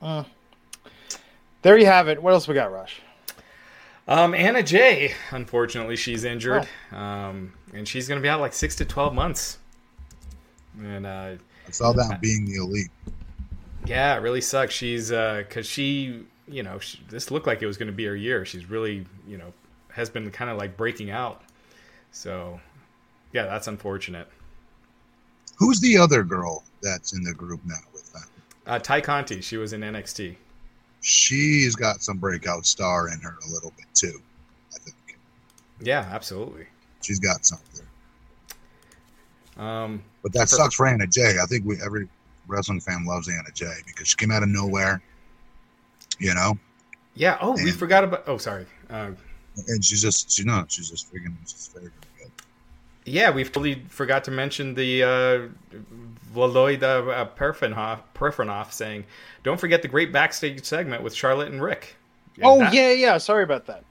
Uh, 0.00 0.24
there 1.62 1.78
you 1.78 1.86
have 1.86 2.08
it. 2.08 2.20
What 2.20 2.32
else 2.32 2.48
we 2.48 2.54
got, 2.54 2.72
Rush? 2.72 3.00
Um, 4.08 4.34
Anna 4.34 4.62
Jay, 4.62 5.14
unfortunately, 5.30 5.96
she's 5.96 6.24
injured, 6.24 6.68
oh. 6.92 6.96
um, 6.96 7.52
and 7.72 7.86
she's 7.86 8.08
going 8.08 8.20
to 8.20 8.22
be 8.22 8.28
out 8.28 8.40
like 8.40 8.52
six 8.52 8.76
to 8.76 8.84
twelve 8.84 9.14
months. 9.14 9.58
And 10.80 11.06
uh, 11.06 11.34
it's 11.66 11.80
all 11.80 11.92
about 11.92 12.20
being 12.20 12.44
the 12.44 12.56
elite. 12.56 12.90
Yeah, 13.86 14.16
it 14.16 14.22
really 14.22 14.40
sucks. 14.40 14.74
She's 14.74 15.10
because 15.10 15.66
uh, 15.66 15.70
she, 15.70 16.24
you 16.48 16.62
know, 16.62 16.78
she, 16.78 17.00
this 17.08 17.30
looked 17.30 17.46
like 17.46 17.62
it 17.62 17.66
was 17.66 17.76
going 17.76 17.88
to 17.88 17.92
be 17.92 18.04
her 18.06 18.16
year. 18.16 18.44
She's 18.44 18.68
really, 18.68 19.06
you 19.26 19.38
know, 19.38 19.52
has 19.92 20.10
been 20.10 20.30
kind 20.30 20.50
of 20.50 20.56
like 20.56 20.76
breaking 20.76 21.10
out. 21.10 21.42
So, 22.10 22.60
yeah, 23.32 23.44
that's 23.44 23.68
unfortunate. 23.68 24.28
Who's 25.56 25.80
the 25.80 25.98
other 25.98 26.22
girl 26.24 26.64
that's 26.82 27.12
in 27.12 27.22
the 27.22 27.34
group 27.34 27.60
now 27.64 27.76
with 27.92 28.12
them? 28.12 28.22
Uh, 28.66 28.78
Tay 28.78 29.00
Conti. 29.00 29.40
She 29.40 29.56
was 29.56 29.72
in 29.72 29.82
NXT 29.82 30.36
she's 31.02 31.76
got 31.76 32.02
some 32.02 32.16
breakout 32.16 32.64
star 32.64 33.08
in 33.08 33.20
her 33.20 33.36
a 33.46 33.52
little 33.52 33.72
bit 33.76 33.86
too. 33.92 34.20
I 34.74 34.78
think. 34.78 35.18
Yeah, 35.80 36.08
absolutely. 36.10 36.66
She's 37.02 37.18
got 37.18 37.44
something. 37.44 37.86
Um, 39.58 40.02
but 40.22 40.32
that 40.32 40.48
for, 40.48 40.56
sucks 40.56 40.74
for 40.76 40.86
Anna 40.86 41.06
Jay. 41.06 41.36
I 41.42 41.44
think 41.44 41.66
we 41.66 41.76
every 41.84 42.08
wrestling 42.46 42.80
fan 42.80 43.04
loves 43.04 43.28
Anna 43.28 43.50
Jay 43.52 43.74
because 43.86 44.08
she 44.08 44.16
came 44.16 44.30
out 44.30 44.42
of 44.42 44.48
nowhere. 44.48 45.02
You 46.18 46.34
know. 46.34 46.58
Yeah. 47.14 47.36
Oh, 47.40 47.54
and, 47.54 47.64
we 47.64 47.70
forgot 47.72 48.04
about. 48.04 48.24
Oh, 48.26 48.38
sorry. 48.38 48.66
Uh, 48.88 49.10
and 49.68 49.84
she's 49.84 50.00
just, 50.00 50.30
she 50.30 50.44
know, 50.44 50.64
she's 50.68 50.88
just 50.88 51.12
freaking, 51.12 51.34
she's 51.46 51.68
good. 51.74 51.92
Yeah, 53.04 53.30
we've 53.30 53.50
totally 53.50 53.82
forgot 53.88 54.24
to 54.24 54.30
mention 54.30 54.74
the 54.74 55.02
uh, 55.02 55.78
Valoida 56.34 57.08
uh, 57.08 58.70
saying, 58.70 59.04
"Don't 59.42 59.58
forget 59.58 59.82
the 59.82 59.88
great 59.88 60.12
backstage 60.12 60.64
segment 60.64 61.02
with 61.02 61.14
Charlotte 61.14 61.50
and 61.50 61.62
Rick." 61.62 61.96
And 62.36 62.44
oh 62.44 62.58
that- 62.58 62.72
yeah, 62.72 62.92
yeah. 62.92 63.18
Sorry 63.18 63.42
about 63.42 63.66
that. 63.66 63.84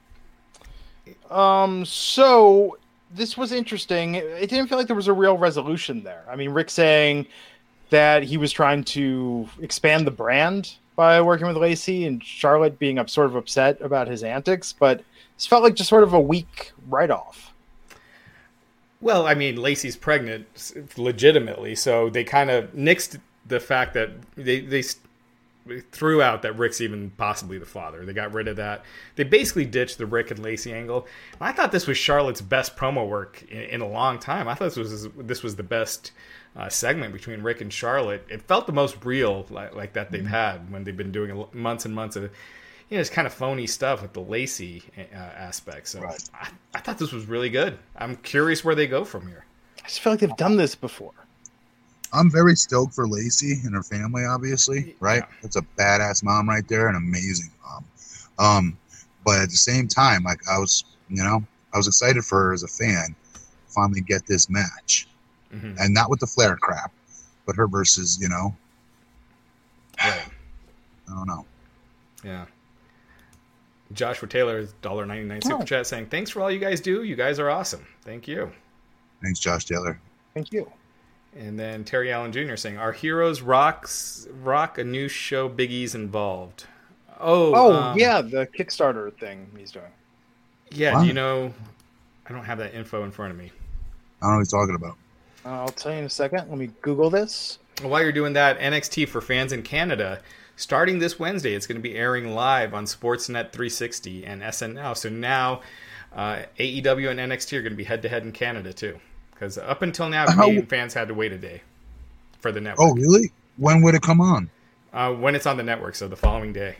Um. 1.30 1.84
So 1.84 2.78
this 3.14 3.36
was 3.36 3.52
interesting. 3.52 4.14
It 4.14 4.48
didn't 4.48 4.68
feel 4.68 4.78
like 4.78 4.86
there 4.86 4.96
was 4.96 5.08
a 5.08 5.12
real 5.12 5.36
resolution 5.36 6.02
there. 6.02 6.24
I 6.30 6.36
mean, 6.36 6.50
Rick 6.50 6.70
saying 6.70 7.26
that 7.90 8.22
he 8.22 8.38
was 8.38 8.50
trying 8.50 8.84
to 8.84 9.46
expand 9.60 10.06
the 10.06 10.10
brand 10.10 10.76
by 10.96 11.20
working 11.20 11.46
with 11.46 11.56
Lacey, 11.56 12.06
and 12.06 12.22
Charlotte 12.24 12.78
being 12.78 12.98
up 12.98 13.10
sort 13.10 13.26
of 13.26 13.36
upset 13.36 13.80
about 13.80 14.08
his 14.08 14.22
antics, 14.22 14.72
but 14.72 15.02
this 15.36 15.46
felt 15.46 15.62
like 15.62 15.74
just 15.74 15.88
sort 15.88 16.02
of 16.02 16.12
a 16.12 16.20
weak 16.20 16.72
write-off. 16.88 17.51
Well, 19.02 19.26
I 19.26 19.34
mean, 19.34 19.56
Lacey's 19.56 19.96
pregnant 19.96 20.72
legitimately, 20.96 21.74
so 21.74 22.08
they 22.08 22.22
kind 22.22 22.50
of 22.50 22.72
nixed 22.72 23.20
the 23.44 23.58
fact 23.58 23.94
that 23.94 24.10
they 24.36 24.60
they 24.60 24.84
threw 25.90 26.22
out 26.22 26.42
that 26.42 26.56
Rick's 26.56 26.80
even 26.80 27.10
possibly 27.10 27.58
the 27.58 27.66
father. 27.66 28.06
They 28.06 28.12
got 28.12 28.32
rid 28.32 28.46
of 28.46 28.56
that. 28.56 28.84
They 29.16 29.24
basically 29.24 29.64
ditched 29.64 29.98
the 29.98 30.06
Rick 30.06 30.30
and 30.30 30.40
Lacey 30.40 30.72
angle. 30.72 31.06
I 31.40 31.52
thought 31.52 31.72
this 31.72 31.86
was 31.86 31.98
Charlotte's 31.98 32.40
best 32.40 32.76
promo 32.76 33.06
work 33.06 33.44
in, 33.50 33.62
in 33.62 33.80
a 33.80 33.88
long 33.88 34.20
time. 34.20 34.46
I 34.46 34.54
thought 34.54 34.66
this 34.66 34.76
was 34.76 35.08
this 35.18 35.42
was 35.42 35.56
the 35.56 35.64
best 35.64 36.12
uh, 36.54 36.68
segment 36.68 37.12
between 37.12 37.42
Rick 37.42 37.60
and 37.60 37.72
Charlotte. 37.72 38.24
It 38.28 38.42
felt 38.42 38.68
the 38.68 38.72
most 38.72 39.04
real 39.04 39.46
like, 39.50 39.74
like 39.74 39.92
that 39.94 40.12
they've 40.12 40.22
mm-hmm. 40.22 40.30
had 40.30 40.70
when 40.70 40.84
they've 40.84 40.96
been 40.96 41.12
doing 41.12 41.44
months 41.52 41.84
and 41.84 41.94
months 41.94 42.14
of 42.14 42.30
you 42.92 42.98
know, 42.98 43.00
it's 43.00 43.08
kind 43.08 43.26
of 43.26 43.32
phony 43.32 43.66
stuff 43.66 44.02
with 44.02 44.12
the 44.12 44.20
Lacey 44.20 44.82
uh, 44.98 45.16
aspect. 45.16 45.88
So 45.88 46.02
right. 46.02 46.22
I, 46.34 46.50
I, 46.74 46.78
thought 46.80 46.98
this 46.98 47.10
was 47.10 47.24
really 47.24 47.48
good. 47.48 47.78
I'm 47.96 48.16
curious 48.16 48.66
where 48.66 48.74
they 48.74 48.86
go 48.86 49.02
from 49.02 49.26
here. 49.26 49.46
I 49.78 49.88
just 49.88 50.00
feel 50.00 50.12
like 50.12 50.20
they've 50.20 50.36
done 50.36 50.58
this 50.58 50.74
before. 50.74 51.14
I'm 52.12 52.30
very 52.30 52.54
stoked 52.54 52.92
for 52.92 53.08
Lacey 53.08 53.62
and 53.64 53.74
her 53.74 53.82
family, 53.82 54.26
obviously, 54.26 54.94
right? 55.00 55.22
Yeah. 55.22 55.36
That's 55.40 55.56
a 55.56 55.62
badass 55.78 56.22
mom 56.22 56.50
right 56.50 56.68
there, 56.68 56.88
an 56.88 56.96
amazing 56.96 57.50
mom. 57.64 57.84
Um, 58.38 58.78
but 59.24 59.40
at 59.40 59.48
the 59.48 59.56
same 59.56 59.88
time, 59.88 60.22
like 60.24 60.46
I 60.46 60.58
was, 60.58 60.84
you 61.08 61.24
know, 61.24 61.42
I 61.72 61.78
was 61.78 61.86
excited 61.86 62.22
for 62.26 62.44
her 62.44 62.52
as 62.52 62.62
a 62.62 62.68
fan, 62.68 63.16
finally 63.68 64.02
get 64.02 64.26
this 64.26 64.50
match, 64.50 65.08
mm-hmm. 65.50 65.76
and 65.78 65.94
not 65.94 66.10
with 66.10 66.20
the 66.20 66.26
Flair 66.26 66.56
crap, 66.56 66.92
but 67.46 67.56
her 67.56 67.66
versus, 67.66 68.18
you 68.20 68.28
know, 68.28 68.54
right. 69.98 70.26
I 71.10 71.14
don't 71.14 71.26
know. 71.26 71.46
Yeah. 72.22 72.44
Joshua 73.94 74.28
Taylor, 74.28 74.66
dollar 74.80 75.06
ninety 75.06 75.24
nine 75.24 75.42
super 75.42 75.62
oh. 75.62 75.64
chat 75.64 75.86
saying, 75.86 76.06
"Thanks 76.06 76.30
for 76.30 76.42
all 76.42 76.50
you 76.50 76.58
guys 76.58 76.80
do. 76.80 77.02
You 77.02 77.16
guys 77.16 77.38
are 77.38 77.50
awesome. 77.50 77.86
Thank 78.02 78.28
you." 78.28 78.50
Thanks, 79.22 79.38
Josh 79.38 79.64
Taylor. 79.64 80.00
Thank 80.34 80.52
you. 80.52 80.70
And 81.36 81.58
then 81.58 81.84
Terry 81.84 82.12
Allen 82.12 82.32
Jr. 82.32 82.56
saying, 82.56 82.78
"Our 82.78 82.92
heroes 82.92 83.40
rocks 83.40 84.26
rock 84.42 84.78
a 84.78 84.84
new 84.84 85.08
show. 85.08 85.48
Big 85.48 85.70
E's 85.70 85.94
involved." 85.94 86.66
Oh, 87.20 87.54
oh 87.54 87.72
um, 87.74 87.98
yeah, 87.98 88.20
the 88.20 88.46
Kickstarter 88.46 89.16
thing 89.18 89.46
he's 89.56 89.70
doing. 89.70 89.84
Yeah, 90.70 90.94
what? 90.94 91.02
do 91.02 91.06
you 91.06 91.14
know? 91.14 91.52
I 92.26 92.32
don't 92.32 92.44
have 92.44 92.58
that 92.58 92.74
info 92.74 93.04
in 93.04 93.10
front 93.10 93.32
of 93.32 93.38
me. 93.38 93.50
I 94.20 94.26
don't 94.26 94.30
know 94.30 94.36
what 94.36 94.40
he's 94.40 94.50
talking 94.50 94.74
about. 94.74 94.96
Uh, 95.44 95.62
I'll 95.62 95.68
tell 95.68 95.92
you 95.92 95.98
in 95.98 96.04
a 96.04 96.10
second. 96.10 96.48
Let 96.48 96.58
me 96.58 96.70
Google 96.82 97.10
this. 97.10 97.58
While 97.82 98.02
you're 98.02 98.12
doing 98.12 98.32
that, 98.34 98.58
NXT 98.60 99.08
for 99.08 99.20
fans 99.20 99.52
in 99.52 99.62
Canada 99.62 100.20
starting 100.62 101.00
this 101.00 101.18
Wednesday. 101.18 101.54
It's 101.54 101.66
going 101.66 101.76
to 101.76 101.82
be 101.82 101.96
airing 101.96 102.34
live 102.34 102.72
on 102.72 102.84
Sportsnet 102.84 103.52
360 103.52 104.24
and 104.24 104.42
SNL. 104.42 104.96
So 104.96 105.08
now 105.08 105.60
uh, 106.14 106.42
AEW 106.58 107.10
and 107.10 107.20
NXT 107.20 107.58
are 107.58 107.62
going 107.62 107.72
to 107.72 107.76
be 107.76 107.84
head 107.84 108.02
to 108.02 108.08
head 108.08 108.22
in 108.22 108.32
Canada 108.32 108.72
too. 108.72 108.98
Because 109.32 109.58
up 109.58 109.82
until 109.82 110.08
now, 110.08 110.26
Canadian 110.26 110.66
fans 110.66 110.94
had 110.94 111.08
to 111.08 111.14
wait 111.14 111.32
a 111.32 111.38
day 111.38 111.62
for 112.38 112.52
the 112.52 112.60
network. 112.60 112.88
Oh, 112.88 112.94
really? 112.94 113.32
When 113.56 113.82
would 113.82 113.94
it 113.94 114.02
come 114.02 114.20
on? 114.20 114.48
Uh, 114.92 115.12
when 115.12 115.34
it's 115.34 115.46
on 115.46 115.56
the 115.56 115.62
network, 115.62 115.96
so 115.96 116.06
the 116.06 116.16
following 116.16 116.52
day. 116.52 116.76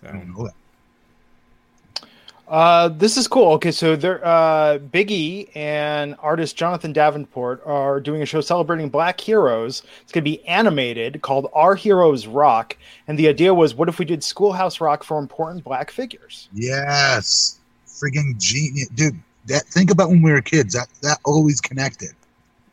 So. 0.00 0.08
I 0.08 0.12
don't 0.12 0.34
know 0.34 0.46
that. 0.46 2.08
Uh, 2.46 2.88
this 2.88 3.16
is 3.16 3.26
cool. 3.26 3.52
Okay, 3.52 3.72
so 3.72 3.96
there, 3.96 4.24
uh, 4.24 4.78
Biggie 4.78 5.48
and 5.56 6.14
artist 6.18 6.56
Jonathan 6.56 6.92
Davenport 6.92 7.62
are 7.64 8.00
doing 8.00 8.20
a 8.20 8.26
show 8.26 8.40
celebrating 8.40 8.90
Black 8.90 9.18
heroes. 9.20 9.82
It's 10.02 10.12
going 10.12 10.22
to 10.22 10.30
be 10.30 10.44
animated, 10.46 11.22
called 11.22 11.50
Our 11.54 11.74
Heroes 11.74 12.26
Rock. 12.26 12.76
And 13.08 13.18
the 13.18 13.28
idea 13.28 13.54
was, 13.54 13.74
what 13.74 13.88
if 13.88 13.98
we 13.98 14.04
did 14.04 14.22
Schoolhouse 14.22 14.80
Rock 14.80 15.04
for 15.04 15.18
important 15.18 15.64
Black 15.64 15.90
figures? 15.90 16.48
Yes, 16.52 17.60
freaking 17.86 18.38
genius, 18.38 18.88
dude. 18.88 19.18
That 19.46 19.64
think 19.64 19.90
about 19.90 20.08
when 20.08 20.22
we 20.22 20.32
were 20.32 20.40
kids. 20.40 20.72
That 20.72 20.88
that 21.02 21.18
always 21.26 21.60
connected. 21.60 22.10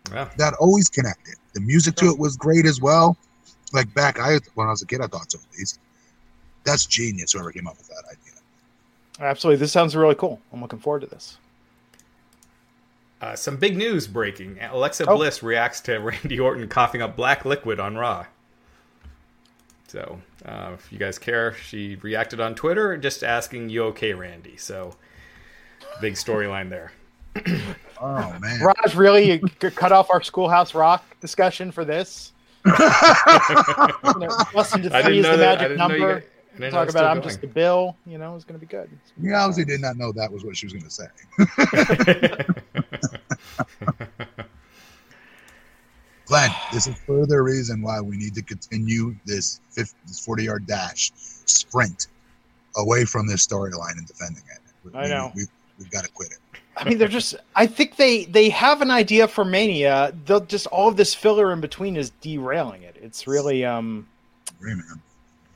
Yeah. 0.09 0.30
That 0.38 0.53
always 0.53 0.88
connected. 0.88 1.36
The 1.53 1.59
music 1.59 1.95
to 1.95 2.05
it 2.05 2.17
was 2.17 2.38
great 2.38 2.65
as 2.65 2.80
well. 2.80 3.17
Like 3.74 3.93
back, 3.93 4.19
I 4.19 4.39
when 4.55 4.67
I 4.67 4.69
was 4.69 4.82
a 4.82 4.86
kid, 4.86 5.01
I 5.01 5.07
thought 5.07 5.32
so 5.32 5.39
at 5.39 5.57
least. 5.57 5.82
That's 6.63 6.86
genius. 6.86 7.34
Whoever 7.34 7.51
came 7.51 7.67
up 7.67 7.78
with 7.78 7.88
that 7.89 8.03
idea. 8.09 8.30
Absolutely, 9.22 9.59
this 9.59 9.72
sounds 9.72 9.95
really 9.95 10.15
cool. 10.15 10.41
I'm 10.51 10.61
looking 10.61 10.80
forward 10.80 11.01
to 11.01 11.07
this. 11.07 11.38
Uh, 13.22 13.36
some 13.36 13.55
big 13.55 13.78
news 13.78 14.07
breaking. 14.07 14.57
Alexa 14.59 15.05
oh. 15.07 15.15
Bliss 15.15 15.43
reacts 15.43 15.80
to 15.82 15.97
Randy 15.99 16.39
Orton 16.39 16.67
coughing 16.67 17.03
up 17.03 17.15
black 17.15 17.45
liquid 17.45 17.80
on 17.80 17.95
Raw. 17.95 18.26
So, 19.88 20.19
uh, 20.43 20.72
if 20.74 20.91
you 20.91 20.97
guys 20.97 21.19
care, 21.19 21.53
she 21.53 21.97
reacted 21.97 22.39
on 22.39 22.55
Twitter 22.55 22.97
just 22.97 23.24
asking, 23.24 23.69
You 23.69 23.84
okay, 23.86 24.13
Randy? 24.13 24.57
So, 24.57 24.95
big 25.99 26.13
storyline 26.13 26.69
there. 26.69 26.91
oh, 28.01 28.36
man. 28.39 28.61
Raj, 28.61 28.95
really? 28.95 29.39
cut 29.59 29.91
off 29.91 30.09
our 30.09 30.24
Schoolhouse 30.24 30.74
Rock 30.74 31.05
discussion 31.19 31.72
for 31.72 31.86
this? 31.86 32.32
you 32.65 32.72
know, 32.72 34.30
Justin 34.53 34.82
to 34.84 35.03
three 35.03 35.19
is 35.19 35.26
the 35.26 35.36
that, 35.36 35.59
magic 35.59 35.78
number 35.78 36.24
talk 36.59 36.89
about 36.89 37.05
I'm 37.05 37.17
going. 37.17 37.29
just 37.29 37.43
a 37.43 37.47
bill. 37.47 37.95
You 38.05 38.17
know, 38.17 38.35
it's 38.35 38.45
going 38.45 38.59
to 38.59 38.65
be 38.65 38.69
good. 38.69 38.89
You 39.21 39.33
obviously 39.33 39.65
did 39.65 39.81
not 39.81 39.97
know 39.97 40.11
that 40.13 40.31
was 40.31 40.43
what 40.43 40.57
she 40.57 40.65
was 40.65 40.73
going 40.73 40.85
to 40.85 40.89
say. 40.89 41.07
Glenn, 46.25 46.51
this 46.71 46.87
is 46.87 46.95
further 47.05 47.43
reason 47.43 47.81
why 47.81 47.99
we 47.99 48.15
need 48.15 48.33
to 48.35 48.41
continue 48.41 49.15
this 49.25 49.59
50, 49.71 49.97
this 50.07 50.23
40 50.23 50.43
yard 50.45 50.65
dash 50.65 51.11
sprint 51.15 52.07
away 52.77 53.03
from 53.05 53.27
this 53.27 53.45
storyline 53.45 53.97
and 53.97 54.07
defending 54.07 54.43
it. 54.49 54.59
We, 54.83 54.97
I 54.97 55.07
know. 55.07 55.31
We, 55.35 55.43
we've 55.77 55.91
got 55.91 56.05
to 56.05 56.11
quit 56.11 56.31
it. 56.31 56.37
I 56.77 56.87
mean, 56.87 56.97
they're 56.97 57.07
just. 57.09 57.35
I 57.55 57.67
think 57.67 57.97
they 57.97 58.23
they 58.25 58.49
have 58.49 58.81
an 58.81 58.91
idea 58.91 59.27
for 59.27 59.43
Mania. 59.43 60.13
They'll 60.25 60.39
just 60.39 60.67
all 60.67 60.87
of 60.87 60.95
this 60.95 61.13
filler 61.13 61.51
in 61.51 61.59
between 61.59 61.97
is 61.97 62.11
derailing 62.21 62.83
it. 62.83 62.95
It's 63.01 63.27
really 63.27 63.65
um. 63.65 64.07
Agree, 64.57 64.75
man. 64.75 65.01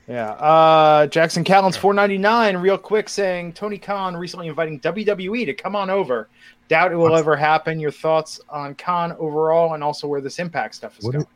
Yeah. 0.08 0.30
Uh, 0.32 1.06
Jackson 1.08 1.42
Callens, 1.42 1.76
four 1.76 1.92
ninety 1.92 2.18
nine. 2.18 2.56
Real 2.56 2.78
quick, 2.78 3.08
saying 3.08 3.54
Tony 3.54 3.78
Khan 3.78 4.16
recently 4.16 4.46
inviting 4.46 4.78
WWE 4.80 5.46
to 5.46 5.54
come 5.54 5.74
on 5.74 5.90
over. 5.90 6.28
Doubt 6.68 6.92
it 6.92 6.96
will 6.96 7.16
ever 7.16 7.36
happen. 7.36 7.80
Your 7.80 7.90
thoughts 7.90 8.40
on 8.48 8.74
Khan 8.76 9.12
overall, 9.18 9.74
and 9.74 9.82
also 9.82 10.06
where 10.06 10.20
this 10.20 10.38
Impact 10.38 10.74
stuff 10.74 10.98
is 10.98 11.04
what 11.04 11.12
going. 11.12 11.26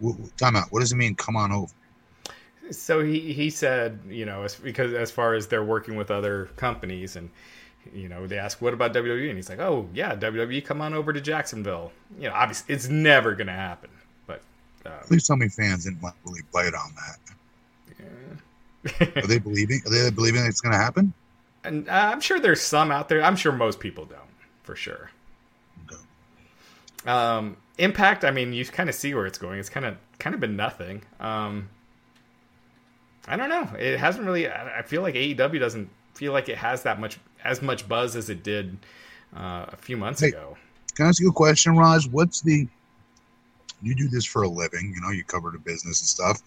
what, 0.00 0.36
time 0.36 0.56
out. 0.56 0.68
What 0.70 0.80
does 0.80 0.92
it 0.92 0.96
mean? 0.96 1.14
Come 1.14 1.36
on 1.36 1.52
over. 1.52 1.72
So 2.70 3.02
he 3.02 3.32
he 3.32 3.50
said, 3.50 4.00
you 4.08 4.24
know, 4.24 4.42
as, 4.42 4.56
because 4.56 4.94
as 4.94 5.10
far 5.10 5.34
as 5.34 5.46
they're 5.46 5.64
working 5.64 5.94
with 5.96 6.10
other 6.10 6.46
companies, 6.56 7.14
and 7.14 7.30
you 7.92 8.08
know, 8.08 8.26
they 8.26 8.38
ask, 8.38 8.60
what 8.60 8.74
about 8.74 8.92
WWE? 8.94 9.28
And 9.28 9.36
he's 9.36 9.48
like, 9.48 9.60
oh 9.60 9.88
yeah, 9.94 10.14
WWE, 10.16 10.64
come 10.64 10.80
on 10.80 10.92
over 10.92 11.12
to 11.12 11.20
Jacksonville. 11.20 11.92
You 12.18 12.28
know, 12.28 12.34
obviously, 12.34 12.74
it's 12.74 12.88
never 12.88 13.34
going 13.34 13.46
to 13.46 13.52
happen. 13.52 13.90
But 14.26 14.42
uh, 14.84 14.98
please 15.06 15.26
tell 15.26 15.36
me 15.36 15.48
fans 15.48 15.84
didn't 15.84 16.02
really 16.24 16.42
bite 16.52 16.74
on 16.74 16.92
that 16.96 17.27
are 19.16 19.26
they 19.26 19.38
believing? 19.38 19.80
Are 19.86 19.90
they 19.90 20.10
believing 20.10 20.44
it's 20.46 20.60
going 20.60 20.72
to 20.72 20.78
happen? 20.78 21.12
And 21.64 21.88
uh, 21.88 22.10
I'm 22.12 22.20
sure 22.20 22.40
there's 22.40 22.60
some 22.60 22.90
out 22.90 23.08
there. 23.08 23.22
I'm 23.22 23.36
sure 23.36 23.52
most 23.52 23.80
people 23.80 24.04
don't, 24.04 24.20
for 24.62 24.76
sure. 24.76 25.10
Okay. 25.86 27.10
Um, 27.10 27.56
Impact. 27.78 28.24
I 28.24 28.30
mean, 28.30 28.52
you 28.52 28.64
kind 28.64 28.88
of 28.88 28.94
see 28.94 29.14
where 29.14 29.26
it's 29.26 29.38
going. 29.38 29.60
It's 29.60 29.68
kind 29.70 29.86
of 29.86 29.96
kind 30.18 30.34
of 30.34 30.40
been 30.40 30.56
nothing. 30.56 31.02
Um, 31.20 31.68
I 33.28 33.36
don't 33.36 33.48
know. 33.48 33.68
It 33.78 33.98
hasn't 33.98 34.26
really. 34.26 34.48
I 34.48 34.82
feel 34.82 35.02
like 35.02 35.14
AEW 35.14 35.60
doesn't 35.60 35.88
feel 36.14 36.32
like 36.32 36.48
it 36.48 36.58
has 36.58 36.82
that 36.82 36.98
much 36.98 37.18
as 37.44 37.62
much 37.62 37.88
buzz 37.88 38.16
as 38.16 38.30
it 38.30 38.42
did 38.42 38.76
uh, 39.36 39.66
a 39.68 39.76
few 39.76 39.96
months 39.96 40.20
hey, 40.20 40.28
ago. 40.28 40.56
Can 40.96 41.06
I 41.06 41.10
ask 41.10 41.20
you 41.20 41.28
a 41.28 41.32
question, 41.32 41.76
Raj? 41.76 42.08
What's 42.08 42.40
the 42.40 42.66
you 43.80 43.94
do 43.94 44.08
this 44.08 44.24
for 44.24 44.42
a 44.42 44.48
living? 44.48 44.92
You 44.94 45.00
know, 45.00 45.10
you 45.10 45.22
cover 45.22 45.50
the 45.50 45.58
business 45.58 46.00
and 46.00 46.08
stuff 46.08 46.42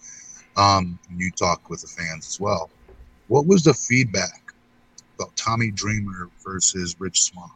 um, 0.56 0.98
you 1.14 1.30
talk 1.30 1.70
with 1.70 1.80
the 1.80 1.86
fans 1.86 2.26
as 2.26 2.40
well. 2.40 2.70
What 3.28 3.46
was 3.46 3.62
the 3.62 3.74
feedback 3.74 4.52
about 5.18 5.34
Tommy 5.36 5.70
Dreamer 5.70 6.28
versus 6.44 6.96
Rich 6.98 7.22
Swann? 7.22 7.50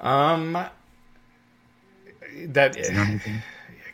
Um, 0.00 0.58
that 2.48 2.76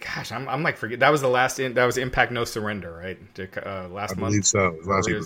gosh, 0.01 0.33
I'm, 0.33 0.49
I'm 0.49 0.63
like 0.63 0.77
forget 0.77 1.01
that 1.01 1.11
was 1.11 1.21
the 1.21 1.29
last 1.29 1.59
in, 1.59 1.75
that 1.75 1.85
was 1.85 1.97
Impact 1.97 2.33
No 2.33 2.45
Surrender, 2.45 2.93
right? 2.93 3.19
Uh, 3.39 3.89
last 3.89 4.17
I 4.17 4.21
month, 4.21 4.33
believe 4.33 4.47
so. 4.47 4.77
Last 4.85 5.09
year. 5.09 5.23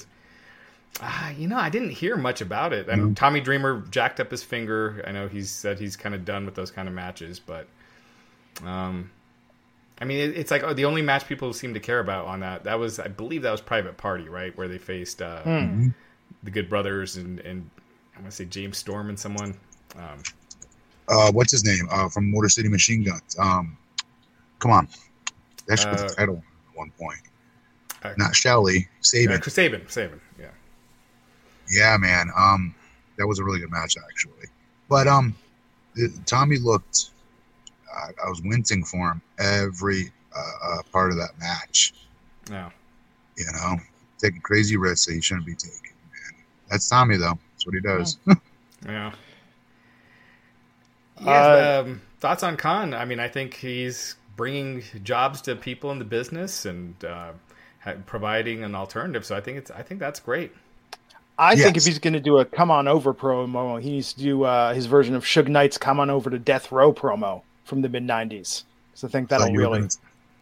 Uh, 1.01 1.33
you 1.37 1.47
know, 1.47 1.59
I 1.59 1.69
didn't 1.69 1.91
hear 1.91 2.17
much 2.17 2.41
about 2.41 2.73
it. 2.73 2.89
And 2.89 3.03
mm-hmm. 3.03 3.15
Tommy 3.15 3.41
Dreamer 3.41 3.85
jacked 3.91 4.19
up 4.19 4.31
his 4.31 4.43
finger. 4.43 5.05
I 5.07 5.13
know 5.13 5.29
he 5.29 5.43
said 5.43 5.79
he's 5.79 5.97
kind 5.97 6.15
of 6.15 6.25
done 6.25 6.47
with 6.47 6.55
those 6.55 6.71
kind 6.71 6.89
of 6.89 6.95
matches, 6.95 7.39
but 7.39 7.67
um, 8.65 9.11
I 10.01 10.05
mean, 10.05 10.19
it, 10.19 10.37
it's 10.37 10.51
like 10.51 10.63
oh, 10.63 10.75
the 10.75 10.85
only 10.85 11.03
match 11.03 11.27
people 11.27 11.53
seem 11.53 11.75
to 11.75 11.81
care 11.81 12.01
about 12.01 12.27
on 12.27 12.41
that. 12.41 12.65
That 12.65 12.79
was, 12.79 12.99
I 12.99 13.09
believe, 13.09 13.43
that 13.43 13.51
was 13.51 13.61
Private 13.61 13.97
Party, 13.97 14.29
right, 14.29 14.57
where 14.57 14.69
they 14.69 14.79
faced 14.79 15.23
uh, 15.23 15.43
mm-hmm. 15.43 15.89
the 16.43 16.51
Good 16.51 16.69
Brothers 16.69 17.17
and 17.17 17.41
and 17.41 17.71
I 18.17 18.21
want 18.21 18.31
to 18.31 18.37
say 18.37 18.45
James 18.45 18.79
Storm 18.79 19.09
and 19.09 19.19
someone. 19.19 19.57
Um, 19.97 20.23
uh, 21.09 21.33
what's 21.33 21.53
his 21.53 21.65
name? 21.65 21.89
Uh, 21.91 22.09
from 22.09 22.31
Motor 22.31 22.49
City 22.49 22.69
Machine 22.69 23.05
Guns. 23.05 23.37
Um, 23.39 23.77
come 24.59 24.71
on, 24.71 24.89
that 25.69 25.79
should 25.79 25.89
uh, 25.89 26.09
the 26.09 26.15
title 26.15 26.43
at 26.71 26.77
one 26.77 26.91
point. 26.99 27.21
Uh, 28.03 28.13
Not 28.17 28.35
Shelley, 28.35 28.89
Sabin. 29.01 29.41
Uh, 29.41 29.43
Sabin, 29.43 29.89
Sabin, 29.89 30.21
yeah. 30.39 30.47
Yeah, 31.71 31.97
man. 31.99 32.31
Um, 32.37 32.75
that 33.19 33.27
was 33.27 33.39
a 33.39 33.45
really 33.45 33.61
good 33.61 33.71
match 33.71 33.97
actually. 33.97 34.49
But 34.89 35.07
um, 35.07 35.35
Tommy 36.27 36.59
looked 36.59 37.11
I, 37.97 38.11
I 38.25 38.29
was 38.29 38.43
wincing 38.43 38.85
for 38.85 39.13
him 39.13 39.23
every 39.39 40.13
uh, 40.35 40.41
uh, 40.63 40.83
part 40.93 41.11
of 41.11 41.17
that 41.17 41.39
match. 41.39 41.95
Yeah. 42.51 42.71
You 43.37 43.47
know, 43.53 43.77
taking 44.19 44.41
crazy 44.41 44.77
risks 44.77 45.07
that 45.07 45.15
he 45.15 45.21
shouldn't 45.21 45.47
be 45.47 45.55
taking. 45.55 45.93
Man. 46.13 46.43
That's 46.71 46.89
Tommy, 46.89 47.17
though. 47.17 47.39
That's 47.53 47.67
what 47.67 47.75
he 47.75 47.81
does. 47.81 48.19
yeah. 48.87 49.13
Yeah. 51.25 51.31
Uh, 51.31 51.83
um, 51.87 52.03
thoughts 52.21 52.43
on 52.43 52.59
Khan? 52.59 52.93
I 52.93 53.07
mean, 53.07 53.21
I 53.21 53.29
think 53.29 53.55
he's 53.55 54.17
bringing 54.37 54.83
jobs 55.03 55.41
to 55.43 55.57
people 55.57 55.91
in 55.91 55.99
the 55.99 56.05
business 56.05 56.67
and 56.67 56.95
uh, 57.03 57.33
providing 58.05 58.63
an 58.63 58.75
alternative. 58.75 59.25
So 59.25 59.35
I 59.35 59.41
think 59.41 59.57
it's 59.57 59.71
I 59.71 59.81
think 59.81 59.99
that's 59.99 60.21
great. 60.21 60.53
I 61.39 61.53
yes. 61.53 61.63
think 61.63 61.79
if 61.79 61.87
he's 61.87 61.99
going 61.99 62.13
to 62.13 62.21
do 62.21 62.37
a 62.37 62.45
"Come 62.45 62.71
on 62.71 62.87
over" 62.87 63.15
promo, 63.15 63.81
he 63.81 63.93
needs 63.93 64.13
to 64.13 64.21
do 64.21 64.43
uh, 64.43 64.75
his 64.75 64.85
version 64.85 65.15
of 65.15 65.25
Suge 65.25 65.49
Knight's 65.49 65.79
"Come 65.79 65.99
on 66.01 66.11
over 66.11 66.29
to 66.29 66.39
Death 66.39 66.71
Row" 66.71 66.93
promo 66.93 67.41
from 67.67 67.83
the 67.83 67.89
mid 67.89 68.05
'90s. 68.05 68.65
So 68.95 69.07
I 69.07 69.11
think 69.11 69.29
that'll 69.29 69.49
I 69.49 69.51
really. 69.51 69.81
Gonna, 69.81 69.91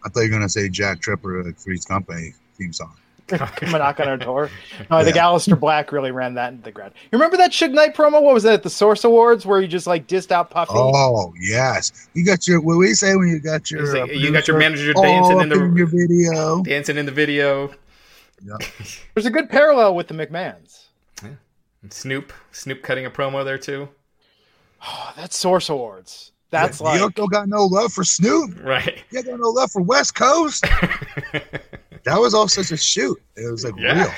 I 0.05 0.09
thought 0.09 0.21
you 0.21 0.27
were 0.27 0.37
going 0.37 0.43
to 0.43 0.49
say 0.49 0.69
Jack 0.69 1.01
Tripper, 1.01 1.43
like 1.43 1.57
Three's 1.57 1.85
Company 1.85 2.35
theme 2.57 2.73
song. 2.73 2.95
Come 3.29 3.71
knock 3.71 4.01
on 4.01 4.09
our 4.09 4.19
door. 4.19 4.51
No, 4.91 4.97
I 4.97 5.01
yeah. 5.01 5.05
think 5.05 5.17
Aleister 5.17 5.59
Black 5.59 5.93
really 5.93 6.11
ran 6.11 6.35
that 6.35 6.53
into 6.53 6.65
the 6.65 6.73
ground. 6.73 6.93
You 7.05 7.19
remember 7.19 7.37
that 7.39 7.53
Suge 7.53 7.73
Knight 7.73 7.95
promo? 7.95 8.21
What 8.21 8.35
was 8.35 8.43
that 8.43 8.55
at 8.55 8.63
the 8.63 8.71
Source 8.71 9.05
Awards 9.05 9.47
where 9.47 9.61
you 9.61 9.69
just 9.69 9.87
like 9.87 10.07
dissed 10.07 10.31
out 10.31 10.51
Puffy? 10.51 10.73
Oh 10.75 11.33
yes, 11.41 12.09
you 12.13 12.25
got 12.25 12.47
your. 12.47 12.61
What 12.61 12.77
we 12.77 12.93
say 12.93 13.17
when 13.17 13.29
you 13.29 13.41
got 13.41 13.71
your? 13.71 13.87
Like, 13.87 14.11
uh, 14.11 14.13
you 14.13 14.31
got 14.31 14.47
your 14.47 14.59
manager 14.59 14.93
dancing 14.93 15.41
in 15.41 15.49
the 15.49 15.65
in 15.65 15.77
your 15.77 15.87
video, 15.87 16.63
dancing 16.65 16.99
in 16.99 17.07
the 17.07 17.13
video. 17.13 17.73
Yeah. 18.45 18.57
There's 19.15 19.27
a 19.27 19.31
good 19.31 19.49
parallel 19.49 19.95
with 19.95 20.09
the 20.09 20.15
McMahons. 20.15 20.87
Yeah. 21.23 21.31
Snoop, 21.89 22.33
Snoop 22.53 22.83
cutting 22.83 23.07
a 23.07 23.11
promo 23.11 23.45
there 23.45 23.59
too. 23.59 23.89
Oh, 24.87 25.15
that's 25.17 25.35
Source 25.35 25.71
Awards. 25.71 26.33
That's 26.55 26.81
yeah, 26.81 26.87
like 26.87 27.01
you 27.01 27.11
don't 27.11 27.33
got 27.33 27.49
no 27.49 27.65
love 27.65 27.93
for 27.93 28.05
Snoop, 28.05 28.63
right? 28.63 29.03
You 29.11 29.25
got 29.25 29.41
no 29.41 29.51
love 29.51 29.73
for 29.73 29.83
West 29.83 30.15
Coast. 30.15 30.63
that 31.33 32.17
was 32.17 32.33
all 32.33 32.47
such 32.47 32.71
a 32.71 32.77
shoot. 32.77 33.21
It 33.35 33.51
was 33.51 33.65
like 33.65 33.75
yeah. 33.77 34.05
real. 34.05 34.13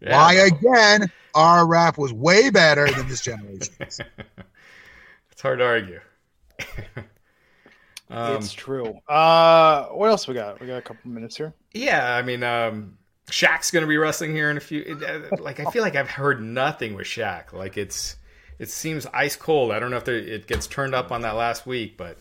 Yeah. 0.00 0.16
Why 0.16 0.32
again? 0.34 1.08
Our 1.36 1.68
rap 1.68 1.96
was 1.96 2.12
way 2.12 2.50
better 2.50 2.90
than 2.90 3.06
this 3.06 3.20
generation. 3.20 3.72
it's 3.78 5.40
hard 5.40 5.60
to 5.60 5.66
argue. 5.66 6.00
um, 8.10 8.36
it's 8.36 8.52
true. 8.52 8.98
Uh, 9.08 9.84
what 9.86 10.10
else 10.10 10.26
we 10.26 10.34
got? 10.34 10.60
We 10.60 10.66
got 10.66 10.78
a 10.78 10.82
couple 10.82 11.08
minutes 11.12 11.36
here. 11.36 11.54
Yeah, 11.74 12.12
I 12.12 12.22
mean, 12.22 12.42
um, 12.42 12.98
Shaq's 13.30 13.70
going 13.70 13.82
to 13.82 13.88
be 13.88 13.98
wrestling 13.98 14.32
here 14.32 14.50
in 14.50 14.56
a 14.56 14.60
few. 14.60 15.00
Like, 15.38 15.60
I 15.60 15.70
feel 15.70 15.82
like 15.84 15.94
I've 15.94 16.10
heard 16.10 16.42
nothing 16.42 16.94
with 16.94 17.06
Shaq. 17.06 17.52
Like, 17.52 17.76
it's 17.76 18.16
it 18.58 18.70
seems 18.70 19.06
ice 19.06 19.36
cold. 19.36 19.72
I 19.72 19.78
don't 19.78 19.90
know 19.90 19.98
if 19.98 20.08
it 20.08 20.46
gets 20.46 20.66
turned 20.66 20.94
up 20.94 21.12
on 21.12 21.22
that 21.22 21.36
last 21.36 21.66
week, 21.66 21.96
but 21.96 22.18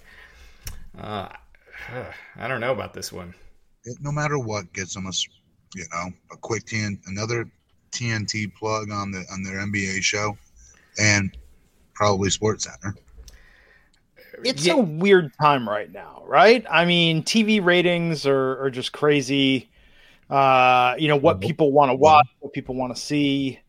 uh, 0.97 1.29
I 2.35 2.47
don't 2.47 2.61
know 2.61 2.71
about 2.71 2.93
this 2.93 3.11
one. 3.11 3.33
It, 3.83 3.97
no 4.01 4.11
matter 4.11 4.37
what, 4.37 4.71
gets 4.73 4.93
them 4.93 5.07
a 5.07 5.11
you 5.75 5.85
know 5.91 6.11
a 6.31 6.37
quick 6.37 6.65
TN, 6.65 6.99
another 7.07 7.49
TNT 7.91 8.53
plug 8.53 8.91
on 8.91 9.11
the 9.11 9.25
on 9.31 9.43
their 9.43 9.57
NBA 9.57 10.01
show, 10.03 10.37
and 10.99 11.35
probably 11.93 12.29
Sports 12.29 12.65
Center. 12.65 12.95
It's 14.43 14.67
yeah. 14.67 14.73
a 14.73 14.77
weird 14.77 15.31
time 15.41 15.67
right 15.67 15.91
now, 15.91 16.21
right? 16.27 16.63
I 16.69 16.85
mean, 16.85 17.23
TV 17.23 17.63
ratings 17.63 18.27
are, 18.27 18.63
are 18.63 18.69
just 18.69 18.91
crazy. 18.91 19.67
Uh, 20.29 20.93
you 20.99 21.07
know 21.07 21.15
what 21.15 21.41
people 21.41 21.71
want 21.71 21.89
to 21.89 21.95
watch, 21.95 22.27
what 22.39 22.53
people 22.53 22.75
want 22.75 22.95
to 22.95 23.01
see. 23.01 23.59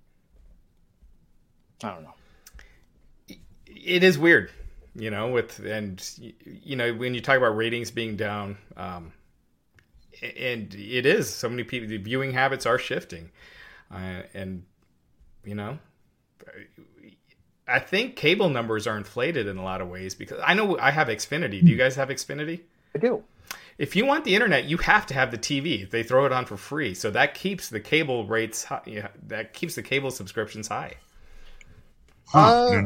I 1.82 1.90
don't 1.90 2.02
know 2.02 2.12
it 3.88 4.04
is 4.04 4.18
weird. 4.18 4.50
You 4.94 5.10
know, 5.10 5.28
with 5.28 5.58
and 5.60 6.02
you 6.44 6.76
know 6.76 6.92
when 6.92 7.14
you 7.14 7.20
talk 7.20 7.36
about 7.36 7.56
ratings 7.56 7.90
being 7.90 8.16
down, 8.16 8.56
um, 8.76 9.12
and 10.22 10.74
it 10.74 11.06
is 11.06 11.32
so 11.32 11.48
many 11.48 11.62
people. 11.62 11.88
The 11.88 11.98
viewing 11.98 12.32
habits 12.32 12.66
are 12.66 12.78
shifting, 12.78 13.30
uh, 13.92 14.22
and 14.34 14.64
you 15.44 15.54
know, 15.54 15.78
I 17.68 17.78
think 17.78 18.16
cable 18.16 18.48
numbers 18.48 18.86
are 18.86 18.96
inflated 18.96 19.46
in 19.46 19.56
a 19.56 19.62
lot 19.62 19.80
of 19.80 19.88
ways 19.88 20.14
because 20.14 20.40
I 20.44 20.54
know 20.54 20.78
I 20.78 20.90
have 20.90 21.08
Xfinity. 21.08 21.60
Do 21.60 21.70
you 21.70 21.76
guys 21.76 21.94
have 21.94 22.08
Xfinity? 22.08 22.62
I 22.94 22.98
do. 22.98 23.22
If 23.76 23.94
you 23.94 24.04
want 24.04 24.24
the 24.24 24.34
internet, 24.34 24.64
you 24.64 24.78
have 24.78 25.06
to 25.06 25.14
have 25.14 25.30
the 25.30 25.38
TV. 25.38 25.88
They 25.88 26.02
throw 26.02 26.26
it 26.26 26.32
on 26.32 26.44
for 26.44 26.56
free, 26.56 26.94
so 26.94 27.10
that 27.12 27.34
keeps 27.34 27.68
the 27.68 27.78
cable 27.78 28.26
rates 28.26 28.64
high. 28.64 28.82
Yeah, 28.84 29.08
that 29.28 29.52
keeps 29.52 29.76
the 29.76 29.82
cable 29.82 30.10
subscriptions 30.10 30.66
high. 30.66 30.94
Uh, 32.34 32.82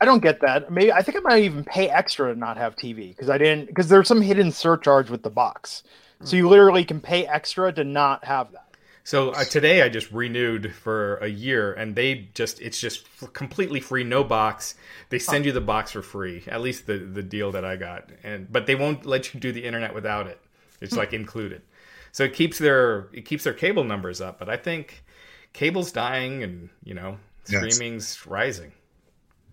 I 0.00 0.04
don't 0.04 0.22
get 0.22 0.40
that. 0.40 0.70
Maybe 0.70 0.92
I 0.92 1.02
think 1.02 1.16
I 1.16 1.20
might 1.20 1.44
even 1.44 1.64
pay 1.64 1.88
extra 1.88 2.32
to 2.32 2.38
not 2.38 2.56
have 2.56 2.76
TV 2.76 3.08
because 3.08 3.30
I 3.30 3.38
didn't 3.38 3.66
because 3.66 3.88
there's 3.88 4.08
some 4.08 4.20
hidden 4.20 4.52
surcharge 4.52 5.10
with 5.10 5.22
the 5.22 5.30
box. 5.30 5.82
So 6.24 6.36
you 6.36 6.48
literally 6.48 6.84
can 6.84 7.00
pay 7.00 7.26
extra 7.26 7.72
to 7.72 7.84
not 7.84 8.24
have 8.24 8.52
that. 8.52 8.66
So 9.04 9.30
uh, 9.30 9.44
today 9.44 9.82
I 9.82 9.88
just 9.88 10.10
renewed 10.10 10.74
for 10.74 11.18
a 11.18 11.28
year, 11.28 11.72
and 11.74 11.94
they 11.94 12.28
just 12.34 12.60
it's 12.60 12.80
just 12.80 13.06
completely 13.32 13.78
free, 13.78 14.02
no 14.02 14.24
box. 14.24 14.74
They 15.10 15.20
send 15.20 15.44
you 15.44 15.52
the 15.52 15.60
box 15.60 15.92
for 15.92 16.02
free, 16.02 16.42
at 16.48 16.60
least 16.60 16.86
the 16.86 16.98
the 16.98 17.22
deal 17.22 17.52
that 17.52 17.64
I 17.64 17.76
got, 17.76 18.10
and 18.24 18.50
but 18.50 18.66
they 18.66 18.74
won't 18.74 19.06
let 19.06 19.32
you 19.32 19.38
do 19.38 19.52
the 19.52 19.64
internet 19.64 19.94
without 19.94 20.26
it. 20.26 20.40
It's 20.80 20.96
like 20.96 21.12
included, 21.12 21.62
so 22.10 22.24
it 22.24 22.32
keeps 22.32 22.58
their 22.58 23.08
it 23.12 23.24
keeps 23.24 23.44
their 23.44 23.54
cable 23.54 23.84
numbers 23.84 24.20
up. 24.20 24.40
But 24.40 24.48
I 24.48 24.56
think 24.56 25.04
cable's 25.52 25.92
dying, 25.92 26.42
and 26.42 26.68
you 26.82 26.94
know 26.94 27.18
streaming's 27.44 28.16
yes. 28.18 28.26
rising. 28.26 28.72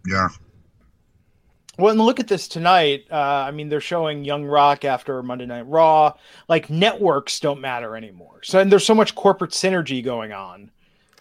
Yeah. 0.05 0.29
Well, 1.77 1.91
and 1.91 1.99
look 1.99 2.19
at 2.19 2.27
this 2.27 2.47
tonight. 2.47 3.05
Uh, 3.11 3.15
I 3.15 3.51
mean, 3.51 3.67
they're 3.67 3.81
showing 3.81 4.23
Young 4.23 4.45
Rock 4.45 4.85
after 4.85 5.23
Monday 5.23 5.47
Night 5.47 5.67
Raw. 5.67 6.13
Like 6.47 6.69
networks 6.69 7.39
don't 7.39 7.61
matter 7.61 7.95
anymore. 7.95 8.41
So, 8.43 8.59
and 8.59 8.71
there's 8.71 8.85
so 8.85 8.93
much 8.93 9.15
corporate 9.15 9.51
synergy 9.51 10.03
going 10.03 10.33
on 10.33 10.69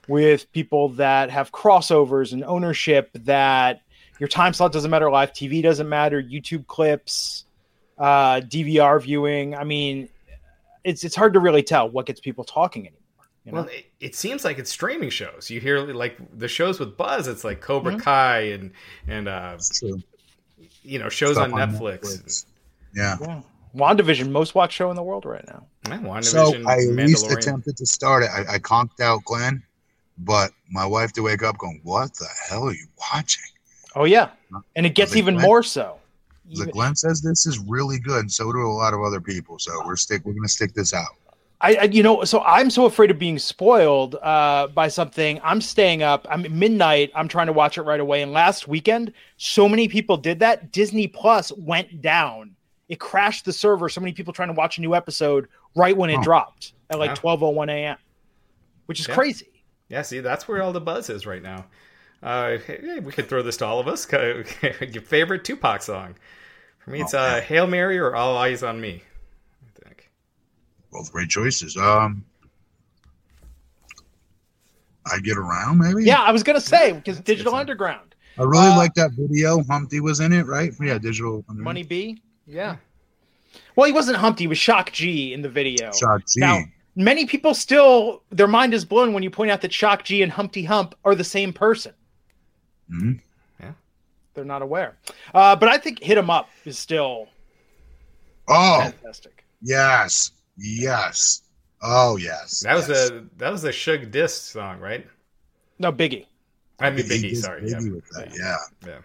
with 0.09 0.51
people 0.53 0.91
that 0.91 1.31
have 1.31 1.53
crossovers 1.53 2.33
and 2.33 2.45
ownership 2.45 3.11
that 3.15 3.81
your 4.19 4.29
time 4.29 4.53
slot 4.53 4.73
doesn't 4.73 4.91
matter, 4.91 5.11
live 5.11 5.33
TV 5.33 5.63
doesn't 5.63 5.89
matter, 5.89 6.23
YouTube 6.23 6.67
clips, 6.67 7.47
uh, 7.99 8.41
DVR 8.41 9.01
viewing. 9.01 9.55
I 9.55 9.65
mean, 9.65 10.09
it's 10.85 11.03
it's 11.03 11.17
hard 11.17 11.33
to 11.33 11.41
really 11.41 11.63
tell 11.63 11.89
what 11.89 12.07
gets 12.07 12.21
people 12.21 12.45
talking 12.45 12.83
anymore. 12.83 13.02
You 13.45 13.53
know? 13.53 13.63
Well, 13.63 13.69
it, 13.69 13.87
it, 13.99 14.15
seems 14.15 14.45
like 14.45 14.59
it's 14.59 14.71
streaming 14.71 15.11
shows. 15.11 15.51
You 15.51 15.61
hear 15.61 15.81
like 15.93 16.17
the 16.39 16.47
shows 16.47 16.79
with 16.79 16.97
Buzz. 16.97 17.27
It's 17.27 17.43
like 17.43 17.61
Cobra 17.61 17.93
mm-hmm. 17.93 18.01
Kai 18.01 18.39
and 18.41 18.71
and 19.09 19.29
uh, 19.29 19.59
you 20.83 20.99
know 20.99 21.09
shows 21.09 21.37
on, 21.37 21.53
on 21.53 21.73
Netflix. 21.73 22.01
Netflix. 22.01 22.47
Yeah. 22.95 23.17
yeah. 23.21 23.41
WandaVision, 23.75 24.31
most 24.31 24.55
watched 24.55 24.75
show 24.75 24.91
in 24.91 24.97
the 24.97 25.03
world 25.03 25.25
right 25.25 25.45
now. 25.47 25.65
Yeah, 25.89 25.99
WandaVision, 25.99 26.25
so 26.25 26.69
I 26.69 26.75
at 26.75 26.89
least 26.89 27.31
attempted 27.31 27.77
to 27.79 27.87
start 27.87 28.23
it. 28.23 28.31
I, 28.31 28.55
I 28.55 28.59
conked 28.59 29.01
out 29.01 29.25
Glenn, 29.25 29.63
but 30.19 30.53
my 30.71 30.85
wife 30.85 31.13
to 31.15 31.23
wake 31.23 31.43
up 31.43 31.59
going, 31.59 31.81
"What 31.83 32.15
the 32.15 32.29
hell 32.49 32.65
are 32.69 32.73
you 32.73 32.87
watching?" 33.13 33.45
Oh 33.97 34.05
yeah, 34.05 34.31
and 34.77 34.87
it 34.87 34.95
gets 34.95 35.17
even 35.17 35.35
Glenn, 35.35 35.47
more 35.47 35.63
so. 35.63 35.97
The 36.55 36.67
Glenn 36.67 36.95
says 36.95 37.23
this 37.23 37.47
is 37.47 37.59
really 37.59 37.99
good, 37.99 38.21
and 38.21 38.33
so 38.33 38.53
do 38.53 38.61
a 38.61 38.69
lot 38.69 38.95
of 38.95 39.01
other 39.01 39.21
people. 39.21 39.59
So 39.59 39.73
we're 39.87 39.97
stick. 39.97 40.25
We're 40.25 40.35
gonna 40.35 40.49
stick 40.49 40.75
this 40.75 40.93
out. 40.93 41.17
I, 41.63 41.75
I, 41.77 41.85
you 41.85 42.03
know, 42.03 42.25
so 42.25 42.43
I'm 42.43 42.71
so 42.71 42.87
afraid 42.87 43.13
of 43.13 43.21
being 43.21 43.39
spoiled 43.39 44.17
uh, 44.17 44.67
by 44.67 44.89
something. 44.89 45.41
I'm 45.45 45.61
staying 45.61 46.03
up. 46.03 46.27
I'm 46.29 46.43
midnight. 46.59 47.13
I'm 47.15 47.29
trying 47.29 47.47
to 47.47 47.53
watch 47.53 47.79
it 47.79 47.83
right 47.83 48.01
away. 48.01 48.21
And 48.21 48.33
last 48.33 48.67
weekend, 48.67 49.13
so 49.37 49.69
many 49.69 49.87
people 49.87 50.17
did 50.17 50.41
that. 50.41 50.73
Disney 50.73 51.07
Plus 51.07 51.53
went 51.53 52.03
down. 52.03 52.57
It 52.89 52.99
crashed 52.99 53.45
the 53.45 53.53
server. 53.53 53.89
So 53.89 54.01
many 54.01 54.13
people 54.13 54.33
trying 54.33 54.49
to 54.49 54.55
watch 54.55 54.77
a 54.77 54.81
new 54.81 54.95
episode 54.95 55.47
right 55.77 55.97
when 55.97 56.11
it 56.11 56.19
oh. 56.19 56.23
dropped 56.23 56.73
at 56.91 56.99
like 56.99 57.15
12:01 57.15 57.71
a.m., 57.71 57.97
which 58.87 58.99
is 58.99 59.07
yeah. 59.07 59.15
crazy. 59.15 59.65
Yeah, 59.89 60.03
see, 60.03 60.21
that's 60.21 60.49
where 60.49 60.63
all 60.63 60.73
the 60.73 60.81
buzz 60.81 61.09
is 61.11 61.27
right 61.27 61.43
now. 61.43 61.67
Uh, 62.23 62.59
hey, 62.59 63.01
we 63.01 63.13
could 63.13 63.29
throw 63.29 63.43
this 63.43 63.57
to 63.59 63.67
all 63.67 63.79
of 63.79 63.87
us. 63.87 64.11
Your 64.13 65.03
favorite 65.03 65.45
Tupac 65.45 65.83
song? 65.83 66.17
For 66.79 66.91
me, 66.91 67.01
it's 67.01 67.15
oh, 67.15 67.19
uh, 67.19 67.41
"Hail 67.41 67.67
Mary" 67.67 67.99
or 67.99 68.17
"All 68.17 68.37
Eyez 68.37 68.69
on 68.69 68.81
Me." 68.81 69.03
Both 70.93 71.11
great 71.13 71.29
choices. 71.29 71.77
Um, 71.77 72.25
I 75.11 75.19
get 75.19 75.37
around 75.37 75.79
maybe. 75.79 76.05
Yeah, 76.05 76.21
I 76.21 76.31
was 76.31 76.43
gonna 76.43 76.61
say 76.61 76.93
because 76.93 77.21
Digital 77.21 77.55
Underground. 77.55 78.15
I 78.39 78.43
really 78.45 78.67
uh, 78.67 78.77
like 78.77 78.95
that 78.95 79.13
video. 79.13 79.63
Humpty 79.65 80.01
was 80.01 80.21
in 80.21 80.33
it, 80.33 80.47
right? 80.47 80.73
Yeah, 80.81 80.99
Digital 80.99 81.45
Underground. 81.49 81.65
Money 81.65 81.83
B. 81.83 82.23
Yeah. 82.47 82.77
Well, 83.77 83.87
he 83.87 83.93
wasn't 83.93 84.19
Humpty. 84.19 84.45
He 84.45 84.49
was 84.49 84.59
Shock 84.59 84.93
G 84.93 85.33
in 85.33 85.43
the 85.43 85.49
video. 85.49 85.91
Shock 85.93 86.23
G. 86.27 86.41
Now, 86.41 86.61
many 86.95 87.27
people 87.27 87.55
still 87.55 88.23
their 88.31 88.47
mind 88.47 88.75
is 88.75 88.85
blown 88.85 89.13
when 89.13 89.23
you 89.23 89.31
point 89.31 89.51
out 89.51 89.61
that 89.63 89.73
Shock 89.73 90.05
G 90.05 90.23
and 90.23 90.31
Humpty 90.31 90.65
Hump 90.65 90.95
are 91.05 91.15
the 91.15 91.25
same 91.25 91.53
person. 91.53 91.93
Mm-hmm. 92.91 93.13
Yeah. 93.61 93.73
They're 94.35 94.45
not 94.45 94.63
aware. 94.63 94.97
Uh, 95.35 95.57
but 95.57 95.69
I 95.69 95.79
think 95.79 96.03
Hit 96.03 96.17
'em 96.17 96.31
Up 96.31 96.49
is 96.65 96.79
still 96.79 97.29
oh 98.49 98.81
fantastic. 98.81 99.45
Yes. 99.63 100.33
Yes. 100.57 101.43
Oh 101.83 102.17
yes. 102.17 102.61
That 102.61 102.75
was 102.75 102.89
yes. 102.89 103.11
a 103.11 103.25
that 103.39 103.51
was 103.51 103.65
a 103.65 103.71
Suge 103.71 104.11
Diss 104.11 104.35
song, 104.35 104.79
right? 104.81 105.07
No, 105.79 105.93
Biggie. 105.93 106.27
I 106.79 106.91
mean 106.91 107.07
Biggie. 107.07 107.37
sorry. 107.37 107.63
Biggie 107.63 108.03
yeah. 108.37 108.57
yeah. 108.87 108.99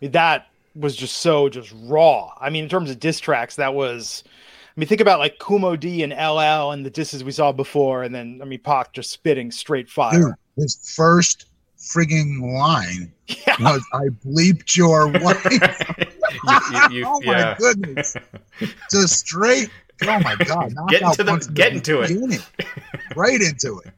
Yeah. 0.00 0.08
That 0.10 0.46
was 0.74 0.96
just 0.96 1.18
so 1.18 1.48
just 1.48 1.72
raw. 1.84 2.32
I 2.40 2.50
mean, 2.50 2.64
in 2.64 2.70
terms 2.70 2.90
of 2.90 3.00
diss 3.00 3.20
tracks, 3.20 3.56
that 3.56 3.74
was. 3.74 4.24
I 4.26 4.80
mean, 4.80 4.88
think 4.88 5.00
about 5.00 5.18
like 5.18 5.38
Kool 5.38 5.58
Moe 5.58 5.76
Dee 5.76 6.02
and 6.02 6.12
LL 6.12 6.70
and 6.72 6.84
the 6.84 6.90
disses 6.90 7.24
we 7.24 7.32
saw 7.32 7.50
before, 7.50 8.02
and 8.02 8.14
then 8.14 8.40
I 8.42 8.44
mean, 8.44 8.60
Pac 8.60 8.92
just 8.92 9.10
spitting 9.10 9.50
straight 9.50 9.88
fire. 9.88 10.12
Dude, 10.12 10.34
his 10.56 10.94
first 10.94 11.46
frigging 11.78 12.40
line 12.42 13.10
yeah. 13.26 13.56
was, 13.58 13.82
"I 13.94 14.08
bleeped 14.26 14.76
your 14.76 15.08
wife." 15.22 15.46
you, 15.50 16.60
you, 16.72 16.98
you, 16.98 17.04
oh 17.06 17.20
yeah. 17.22 17.32
my 17.32 17.56
goodness! 17.58 18.16
Just 18.90 19.20
straight 19.20 19.70
Oh 20.02 20.20
my 20.20 20.36
god! 20.36 20.74
Get 20.88 21.02
into 21.02 21.24
the 21.24 21.50
get 21.54 21.72
into 21.72 22.02
it. 22.02 22.42
right 23.16 23.40
into 23.40 23.80
it. 23.80 23.92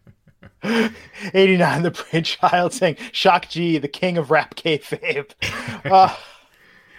89 1.35 1.83
the 1.83 1.91
Prince 1.91 2.31
Child 2.31 2.73
saying 2.73 2.97
Shock 3.13 3.49
G, 3.49 3.79
the 3.79 3.89
king 3.89 4.19
of 4.19 4.31
rap 4.31 4.55
kayfabe. 4.55 5.33
Uh, 5.85 6.15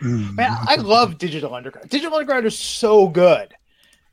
man, 0.02 0.56
I 0.62 0.76
love 0.76 1.18
Digital 1.18 1.54
Underground. 1.54 1.90
Digital 1.90 2.16
Underground 2.16 2.46
is 2.46 2.58
so 2.58 3.10
good. 3.10 3.54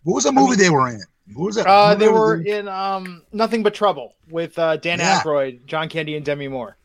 What 0.03 0.15
was 0.15 0.25
the 0.25 0.33
movie 0.33 0.47
I 0.47 0.51
mean, 0.51 0.59
they 0.59 0.71
were 0.71 0.89
in? 0.89 1.01
What 1.35 1.47
was 1.47 1.55
that? 1.55 1.67
Uh, 1.69 1.95
they 1.95 2.09
were 2.09 2.43
in 2.43 2.67
um, 2.67 3.23
Nothing 3.33 3.63
But 3.63 3.75
Trouble 3.75 4.17
with 4.29 4.59
uh, 4.59 4.77
Dan 4.79 4.99
yeah. 4.99 5.21
Aykroyd, 5.21 5.65
John 5.67 5.89
Candy, 5.89 6.17
and 6.17 6.25
Demi 6.25 6.49
Moore. 6.49 6.77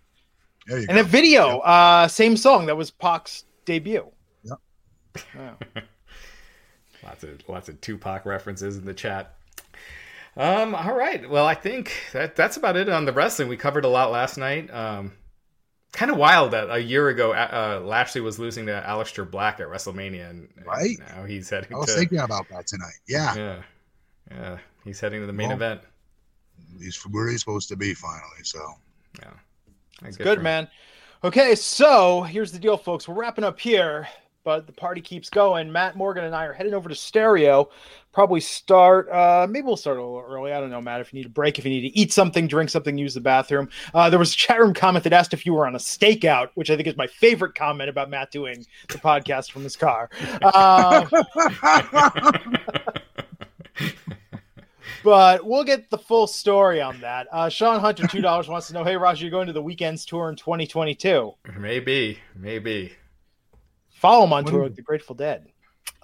and 0.69 0.87
go. 0.87 0.99
a 0.99 1.03
video, 1.03 1.59
uh, 1.59 2.07
same 2.07 2.37
song 2.37 2.67
that 2.67 2.77
was 2.77 2.91
Pac's 2.91 3.45
debut. 3.65 4.05
Yep. 4.43 4.57
Yeah. 5.35 5.81
Lots 7.11 7.23
of 7.25 7.49
lots 7.49 7.67
of 7.67 7.81
Tupac 7.81 8.25
references 8.25 8.77
in 8.77 8.85
the 8.85 8.93
chat. 8.93 9.35
Um, 10.37 10.73
all 10.73 10.95
right. 10.95 11.29
Well, 11.29 11.45
I 11.45 11.55
think 11.55 11.91
that 12.13 12.37
that's 12.37 12.55
about 12.55 12.77
it 12.77 12.87
on 12.87 13.03
the 13.03 13.11
wrestling. 13.11 13.49
We 13.49 13.57
covered 13.57 13.83
a 13.83 13.89
lot 13.89 14.11
last 14.11 14.37
night. 14.37 14.73
Um, 14.73 15.11
kind 15.91 16.09
of 16.09 16.15
wild 16.15 16.51
that 16.51 16.69
a 16.69 16.79
year 16.79 17.09
ago 17.09 17.33
uh, 17.33 17.81
Lashley 17.83 18.21
was 18.21 18.39
losing 18.39 18.65
to 18.67 18.81
Aleister 18.87 19.29
Black 19.29 19.59
at 19.59 19.67
WrestleMania, 19.67 20.29
and 20.29 20.47
right 20.65 20.97
now 20.99 21.25
he's 21.25 21.49
heading. 21.49 21.73
I 21.73 21.79
was 21.79 21.87
to, 21.87 21.99
thinking 21.99 22.19
about 22.19 22.47
that 22.47 22.65
tonight. 22.67 22.99
Yeah, 23.09 23.35
yeah, 23.35 23.61
yeah. 24.31 24.57
He's 24.85 25.01
heading 25.01 25.19
to 25.19 25.27
the 25.27 25.33
main 25.33 25.49
well, 25.49 25.57
event. 25.57 25.81
He's 26.79 26.95
where 27.03 27.27
he's 27.27 27.41
supposed 27.41 27.67
to 27.67 27.75
be 27.75 27.93
finally. 27.93 28.43
So 28.43 28.75
yeah, 29.19 29.31
that's 30.01 30.15
good, 30.15 30.23
good 30.23 30.41
man. 30.41 30.69
Okay, 31.25 31.55
so 31.55 32.21
here's 32.21 32.53
the 32.53 32.59
deal, 32.59 32.77
folks. 32.77 33.05
We're 33.05 33.15
wrapping 33.15 33.43
up 33.43 33.59
here 33.59 34.07
but 34.43 34.67
the 34.67 34.73
party 34.73 35.01
keeps 35.01 35.29
going. 35.29 35.71
Matt 35.71 35.95
Morgan 35.95 36.23
and 36.23 36.35
I 36.35 36.45
are 36.45 36.53
heading 36.53 36.73
over 36.73 36.89
to 36.89 36.95
Stereo. 36.95 37.69
Probably 38.11 38.41
start. 38.41 39.09
Uh, 39.09 39.47
maybe 39.49 39.65
we'll 39.65 39.77
start 39.77 39.97
a 39.97 40.01
little 40.01 40.19
early. 40.19 40.51
I 40.51 40.59
don't 40.59 40.69
know, 40.69 40.81
Matt. 40.81 41.01
If 41.01 41.13
you 41.13 41.19
need 41.19 41.27
a 41.27 41.29
break, 41.29 41.57
if 41.59 41.65
you 41.65 41.71
need 41.71 41.89
to 41.89 41.97
eat 41.97 42.11
something, 42.11 42.47
drink 42.47 42.69
something, 42.69 42.97
use 42.97 43.13
the 43.13 43.21
bathroom. 43.21 43.69
Uh, 43.93 44.09
there 44.09 44.19
was 44.19 44.33
a 44.33 44.37
chat 44.37 44.59
room 44.59 44.73
comment 44.73 45.03
that 45.05 45.13
asked 45.13 45.33
if 45.33 45.45
you 45.45 45.53
were 45.53 45.65
on 45.65 45.75
a 45.75 45.79
stakeout, 45.79 46.49
which 46.55 46.69
I 46.69 46.75
think 46.75 46.87
is 46.87 46.97
my 46.97 47.07
favorite 47.07 47.55
comment 47.55 47.89
about 47.89 48.09
Matt 48.09 48.31
doing 48.31 48.65
the 48.89 48.97
podcast 48.97 49.51
from 49.51 49.63
his 49.63 49.75
car. 49.77 50.09
Uh, 50.41 51.05
but 55.03 55.45
we'll 55.45 55.63
get 55.63 55.89
the 55.89 55.97
full 55.97 56.27
story 56.27 56.81
on 56.81 56.99
that. 57.01 57.27
Uh, 57.31 57.49
Sean 57.49 57.79
Hunter, 57.79 58.07
two 58.07 58.21
dollars, 58.21 58.47
wants 58.47 58.67
to 58.67 58.73
know, 58.73 58.83
"Hey, 58.83 58.97
Roger, 58.97 59.23
you're 59.23 59.31
going 59.31 59.47
to 59.47 59.53
the 59.53 59.63
Weeknd's 59.63 60.05
tour 60.05 60.29
in 60.29 60.35
2022?" 60.35 61.33
Maybe, 61.57 62.19
maybe. 62.35 62.93
Follow 64.01 64.21
them 64.21 64.33
on 64.33 64.45
tour 64.45 64.63
with 64.63 64.75
the 64.75 64.81
Grateful 64.81 65.13
Dead. 65.13 65.45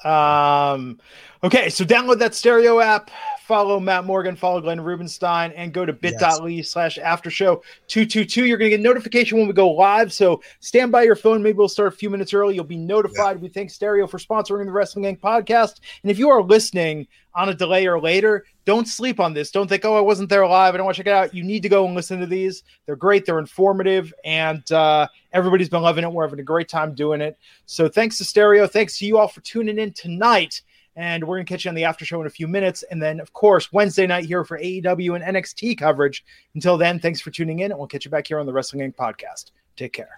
Um, 0.06 1.00
okay, 1.44 1.70
so 1.70 1.84
download 1.84 2.20
that 2.20 2.36
stereo 2.36 2.80
app. 2.80 3.10
Follow 3.48 3.80
Matt 3.80 4.04
Morgan, 4.04 4.36
follow 4.36 4.60
Glenn 4.60 4.82
Rubenstein, 4.82 5.54
and 5.54 5.74
go 5.74 5.86
to 5.86 5.94
bit.ly 5.94 6.62
slash 6.62 6.98
after 6.98 7.30
show 7.30 7.64
222. 7.88 8.46
You're 8.46 8.58
going 8.58 8.72
to 8.72 8.78
get 8.78 8.84
notification 8.84 9.38
when 9.38 9.48
we 9.48 9.54
go 9.54 9.72
live. 9.72 10.12
So 10.12 10.42
stand 10.60 10.92
by 10.92 11.04
your 11.04 11.16
phone. 11.16 11.42
Maybe 11.42 11.58
we'll 11.58 11.70
start 11.70 11.94
a 11.94 11.96
few 11.96 12.10
minutes 12.10 12.34
early. 12.34 12.56
You'll 12.56 12.66
be 12.66 12.76
notified. 12.76 13.38
Yeah. 13.38 13.44
We 13.44 13.48
thank 13.48 13.70
Stereo 13.70 14.06
for 14.06 14.18
sponsoring 14.18 14.66
the 14.66 14.72
Wrestling 14.72 15.06
Inc. 15.06 15.22
podcast. 15.22 15.80
And 16.04 16.12
if 16.12 16.20
you 16.20 16.30
are 16.30 16.44
listening 16.44 17.08
on 17.36 17.48
a 17.48 17.54
delay 17.54 17.88
or 17.88 18.02
later, 18.02 18.44
don't 18.66 18.88
sleep 18.88 19.22
on 19.22 19.34
this. 19.34 19.50
Don't 19.50 19.70
think, 19.70 19.86
oh, 19.86 19.96
I 19.96 20.02
wasn't 20.02 20.28
there 20.28 20.46
live. 20.46 20.74
I 20.74 20.78
don't 20.78 20.86
want 20.86 20.98
to 20.98 21.04
check 21.04 21.08
it 21.08 21.16
out. 21.16 21.34
You 21.34 21.44
need 21.44 21.64
to 21.64 21.70
go 21.70 21.86
and 21.86 21.96
listen 21.96 22.20
to 22.20 22.26
these. 22.26 22.64
They're 22.86 22.98
great. 22.98 23.26
They're 23.26 23.40
informative. 23.40 24.14
And 24.26 24.70
uh, 24.74 25.08
everybody's 25.32 25.70
been 25.70 25.84
loving 25.84 26.04
it. 26.04 26.12
We're 26.12 26.26
having 26.26 26.42
a 26.42 26.44
great 26.44 26.68
time 26.68 26.94
doing 26.94 27.22
it. 27.22 27.38
So 27.66 27.88
thanks 27.88 28.18
to 28.18 28.26
Stereo. 28.26 28.68
Thanks 28.68 28.98
to 28.98 29.06
you 29.06 29.18
all 29.18 29.30
for 29.30 29.40
tuning 29.40 29.78
in 29.78 29.94
tonight. 29.94 30.64
And 30.98 31.24
we're 31.24 31.38
going 31.38 31.46
to 31.46 31.54
catch 31.54 31.64
you 31.64 31.70
on 31.70 31.76
the 31.76 31.86
after 31.86 32.04
show 32.04 32.20
in 32.20 32.28
a 32.28 32.32
few 32.32 32.48
minutes. 32.48 32.84
And 32.92 33.02
then, 33.02 33.20
of 33.20 33.32
course, 33.32 33.72
Wednesday 33.72 34.08
night 34.08 34.26
here 34.26 34.44
for 34.44 34.60
AEW 34.60 35.16
and 35.16 35.36
NXT 35.36 35.78
coverage. 35.78 36.26
Until 36.56 36.78
then, 36.78 37.00
thanks 37.00 37.22
for 37.22 37.32
tuning 37.32 37.60
in. 37.60 37.72
And 37.72 37.78
we'll 37.78 37.88
catch 37.88 38.04
you 38.04 38.12
back 38.12 38.28
here 38.28 38.40
on 38.40 38.46
the 38.46 38.54
Wrestling 38.54 38.92
Inc. 38.92 38.96
podcast. 38.96 39.52
Take 39.78 39.94
care. 39.94 40.18